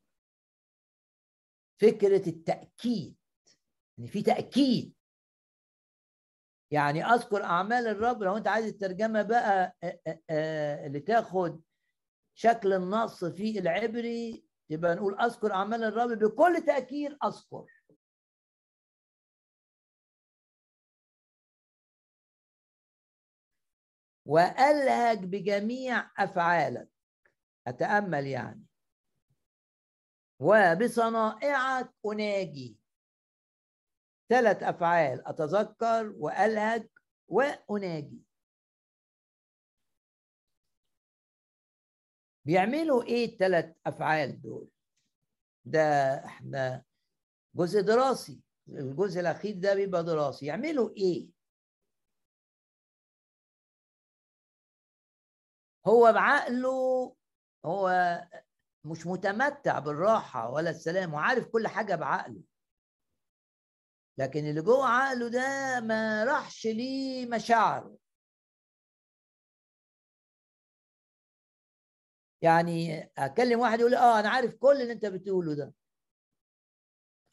فكرة 1.80 2.28
التأكيد. 2.28 3.16
إن 3.98 4.06
في 4.06 4.22
تأكيد. 4.22 4.95
يعني 6.70 7.04
أذكر 7.04 7.44
أعمال 7.44 7.86
الرب 7.86 8.22
لو 8.22 8.36
أنت 8.36 8.48
عايز 8.48 8.66
الترجمة 8.66 9.22
بقى 9.22 9.76
اللي 10.86 11.00
تاخد 11.00 11.62
شكل 12.34 12.72
النص 12.72 13.24
في 13.24 13.58
العبري 13.58 14.46
يبقى 14.70 14.94
نقول 14.94 15.20
أذكر 15.20 15.52
أعمال 15.52 15.84
الرب 15.84 16.08
بكل 16.18 16.62
تأكيد 16.66 17.16
أذكر. 17.24 17.66
وألهج 24.26 25.24
بجميع 25.24 26.10
أفعالك. 26.18 26.88
أتأمل 27.66 28.26
يعني. 28.26 28.64
وبصنائعك 30.40 31.90
أناجي 32.06 32.78
ثلاث 34.28 34.62
أفعال 34.62 35.28
أتذكر 35.28 36.12
وألهج 36.16 36.88
وأناجي. 37.28 38.22
بيعملوا 42.44 43.02
إيه 43.02 43.24
الثلاث 43.26 43.76
أفعال 43.86 44.42
دول؟ 44.42 44.68
ده 45.64 45.80
إحنا 46.24 46.84
جزء 47.54 47.80
دراسي 47.80 48.40
الجزء 48.68 49.20
الأخير 49.20 49.54
ده 49.58 49.74
بيبقى 49.74 50.04
دراسي. 50.04 50.46
يعملوا 50.46 50.90
إيه؟ 50.96 51.28
هو 55.86 56.12
بعقله 56.12 57.16
هو 57.64 57.90
مش 58.84 59.06
متمتع 59.06 59.78
بالراحة 59.78 60.50
ولا 60.50 60.70
السلام 60.70 61.14
وعارف 61.14 61.46
كل 61.46 61.68
حاجة 61.68 61.94
بعقله. 61.94 62.40
لكن 64.18 64.46
اللي 64.46 64.60
جوه 64.62 64.86
عقله 64.86 65.28
ده 65.28 65.40
ما 65.80 66.24
راحش 66.24 66.66
ليه 66.66 67.26
مشاعره. 67.26 67.98
يعني 72.42 73.02
أكلم 73.18 73.60
واحد 73.60 73.80
يقول 73.80 73.90
لي 73.90 73.96
آه 73.98 74.20
أنا 74.20 74.28
عارف 74.28 74.54
كل 74.54 74.82
اللي 74.82 74.92
أنت 74.92 75.06
بتقوله 75.06 75.54
ده. 75.54 75.74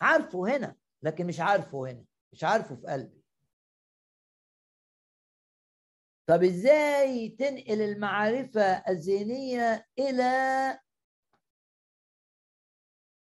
عارفه 0.01 0.55
هنا 0.57 0.75
لكن 1.03 1.27
مش 1.27 1.39
عارفه 1.39 1.91
هنا 1.91 2.05
مش 2.33 2.43
عارفه 2.43 2.75
في 2.75 2.87
قلبي. 2.87 3.23
طب 6.27 6.43
إزاي 6.43 7.29
تنقل 7.29 7.81
المعرفة 7.81 8.61
الذهنية 8.89 9.87
إلى 9.99 10.23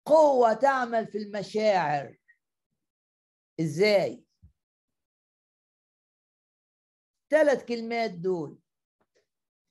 قوة 0.06 0.52
تعمل 0.54 1.06
في 1.06 1.18
المشاعر؟ 1.18 2.17
إزاي؟ 3.60 4.24
ثلاث 7.30 7.64
كلمات 7.64 8.10
دول. 8.10 8.58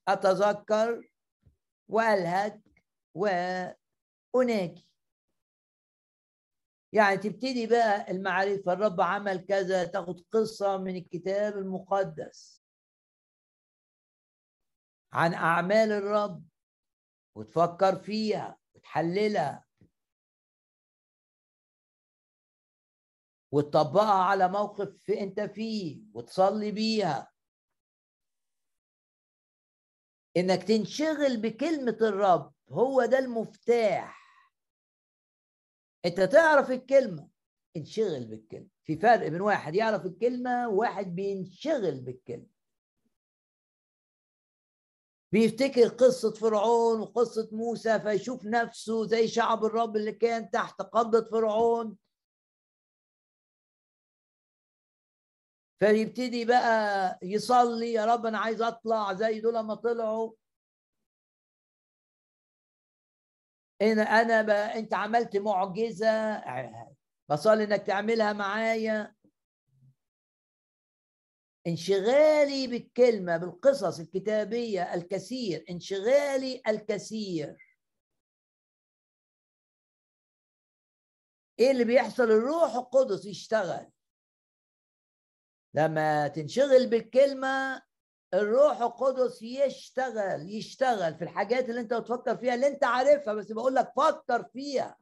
أتذكر 0.08 1.10
وألهج 1.88 2.62
وأناجي. 3.14 4.88
يعني 6.94 7.18
تبتدي 7.18 7.68
بقى 7.68 8.12
المعرفة. 8.12 8.74
الرب 8.74 9.02
عمل 9.02 9.46
كذا. 9.46 9.84
تاخد 9.86 10.22
قصة 10.32 10.78
من 10.78 10.96
الكتاب 10.96 11.58
المقدس. 11.58 12.64
عن 15.14 15.34
أعمال 15.34 15.92
الرب. 15.92 16.44
وتفكر 17.36 17.96
فيها. 17.96 18.58
وتحللها. 18.76 19.66
وتطبقها 23.52 24.24
على 24.24 24.50
موقف 24.50 25.10
انت 25.10 25.39
فيه 25.41 26.02
وتصلي 26.14 26.72
بيها. 26.72 27.32
انك 30.38 30.64
تنشغل 30.64 31.38
بكلمة 31.41 31.98
الرب 32.02 32.54
هو 32.70 33.06
ده 33.06 33.20
المفتاح. 33.20 34.18
انت 36.06 36.22
تعرف 36.22 36.72
الكلمة 36.72 37.30
انشغل 37.78 38.26
بالكلمة. 38.26 38.68
في 38.84 38.98
فرق 38.98 39.28
بين 39.28 39.41
واحد 39.41 39.76
يعرف 39.76 40.06
الكلمة 40.06 40.70
وواحد 40.70 41.16
بينشغل 41.16 42.02
بالكلمة. 42.02 42.48
بيفتكر 45.32 45.88
قصة 45.88 46.34
فرعون 46.34 47.00
وقصة 47.00 47.50
موسى 47.52 48.00
فيشوف 48.00 48.45
نفسه 48.45 49.08
زي 49.08 49.28
شعب 49.28 49.66
الرب 49.66 49.95
اللي 49.95 50.12
كان 50.12 50.50
تحت 50.52 50.82
قبضة 50.82 51.30
فرعون. 51.30 51.98
فيبتدي 55.80 56.45
بقى 56.45 57.19
يصلي 57.21 57.93
يا 57.93 58.05
رب 58.05 58.25
أنا 58.25 58.39
عايز 58.39 58.61
أطلع 58.61 59.13
زي 59.13 59.39
دول 59.41 59.59
ما 59.59 59.75
طلعوا. 59.75 60.34
أنا 63.82 64.01
أنا 64.01 64.41
ب... 64.41 64.49
أنت 64.49 64.93
عملت 64.93 65.38
معجزة 65.38 66.43
بصلي 67.30 67.63
إنك 67.63 67.82
تعملها 67.82 68.34
معايا. 68.34 69.15
انشغالي 71.67 72.67
بالكلمة 72.67 73.38
بالقصص 73.38 73.99
الكتابية 73.99 74.93
الكثير 74.93 75.65
انشغالي 75.69 76.61
الكثير. 76.67 77.57
إيه 81.59 81.71
اللي 81.71 81.84
بيحصل؟ 81.84 82.23
الروح 82.23 82.75
القدس 82.75 83.25
يشتغل. 83.25 83.91
لما 85.78 86.28
تنشغل 86.28 86.89
بالكلمة 86.89 87.82
الروح 88.34 88.82
القدس 88.82 89.41
يشتغل 89.41 90.49
يشتغل 90.49 91.15
في 91.15 91.23
الحاجات 91.23 91.69
اللي 91.69 91.82
انت 91.82 91.93
بتفكر 91.93 92.38
فيها 92.38 92.53
اللي 92.53 92.67
انت 92.67 92.84
عارفها 92.84 93.34
بس 93.34 93.51
بقول 93.51 93.75
لك 93.75 93.93
فكر 93.97 94.43
فيها. 94.43 94.97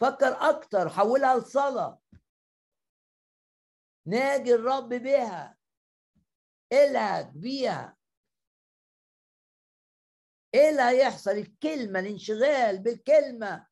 فكر 0.00 0.50
أكتر 0.50 0.88
حولها 0.88 1.38
لصلاة. 1.38 2.00
ناجي 4.06 4.54
الرب 4.54 4.88
بها 4.88 5.56
الهج 6.72 7.30
بيها. 7.34 7.96
إيه 10.54 10.70
اللي 10.70 10.82
هيحصل؟ 10.82 11.30
الكلمة 11.30 12.00
الانشغال 12.00 12.78
بالكلمة. 12.78 13.66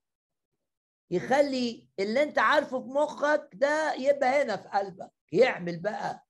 يخلي 1.10 1.88
اللي 1.98 2.22
انت 2.22 2.38
عارفه 2.38 2.80
في 2.80 2.88
مخك 2.88 3.50
ده 3.54 3.94
يبقى 3.94 4.42
هنا 4.42 4.56
في 4.56 4.68
قلبك. 4.68 5.17
يعمل 5.32 5.80
بقى 5.82 6.24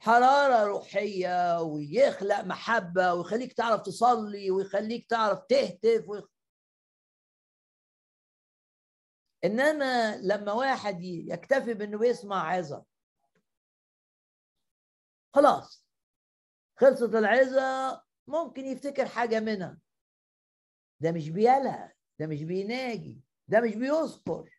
حرارة 0.00 0.64
روحية 0.64 1.60
ويخلق 1.62 2.40
محبة 2.40 3.14
ويخليك 3.14 3.52
تعرف 3.52 3.82
تصلي 3.82 4.50
ويخليك 4.50 5.10
تعرف 5.10 5.38
تهتف 5.48 6.08
ويخ... 6.08 6.24
إنما 9.44 10.16
لما 10.16 10.52
واحد 10.52 11.02
يكتفي 11.02 11.74
بأنه 11.74 11.98
بيسمع 11.98 12.50
عظة 12.50 12.84
خلاص 15.34 15.84
خلصت 16.80 17.14
العظة 17.14 18.02
ممكن 18.26 18.64
يفتكر 18.64 19.06
حاجة 19.08 19.40
منها. 19.40 19.78
ده 21.00 21.12
مش 21.12 21.28
بيلها 21.28 21.94
ده 22.18 22.26
مش 22.26 22.42
بيناجي 22.42 23.20
ده 23.48 23.60
مش 23.60 23.74
بيذكر 23.74 24.57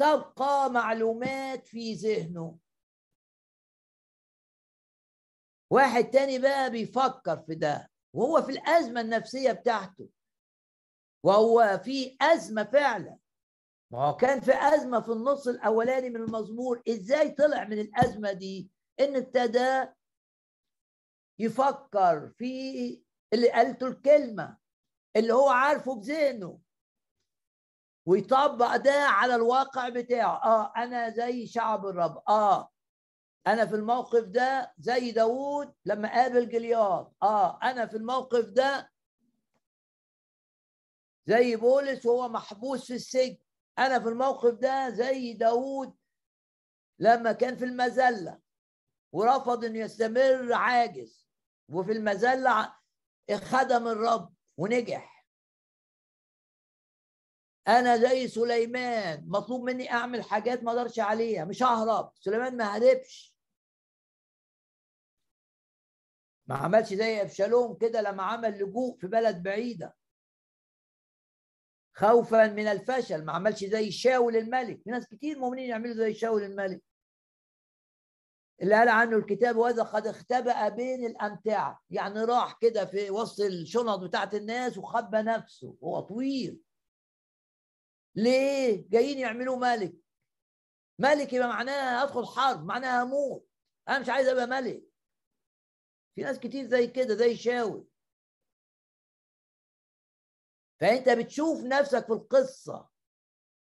تبقى 0.00 0.70
معلومات 0.70 1.66
في 1.66 1.94
ذهنه. 1.94 2.58
واحد 5.72 6.10
تاني 6.10 6.38
بقى 6.38 6.70
بيفكر 6.70 7.36
في 7.46 7.54
ده 7.54 7.90
وهو 8.14 8.42
في 8.42 8.52
الأزمة 8.52 9.00
النفسية 9.00 9.52
بتاعته. 9.52 10.08
وهو 11.24 11.80
في 11.84 12.16
أزمة 12.20 12.64
فعلا. 12.64 13.18
ما 13.92 13.98
هو 13.98 14.16
كان 14.16 14.40
في 14.40 14.52
أزمة 14.54 15.00
في 15.00 15.12
النص 15.12 15.48
الأولاني 15.48 16.10
من 16.10 16.16
المزمور. 16.16 16.82
إزاي 16.88 17.30
طلع 17.30 17.64
من 17.64 17.78
الأزمة 17.78 18.32
دي؟ 18.32 18.70
إن 19.00 19.16
ابتدى 19.16 19.86
يفكر 21.38 22.30
في 22.38 23.02
اللي 23.32 23.50
قالته 23.50 23.86
الكلمة 23.86 24.58
اللي 25.16 25.32
هو 25.34 25.48
عارفه 25.48 25.94
بذهنه. 25.94 26.60
ويطبق 28.06 28.76
ده 28.76 28.92
على 28.92 29.34
الواقع 29.34 29.88
بتاعه. 29.88 30.36
آه 30.44 30.72
أنا 30.76 31.10
زي 31.10 31.46
شعب 31.46 31.86
الرب. 31.86 32.22
آه 32.28 32.70
أنا 33.46 33.66
في 33.66 33.74
الموقف 33.74 34.24
ده 34.24 34.74
زي 34.78 35.10
داوود 35.12 35.74
لما 35.84 36.08
قابل 36.12 36.48
جلياد. 36.48 37.12
آه 37.22 37.58
أنا 37.62 37.86
في 37.86 37.96
الموقف 37.96 38.44
ده 38.44 38.90
زي 41.26 41.56
بولس 41.56 42.06
وهو 42.06 42.28
محبوس 42.28 42.86
في 42.86 42.94
السجن. 42.94 43.36
أنا 43.78 44.00
في 44.00 44.08
الموقف 44.08 44.54
ده 44.54 44.90
زي 44.90 45.32
داوود 45.32 45.96
لما 46.98 47.32
كان 47.32 47.56
في 47.56 47.64
المذلة 47.64 48.38
ورفض 49.12 49.64
إنه 49.64 49.78
يستمر 49.78 50.52
عاجز. 50.52 51.26
وفي 51.68 51.92
المذلة 51.92 52.74
خدم 53.34 53.88
الرب 53.88 54.34
ونجح. 54.56 55.19
أنا 57.68 57.96
زي 57.96 58.28
سليمان 58.28 59.24
مطلوب 59.28 59.62
مني 59.62 59.90
أعمل 59.92 60.22
حاجات 60.22 60.62
ما 60.62 60.70
أقدرش 60.70 60.98
عليها 60.98 61.44
مش 61.44 61.62
ههرب. 61.62 62.12
سليمان 62.20 62.56
ما 62.56 62.64
هربش. 62.64 63.34
ما 66.46 66.56
عملش 66.56 66.94
زي 66.94 67.22
إبشالوم 67.22 67.76
كده 67.76 68.00
لما 68.00 68.22
عمل 68.22 68.58
لجوء 68.58 68.98
في 68.98 69.06
بلد 69.06 69.42
بعيدة. 69.42 69.96
خوفا 71.94 72.46
من 72.46 72.66
الفشل. 72.66 73.24
ما 73.24 73.32
عملش 73.32 73.64
زي 73.64 73.90
شاول 73.90 74.36
الملك. 74.36 74.82
في 74.84 74.90
ناس 74.90 75.06
كتير 75.06 75.38
مؤمنين 75.38 75.68
يعملوا 75.70 75.94
زي 75.94 76.14
شاول 76.14 76.42
الملك. 76.42 76.82
اللي 78.62 78.74
قال 78.74 78.88
عنه 78.88 79.16
الكتاب 79.16 79.56
وهذا 79.56 79.82
قد 79.82 80.06
اختبأ 80.06 80.68
بين 80.68 81.06
الأمتعة. 81.06 81.80
يعني 81.90 82.24
راح 82.24 82.58
كده 82.60 82.84
في 82.86 83.10
وسط 83.10 83.40
الشنط 83.40 83.98
بتاعت 83.98 84.34
الناس 84.34 84.78
وخبى 84.78 85.18
نفسه. 85.22 85.76
هو 85.84 86.00
طويل. 86.00 86.60
ليه؟ 88.14 88.88
جايين 88.88 89.18
يعملوا 89.18 89.56
ملك. 89.56 89.94
ملك 90.98 91.32
يبقى 91.32 91.48
معناها 91.48 92.02
أدخل 92.02 92.26
حرب 92.26 92.64
معناها 92.64 93.02
أموت. 93.02 93.48
أنا 93.88 93.98
مش 93.98 94.08
عايز 94.08 94.28
أبقى 94.28 94.46
ملك. 94.46 94.84
في 96.14 96.22
ناس 96.22 96.38
كتير 96.38 96.66
زي 96.66 96.86
كده 96.86 97.14
زي 97.14 97.36
شاول. 97.36 97.86
فأنت 100.80 101.08
بتشوف 101.08 101.60
نفسك 101.64 102.06
في 102.06 102.12
القصة 102.12 102.88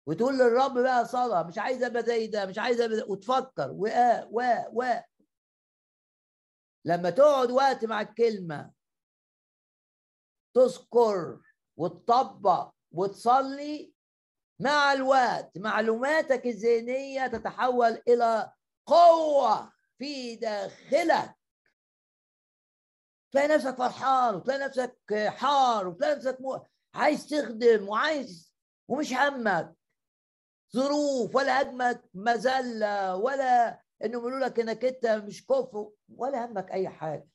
وتقول 0.07 0.33
للرب 0.33 0.73
بقى 0.83 1.05
صلاه 1.05 1.43
مش 1.47 1.57
عايز 1.57 1.83
أبقى 1.83 2.03
زي 2.03 2.27
ده 2.27 2.45
مش 2.45 2.57
عايز 2.59 2.81
أبقى 2.81 3.05
وتفكر 3.09 3.71
و 3.71 3.87
و 4.31 4.41
و. 4.73 4.83
لما 6.85 7.09
تقعد 7.09 7.51
وقت 7.51 7.85
مع 7.85 8.01
الكلمة 8.01 8.73
تذكر 10.55 11.41
وتطبق 11.77 12.73
وتصلي 12.91 13.92
مع 14.59 14.93
الوقت 14.93 15.57
معلوماتك 15.57 16.45
الذهنية 16.45 17.27
تتحول 17.27 18.01
إلى 18.07 18.53
قوة 18.85 19.73
في 19.97 20.35
داخلك. 20.35 21.35
تلاقي 23.31 23.47
نفسك 23.47 23.75
فرحان 23.75 24.35
وتلاقي 24.35 24.59
نفسك 24.59 24.97
حار 25.27 25.87
وتلاقي 25.87 26.15
نفسك 26.15 26.37
عايز 26.95 27.27
تخدم 27.27 27.89
وعايز 27.89 28.53
ومش 28.87 29.13
همك. 29.13 29.75
ظروف 30.75 31.35
ولا 31.35 31.61
همك 31.69 32.03
مذلة 32.13 33.15
ولا 33.15 33.81
انه 34.03 34.13
يقولوا 34.19 34.39
لك 34.39 34.59
إنك 34.59 34.85
أنت 34.85 35.05
مش 35.05 35.45
كفو 35.45 35.93
ولا 36.09 36.45
همك 36.45 36.71
أي 36.71 36.89
حاجة. 36.89 37.27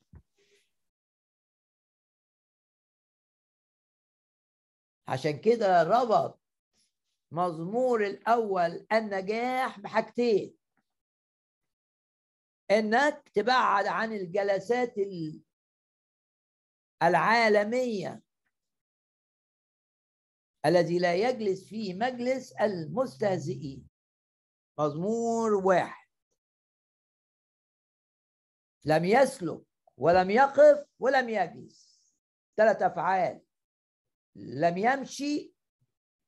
عشان 5.08 5.40
كده 5.40 5.82
ربط 5.82 6.40
مزمور 7.32 8.06
الأول 8.06 8.86
النجاح 8.92 9.80
بحاجتين. 9.80 10.58
إنك 12.70 13.28
تبعد 13.34 13.86
عن 13.86 14.12
الجلسات 14.12 14.94
العالمية. 17.02 18.22
الذي 20.66 20.98
لا 20.98 21.14
يجلس 21.14 21.68
فيه 21.68 21.94
مجلس 21.94 22.52
المستهزئين. 22.52 23.88
مزمور 24.78 25.54
واحد. 25.54 26.08
لم 28.84 29.04
يسلك 29.04 29.62
ولم 29.96 30.30
يقف 30.30 30.86
ولم 30.98 31.28
يجلس. 31.28 32.00
ثلاث 32.56 32.82
أفعال. 32.82 33.44
لم 34.36 34.76
يمشي 34.78 35.54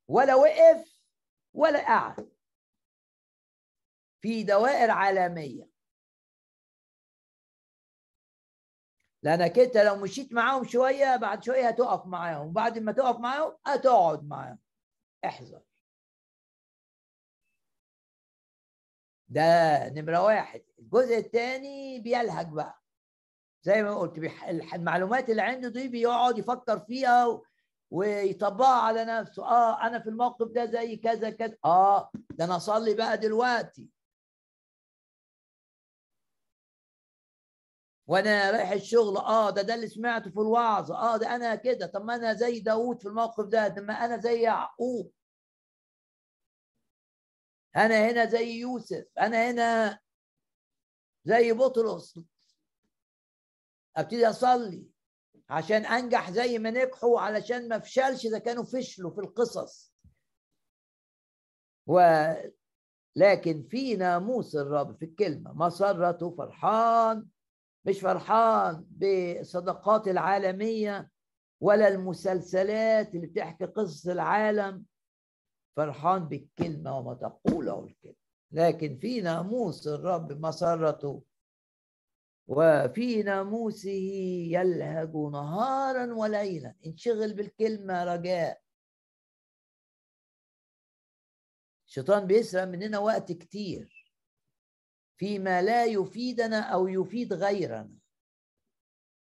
ولا 0.09 0.35
وقف 0.35 0.90
ولا 1.55 1.87
قعد 1.87 2.31
في 4.21 4.43
دوائر 4.43 4.91
عالمية. 4.91 5.71
لانك 9.23 9.59
انت 9.59 9.77
لو 9.77 9.97
مشيت 9.97 10.33
معاهم 10.33 10.65
شوية 10.65 11.17
بعد 11.17 11.45
شوية 11.45 11.69
هتقف 11.69 12.07
معاهم. 12.07 12.47
وبعد 12.47 12.79
ما 12.79 12.93
تقف 12.93 13.17
معاهم 13.21 13.57
هتقعد 13.67 14.25
معاهم. 14.25 14.59
احذر. 15.25 15.63
ده 19.29 19.43
نمرة 19.89 20.23
واحد. 20.23 20.65
الجزء 20.79 21.19
الثاني 21.19 22.01
بيلهج 22.01 22.49
بقى. 22.49 22.83
زي 23.63 23.83
ما 23.83 23.99
قلت 23.99 24.19
المعلومات 24.75 25.31
اللي 25.31 25.43
عنده 25.43 25.69
دي 25.69 25.89
بيقعد 25.89 26.39
يفكر 26.39 26.79
فيها 26.79 27.43
ويطبقها 27.91 28.81
على 28.83 29.05
نفسه. 29.05 29.45
آه 29.45 29.87
أنا 29.87 30.01
في 30.01 30.09
الموقف 30.09 30.49
ده 30.53 30.67
زي 30.67 30.97
كذا 30.97 31.31
كذا. 31.31 31.57
آه 31.65 32.11
ده 32.31 32.45
أنا 32.45 32.57
أصلي 32.57 32.95
بقى 32.95 33.19
دلوقتي. 33.19 33.89
وأنا 38.07 38.51
رايح 38.51 38.71
الشغل. 38.71 39.17
آه 39.17 39.51
ده 39.51 39.63
ده 39.63 39.75
اللي 39.75 39.89
سمعته 39.89 40.31
في 40.31 40.37
الوعظ 40.41 40.93
آه 40.93 41.17
ده 41.17 41.35
أنا 41.35 41.55
كده. 41.55 41.87
طب 41.87 42.05
ما 42.05 42.15
أنا 42.15 42.35
زي 42.35 42.61
داوود 42.61 43.01
في 43.03 43.09
الموقف 43.09 43.45
ده. 43.47 43.69
طب 43.69 43.83
ما 43.83 43.95
أنا 43.95 44.17
زي 44.21 44.43
يعقوب. 44.43 45.13
أنا 47.77 48.11
هنا 48.11 48.25
زي 48.27 48.47
يوسف. 48.61 49.05
أنا 49.21 49.51
هنا 49.51 49.99
زي 51.25 51.53
بطرس. 51.53 52.19
أبتدي 53.97 54.29
أصلي. 54.31 54.87
عشان 55.51 55.85
انجح 55.87 56.31
زي 56.31 56.59
ما 56.59 56.71
نجحوا 56.71 57.21
علشان 57.21 57.69
ما 57.69 57.77
افشلش 57.77 58.27
اذا 58.27 58.39
كانوا 58.39 58.65
فشلوا 58.65 59.11
في 59.11 59.21
القصص. 59.21 59.95
و 61.87 62.01
لكن 63.17 63.63
في 63.63 63.97
ناموس 63.97 64.57
الرب 64.57 64.97
في 64.97 65.05
الكلمة 65.05 65.53
مسرته 65.53 66.31
فرحان 66.31 67.27
مش 67.85 68.01
فرحان 68.01 68.87
بالصداقات 68.91 70.09
العالمية 70.09 71.11
ولا 71.61 71.89
المسلسلات 71.89 73.15
اللي 73.15 73.27
بتحكي 73.27 73.65
قصص 73.65 74.07
العالم. 74.07 74.85
فرحان 75.77 76.29
بالكلمة 76.29 76.99
وما 76.99 77.15
تقوله 77.15 77.85
الكلمة. 77.85 78.15
لكن 78.53 78.99
في 78.99 79.21
ناموس 79.21 79.89
الرب 79.89 80.33
مسرته 80.33 81.23
وفي 82.51 83.23
ناموسه 83.23 83.91
يلهج 84.51 85.15
نهارا 85.15 86.15
وليلا. 86.15 86.75
انشغل 86.87 87.35
بالكلمة 87.35 88.05
رجاء. 88.05 88.63
الشيطان 91.87 92.27
بيسرق 92.27 92.65
مننا 92.65 92.99
وقت 92.99 93.33
كتير. 93.33 94.13
فيما 95.17 95.63
لا 95.63 95.85
يفيدنا 95.85 96.61
أو 96.61 96.89
يفيد 96.89 97.33
غيرنا. 97.33 97.99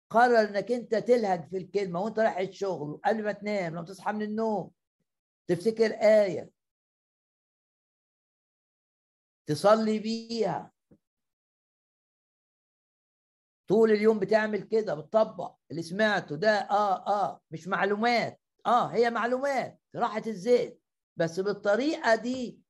قرر 0.09 0.39
إنك 0.39 0.71
أنت 0.71 0.95
تلهج 0.95 1.49
في 1.49 1.57
الكلمة 1.57 2.01
وأنت 2.01 2.19
رايح 2.19 2.37
الشغل 2.37 3.01
قبل 3.05 3.23
ما 3.23 3.31
تنام 3.31 3.73
لما 3.73 3.83
تصحى 3.83 4.13
من 4.13 4.21
النوم. 4.21 4.71
تفتكر 5.47 5.91
آية. 5.91 6.49
تصلي 9.45 9.99
بيها. 9.99 10.78
طول 13.69 13.91
اليوم 13.91 14.19
بتعمل 14.19 14.63
كده 14.63 14.95
بتطبق 14.95 15.55
اللي 15.71 15.81
سمعته 15.83 16.35
ده 16.35 16.49
آه 16.49 17.07
آه 17.07 17.41
مش 17.51 17.67
معلومات. 17.67 18.41
آه 18.65 18.87
هي 18.87 19.09
معلومات 19.09 19.81
راحت 19.95 20.27
الزيت. 20.27 20.81
بس 21.17 21.39
بالطريقة 21.39 22.15
دي 22.15 22.61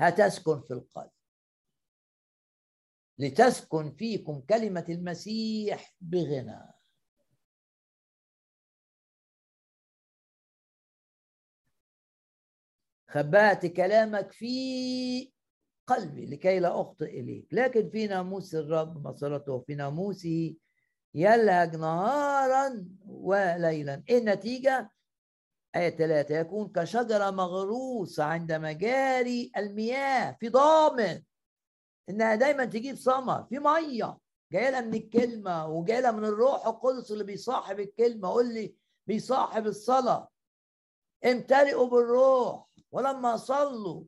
هتسكن 0.00 0.60
في 0.62 0.70
القلب. 0.74 1.10
لتسكن 3.18 3.90
فيكم 3.92 4.40
كلمة 4.40 4.84
المسيح 4.88 5.94
بغنى. 6.00 6.72
خبأت 13.08 13.66
كلامك 13.66 14.32
في 14.32 15.32
قلبي 15.92 16.26
لكي 16.26 16.60
لا 16.60 16.80
أخطئ 16.80 17.20
إليك. 17.20 17.48
لكن 17.52 17.90
في 17.90 18.06
ناموس 18.06 18.54
الرب 18.54 19.06
مصرته 19.06 19.58
في 19.58 19.74
ناموسه 19.74 20.54
يلهج 21.14 21.76
نهارا 21.76 22.86
وليلا. 23.08 24.02
إيه 24.08 24.18
النتيجة؟ 24.18 24.90
آية 25.76 25.96
ثلاثة 25.96 26.38
يكون 26.38 26.68
كشجرة 26.68 27.30
مغروسة 27.30 28.24
عند 28.24 28.52
مجاري 28.52 29.52
المياه 29.56 30.36
في 30.40 30.48
ضامن 30.48 31.22
إنها 32.08 32.34
دايما 32.34 32.64
تجيب 32.64 32.94
ثمر 32.94 33.44
في 33.44 33.58
مية. 33.58 34.18
جاية 34.52 34.70
لها 34.70 34.80
من 34.80 34.94
الكلمة 34.94 35.66
وجايه 35.66 36.00
لها 36.00 36.10
من 36.10 36.24
الروح 36.24 36.66
القدس 36.66 37.12
اللي 37.12 37.24
بيصاحب 37.24 37.80
الكلمة. 37.80 38.28
قول 38.28 38.54
لي 38.54 38.74
بيصاحب 39.06 39.66
الصلاة. 39.66 40.28
امتلئوا 41.24 41.86
بالروح. 41.86 42.66
ولما 42.92 43.36
صلوا 43.36 44.04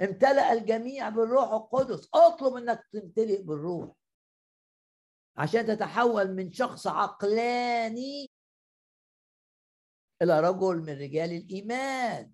امتلأ 0.00 0.52
الجميع 0.52 1.08
بالروح 1.08 1.52
القدس. 1.52 2.08
اطلب 2.14 2.54
انك 2.56 2.84
تمتلئ 2.92 3.42
بالروح 3.42 3.96
عشان 5.36 5.66
تتحول 5.66 6.34
من 6.34 6.52
شخص 6.52 6.86
عقلاني 6.86 8.30
إلى 10.22 10.40
رجل 10.40 10.76
من 10.76 10.98
رجال 10.98 11.32
الإيمان 11.32 12.32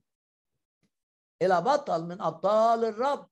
إلى 1.42 1.60
بطل 1.60 2.04
من 2.04 2.20
أبطال 2.22 2.84
الرب. 2.84 3.28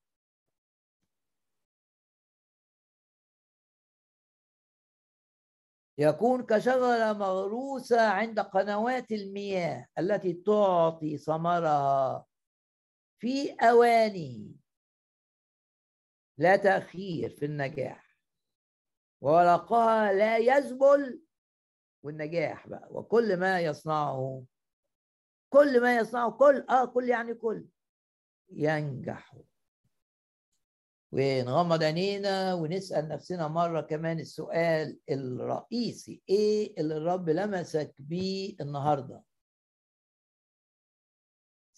يكون 5.97 6.45
كشجرة 6.45 7.13
مغروسة 7.13 8.01
عند 8.01 8.39
قنوات 8.39 9.11
المياه 9.11 9.87
التي 9.99 10.33
تعطي 10.33 11.17
ثمرها. 11.17 12.25
في 13.21 13.51
أواني. 13.51 14.55
لا 16.37 16.55
تأخير 16.55 17.29
في 17.29 17.45
النجاح. 17.45 18.17
ورقها 19.21 20.13
لا 20.13 20.37
يذبل 20.37 21.21
والنجاح 22.03 22.67
بقى. 22.67 22.87
وكل 22.91 23.37
ما 23.37 23.59
يصنعه 23.61 24.43
كل 25.49 25.81
ما 25.81 25.97
يصنعه 25.97 26.31
كل 26.31 26.65
آه 26.69 26.85
كل 26.85 27.09
يعني 27.09 27.33
كل 27.33 27.65
ينجح. 28.49 29.35
ونغمض 31.11 31.83
عينينا 31.83 32.53
ونسأل 32.53 33.07
نفسنا 33.07 33.47
مرة 33.47 33.81
كمان 33.81 34.19
السؤال 34.19 34.99
الرئيسي. 35.09 36.21
إيه 36.29 36.81
اللي 36.81 36.97
الرب 36.97 37.29
لمسك 37.29 37.95
بيه 37.99 38.55
النهارده؟ 38.61 39.23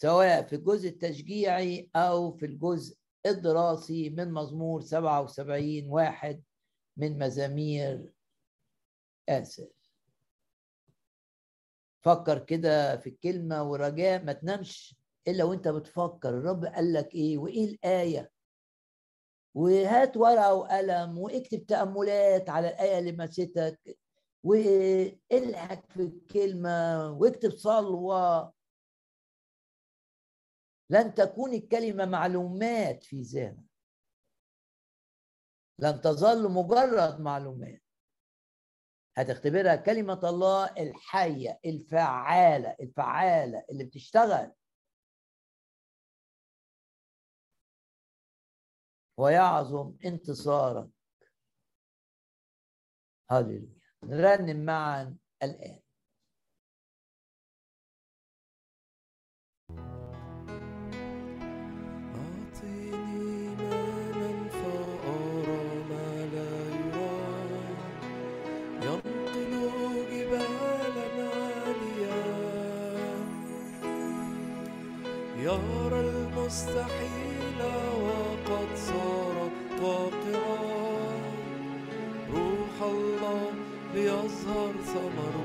سواء 0.03 0.41
في 0.43 0.55
الجزء 0.55 0.89
التشجيعي 0.89 1.89
أو 1.95 2.31
في 2.31 2.45
الجزء 2.45 2.97
الدراسي 3.25 4.09
من 4.09 4.34
مزمور 4.34 4.81
77 4.81 5.89
واحد 5.89 6.43
من 6.97 7.19
مزامير 7.19 8.09
آسف. 9.30 9.69
فكر 12.01 12.39
كده 12.39 12.97
في 12.97 13.09
الكلمة 13.09 13.63
ورجاء 13.63 14.23
ما 14.23 14.34
تنامش 14.34 14.95
إلا 15.27 15.43
وأنت 15.43 15.67
بتفكر. 15.67 16.30
الرب 16.30 16.65
قال 16.65 16.93
لك 16.93 17.15
إيه؟ 17.15 17.38
وإيه 17.38 17.65
الآية؟ 17.65 18.31
وهات 19.55 20.17
ورقة 20.17 20.53
وقلم 20.53 21.17
واكتب 21.17 21.65
تأملات 21.65 22.49
على 22.49 22.69
الآية 22.69 22.99
اللي 22.99 23.11
مستك 23.11 23.97
والحق 24.43 25.91
في 25.91 26.01
الكلمة 26.01 27.11
واكتب 27.11 27.51
صلوة. 27.51 28.53
لن 30.89 31.14
تكون 31.14 31.53
الكلمة 31.53 32.05
معلومات 32.05 33.03
في 33.03 33.22
ذهنك. 33.22 33.65
لن 35.80 36.01
تظل 36.01 36.51
مجرد 36.51 37.22
معلومات. 37.22 37.84
هتختبرها 39.18 39.76
كلمة 39.76 40.30
الله 40.30 40.65
الحية 40.65 41.60
الفعالة 41.65 42.76
الفعالة 42.81 43.65
اللي 43.72 43.84
بتشتغل. 43.84 44.53
ويعظم 49.18 49.97
انتصارك. 50.05 50.89
هللويا. 53.31 53.80
نرنم 54.03 54.65
معا 54.65 55.18
الآن. 55.43 55.82
المستحيل 76.53 77.61
وقد 78.05 78.67
صارت 78.75 79.81
واقعا 79.81 80.57
روح 82.34 82.81
الله 82.81 83.51
ليظهر 83.95 84.73
ثمرك 84.85 85.43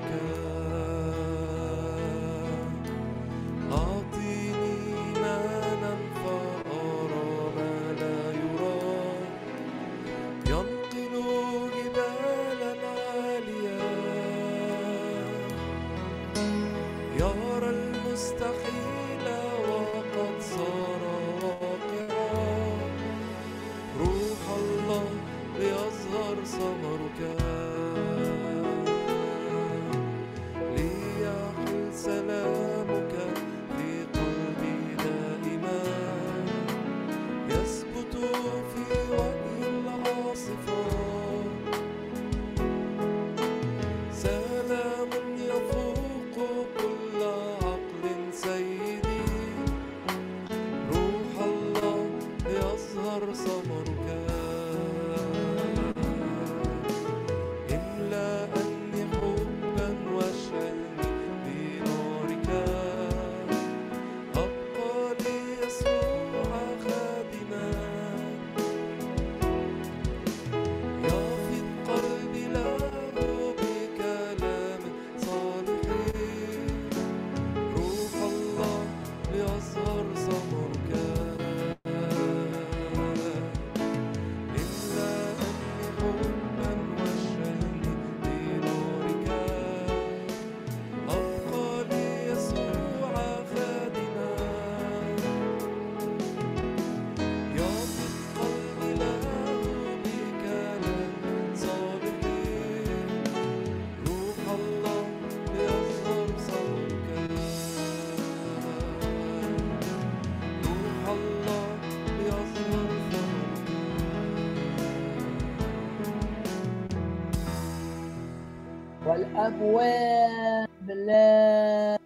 والأبواب 119.39 120.91
لا 120.91 121.99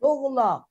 تغلق 0.00 0.64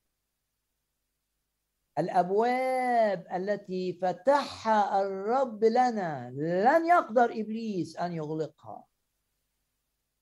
الأبواب 2.00 3.28
التي 3.34 3.94
فتحها 4.02 5.02
الرب 5.02 5.64
لنا 5.64 6.32
لن 6.34 6.86
يقدر 6.86 7.26
إبليس 7.26 7.98
أن 7.98 8.14
يغلقها. 8.14 8.86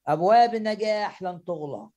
أبواب 0.07 0.55
النجاح 0.55 1.21
لن 1.21 1.43
تغلق. 1.43 1.89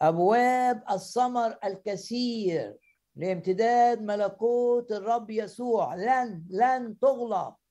أبواب 0.00 0.84
الثمر 0.90 1.58
الكثير 1.64 2.78
لامتداد 3.16 4.02
ملكوت 4.02 4.92
الرب 4.92 5.30
يسوع 5.30 5.94
لن 5.94 6.46
لن 6.50 6.98
تغلق. 6.98 7.61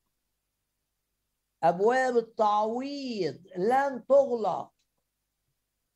أبواب 1.63 2.17
التعويض 2.17 3.47
لن 3.57 4.05
تغلق. 4.07 4.73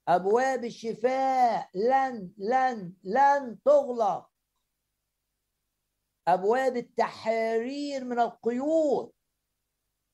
أبواب 0.08 0.66
الشفاء 0.66 1.70
لن 1.76 2.32
لن 2.38 2.94
لن 3.04 3.64
تغلق. 3.66 4.30
أبواب 6.28 6.78
التحرير 6.78 8.04
من 8.04 8.20
القيود 8.20 9.14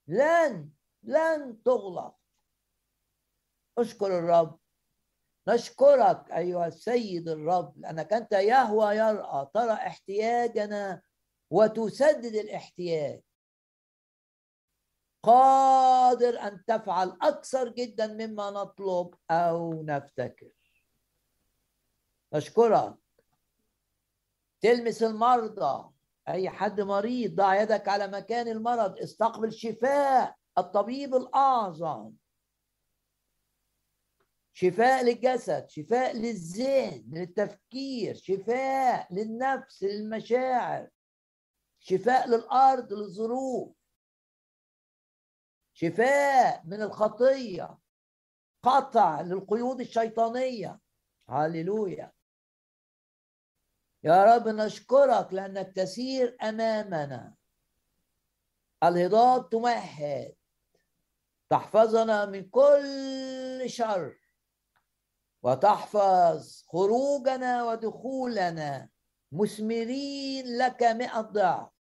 لن 0.07 0.69
لن 1.03 1.63
تغلق. 1.63 2.15
اشكر 3.77 4.19
الرب. 4.19 4.59
نشكرك 5.47 6.31
أيها 6.31 6.67
السيد 6.67 7.27
الرب 7.27 7.77
لأنك 7.77 8.13
أنت 8.13 8.31
يهوى 8.31 8.95
يرأى. 8.95 9.47
ترى 9.53 9.73
احتياجنا 9.73 11.01
وتسدد 11.49 12.35
الاحتياج. 12.35 13.21
قادر 15.23 16.39
أن 16.39 16.65
تفعل 16.67 17.17
أكثر 17.21 17.69
جدا 17.69 18.07
مما 18.07 18.51
نطلب 18.51 19.15
أو 19.31 19.83
نفتكر. 19.83 20.51
نشكرك 22.33 22.95
تلمس 24.61 25.03
المرضى. 25.03 25.89
أي 26.27 26.49
حد 26.49 26.81
مريض 26.81 27.35
ضع 27.35 27.61
يدك 27.61 27.87
على 27.87 28.07
مكان 28.07 28.47
المرض 28.47 28.97
استقبل 28.99 29.53
شفاء 29.53 30.35
الطبيب 30.57 31.15
الأعظم. 31.15 32.13
شفاء 34.53 35.03
للجسد 35.03 35.69
شفاء 35.69 36.15
للذهن 36.17 37.03
للتفكير 37.13 38.15
شفاء 38.15 39.13
للنفس 39.13 39.83
للمشاعر. 39.83 40.89
شفاء 41.79 42.27
للأرض 42.29 42.93
للظروف. 42.93 43.80
شفاء 45.73 46.61
من 46.65 46.81
الخطية 46.81 47.77
قطع 48.63 49.21
للقيود 49.21 49.79
الشيطانية. 49.79 50.79
هللويا 51.29 52.11
يا 54.03 54.35
رب 54.35 54.47
نشكرك 54.47 55.33
لأنك 55.33 55.75
تسير 55.75 56.37
أمامنا. 56.43 57.35
الهضاب 58.83 59.49
تمهد. 59.49 60.35
تحفظنا 61.49 62.25
من 62.25 62.49
كل 62.49 63.63
شر. 63.65 64.17
وتحفظ 65.43 66.63
خروجنا 66.67 67.63
ودخولنا. 67.63 68.89
مثمرين 69.31 70.57
لك 70.57 70.83
مئة 70.83 71.21
ضعف. 71.21 71.80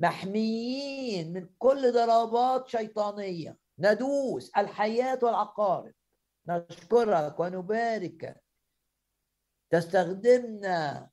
محميين 0.00 1.32
من 1.32 1.48
كل 1.58 1.92
ضربات 1.92 2.68
شيطانية. 2.68 3.58
ندوس 3.78 4.50
الحياة 4.56 5.18
والعقارب. 5.22 5.94
نشكرك 6.48 7.40
ونباركك 7.40 8.42
تستخدمنا. 9.70 11.10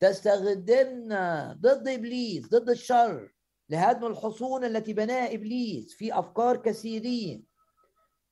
تستخدمنا 0.00 1.52
ضد 1.60 1.88
إبليس 1.88 2.48
ضد 2.48 2.70
الشر 2.70 3.34
لهدم 3.68 4.06
الحصون 4.06 4.64
التي 4.64 4.92
بناها 4.92 5.34
إبليس 5.34 5.94
في 5.94 6.18
أفكار 6.18 6.56
كثيرين. 6.56 7.46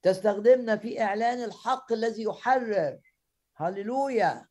تستخدمنا 0.02 0.76
في 0.76 1.02
إعلان 1.02 1.44
الحق 1.44 1.92
الذي 1.92 2.22
يحرر. 2.22 3.00
هللويا. 3.56 4.48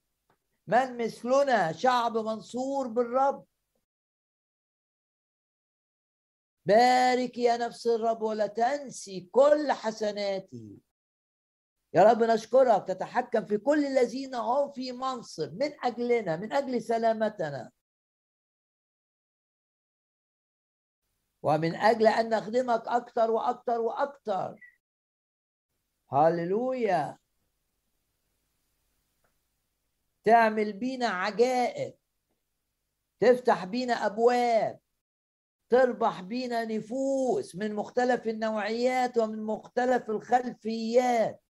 من 0.67 0.97
مثلنا؟ 0.97 1.71
شعب 1.71 2.17
منصور 2.17 2.87
بالرب. 2.87 3.45
بارك 6.65 7.37
يا 7.37 7.57
نفس 7.57 7.87
الرب 7.87 8.21
ولا 8.21 8.47
تنسي 8.47 9.29
كل 9.31 9.71
حسناته 9.71 10.77
يا 11.93 12.03
رب 12.03 12.23
نشكرك 12.23 12.87
تتحكم 12.87 13.45
في 13.45 13.57
كل 13.57 13.85
الذين 13.85 14.35
هم 14.35 14.71
في 14.71 14.91
منصب 14.91 15.53
من 15.63 15.71
أجلنا 15.83 16.35
من 16.35 16.53
أجل 16.53 16.81
سلامتنا. 16.81 17.71
ومن 21.43 21.75
أجل 21.75 22.07
أن 22.07 22.29
نخدمك 22.29 22.87
أكثر 22.87 23.31
وأكثر 23.31 23.81
وأكثر. 23.81 24.59
هللويا. 26.11 27.17
تعمل 30.23 30.73
بينا 30.73 31.07
عجائب. 31.07 31.93
تفتح 33.19 33.65
بينا 33.65 33.93
أبواب. 33.93 34.79
تربح 35.69 36.21
بينا 36.21 36.65
نفوس 36.65 37.55
من 37.55 37.75
مختلف 37.75 38.27
النوعيات 38.27 39.17
ومن 39.17 39.43
مختلف 39.43 40.09
الخلفيات. 40.09 41.41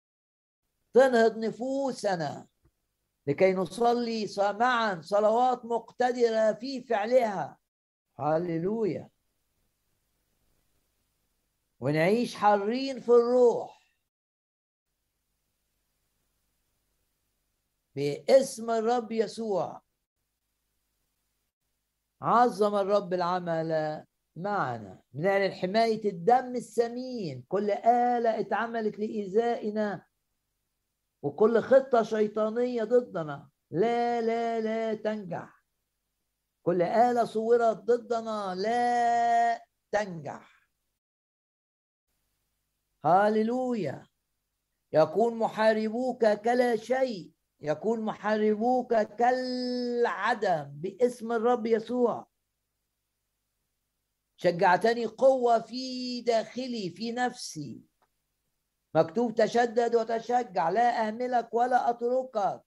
تنهض 0.94 1.38
نفوسنا 1.38 2.48
لكي 3.28 3.54
نصلي 3.54 4.28
معا 4.38 5.02
صلوات 5.02 5.66
مقتدرة 5.66 6.54
في 6.54 6.84
فعلها. 6.84 7.58
هللويا. 8.20 9.10
ونعيش 11.80 12.36
حرين 12.36 13.00
في 13.00 13.10
الروح. 13.10 13.86
باسم 17.96 18.70
الرب 18.70 19.12
يسوع. 19.12 19.85
عظم 22.22 22.76
الرب 22.76 23.14
العمل 23.14 24.04
معنا. 24.36 25.02
بنعلن 25.14 25.52
حماية 25.52 26.10
الدم 26.10 26.56
الثمين 26.56 27.46
كل 27.48 27.72
آلة 27.72 28.40
اتعملت 28.40 29.00
لإيذائنا. 29.00 30.06
وكل 31.24 31.62
خطة 31.62 32.04
شيطانية 32.04 32.84
ضدنا. 32.84 33.50
لا 33.72 34.22
لا 34.22 34.60
لا 34.60 34.94
تنجح. 34.94 35.64
كل 36.66 36.82
آلة 36.82 37.26
صورت 37.26 37.78
ضدنا. 37.78 38.56
لا 38.56 39.66
تنجح. 39.92 40.56
هاللويا 43.06 44.08
يكون 44.94 45.36
محاربوك 45.36 46.26
كلا 46.26 46.76
شيء. 46.76 47.35
يكون 47.60 48.02
محاربوك 48.02 48.94
كالعدم 48.94 50.72
باسم 50.76 51.32
الرب 51.32 51.66
يسوع. 51.66 52.28
شجعتني 54.38 55.06
قوة 55.06 55.60
في 55.60 56.22
داخلي 56.22 56.90
في 56.90 57.12
نفسي. 57.12 57.82
مكتوب 58.96 59.36
تشدد 59.36 59.96
وتشجع 59.96 60.70
لا 60.70 61.08
أهملك 61.08 61.54
ولا 61.54 61.90
أتركك. 61.90 62.64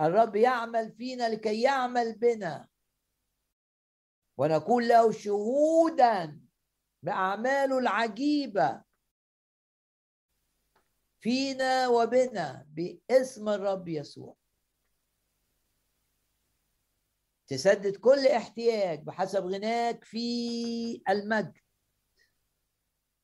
الرب 0.00 0.36
يعمل 0.36 0.92
فينا 0.92 1.28
لكي 1.28 1.62
يعمل 1.62 2.18
بنا. 2.18 2.68
ونكون 4.36 4.88
له 4.88 5.12
شهودا 5.12 6.40
بأعماله 7.02 7.78
العجيبة. 7.78 8.87
فينا 11.20 11.88
وبنا 11.88 12.66
باسم 12.68 13.48
الرب 13.48 13.88
يسوع. 13.88 14.36
تسدد 17.46 17.96
كل 17.96 18.26
احتياج 18.26 19.02
بحسب 19.02 19.44
غناك 19.44 20.04
في 20.04 21.02
المجد. 21.08 21.58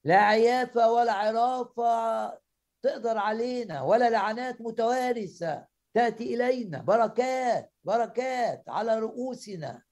لا 0.04 0.16
عيافة 0.16 0.92
ولا 0.92 1.12
عرافة 1.12 2.38
تقدر 2.82 3.18
علينا 3.18 3.82
ولا 3.82 4.10
لعنات 4.10 4.60
متوارثة 4.60 5.66
تأتي 5.94 6.34
إلينا. 6.34 6.82
بركات 6.82 7.72
بركات 7.84 8.68
على 8.68 8.98
رؤوسنا. 8.98 9.82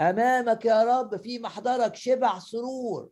أمامك 0.00 0.64
يا 0.64 0.84
رب 0.84 1.16
في 1.16 1.38
محضرك 1.38 1.96
شبع 1.96 2.38
سرور. 2.38 3.10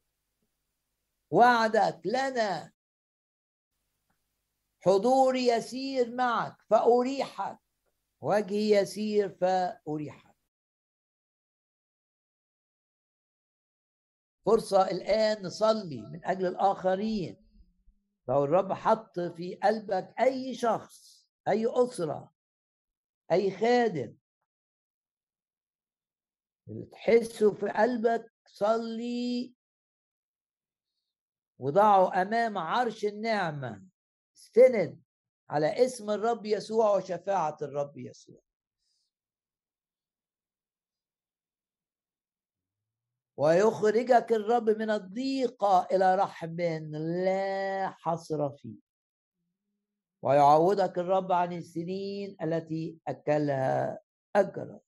وعدك 1.31 2.01
لنا 2.05 2.73
حضوري 4.81 5.47
يسير 5.47 6.15
معك 6.15 6.57
فأريحك. 6.71 7.59
وجهي 8.21 8.71
يسير 8.71 9.29
فأريحك. 9.29 10.37
فرصة 14.47 14.91
الآن 14.91 15.43
نصلي 15.43 16.03
من 16.03 16.25
أجل 16.25 16.47
الآخرين. 16.47 17.49
لو 18.29 18.45
الرب 18.45 18.73
حط 18.73 19.21
في 19.21 19.55
قلبك 19.55 20.15
أي 20.21 20.55
شخص 20.55 21.29
أي 21.49 21.67
أسرة 21.67 22.35
أي 23.33 23.51
خادم 23.51 24.17
اللي 26.69 26.87
تحسه 26.87 27.55
في 27.55 27.69
قلبك 27.69 28.33
صلي 28.47 29.55
وضعه 31.59 32.23
أمام 32.23 32.59
عرش 32.59 33.05
النعمة. 33.05 33.83
استند 34.37 35.03
على 35.51 35.85
اسم 35.85 36.11
الرب 36.11 36.47
يسوع 36.47 36.97
وشفاعة 36.97 37.57
الرب 37.63 37.99
يسوع. 37.99 38.41
ويخرجك 43.37 44.33
الرب 44.33 44.71
من 44.71 44.91
الضيقة 44.91 45.89
إلى 45.93 46.15
رحب 46.15 46.61
لا 47.25 47.91
حصر 47.91 48.51
فيه. 48.51 48.79
ويعوضك 50.23 50.99
الرب 50.99 51.33
عن 51.33 51.53
السنين 51.53 52.37
التي 52.43 52.99
أكلها 53.09 54.01
أجرا 54.37 54.81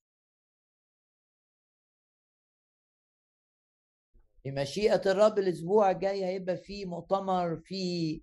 بمشيئة 4.44 5.02
الرب 5.06 5.38
الأسبوع 5.38 5.90
الجاي 5.90 6.24
هيبقى 6.24 6.56
في 6.56 6.84
مؤتمر 6.84 7.56
في 7.56 8.22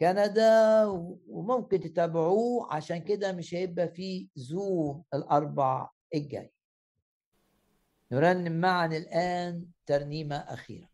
كندا 0.00 0.84
وممكن 1.28 1.80
تتابعوه. 1.80 2.74
عشان 2.74 2.98
كده 2.98 3.32
مش 3.32 3.54
هيبقى 3.54 3.88
في 3.88 4.28
زوم 4.34 5.04
الأربع 5.14 5.90
الجاي. 6.14 6.52
نرنم 8.12 8.60
معا 8.60 8.86
الآن 8.86 9.66
ترنيمة 9.86 10.36
أخيرة. 10.36 10.88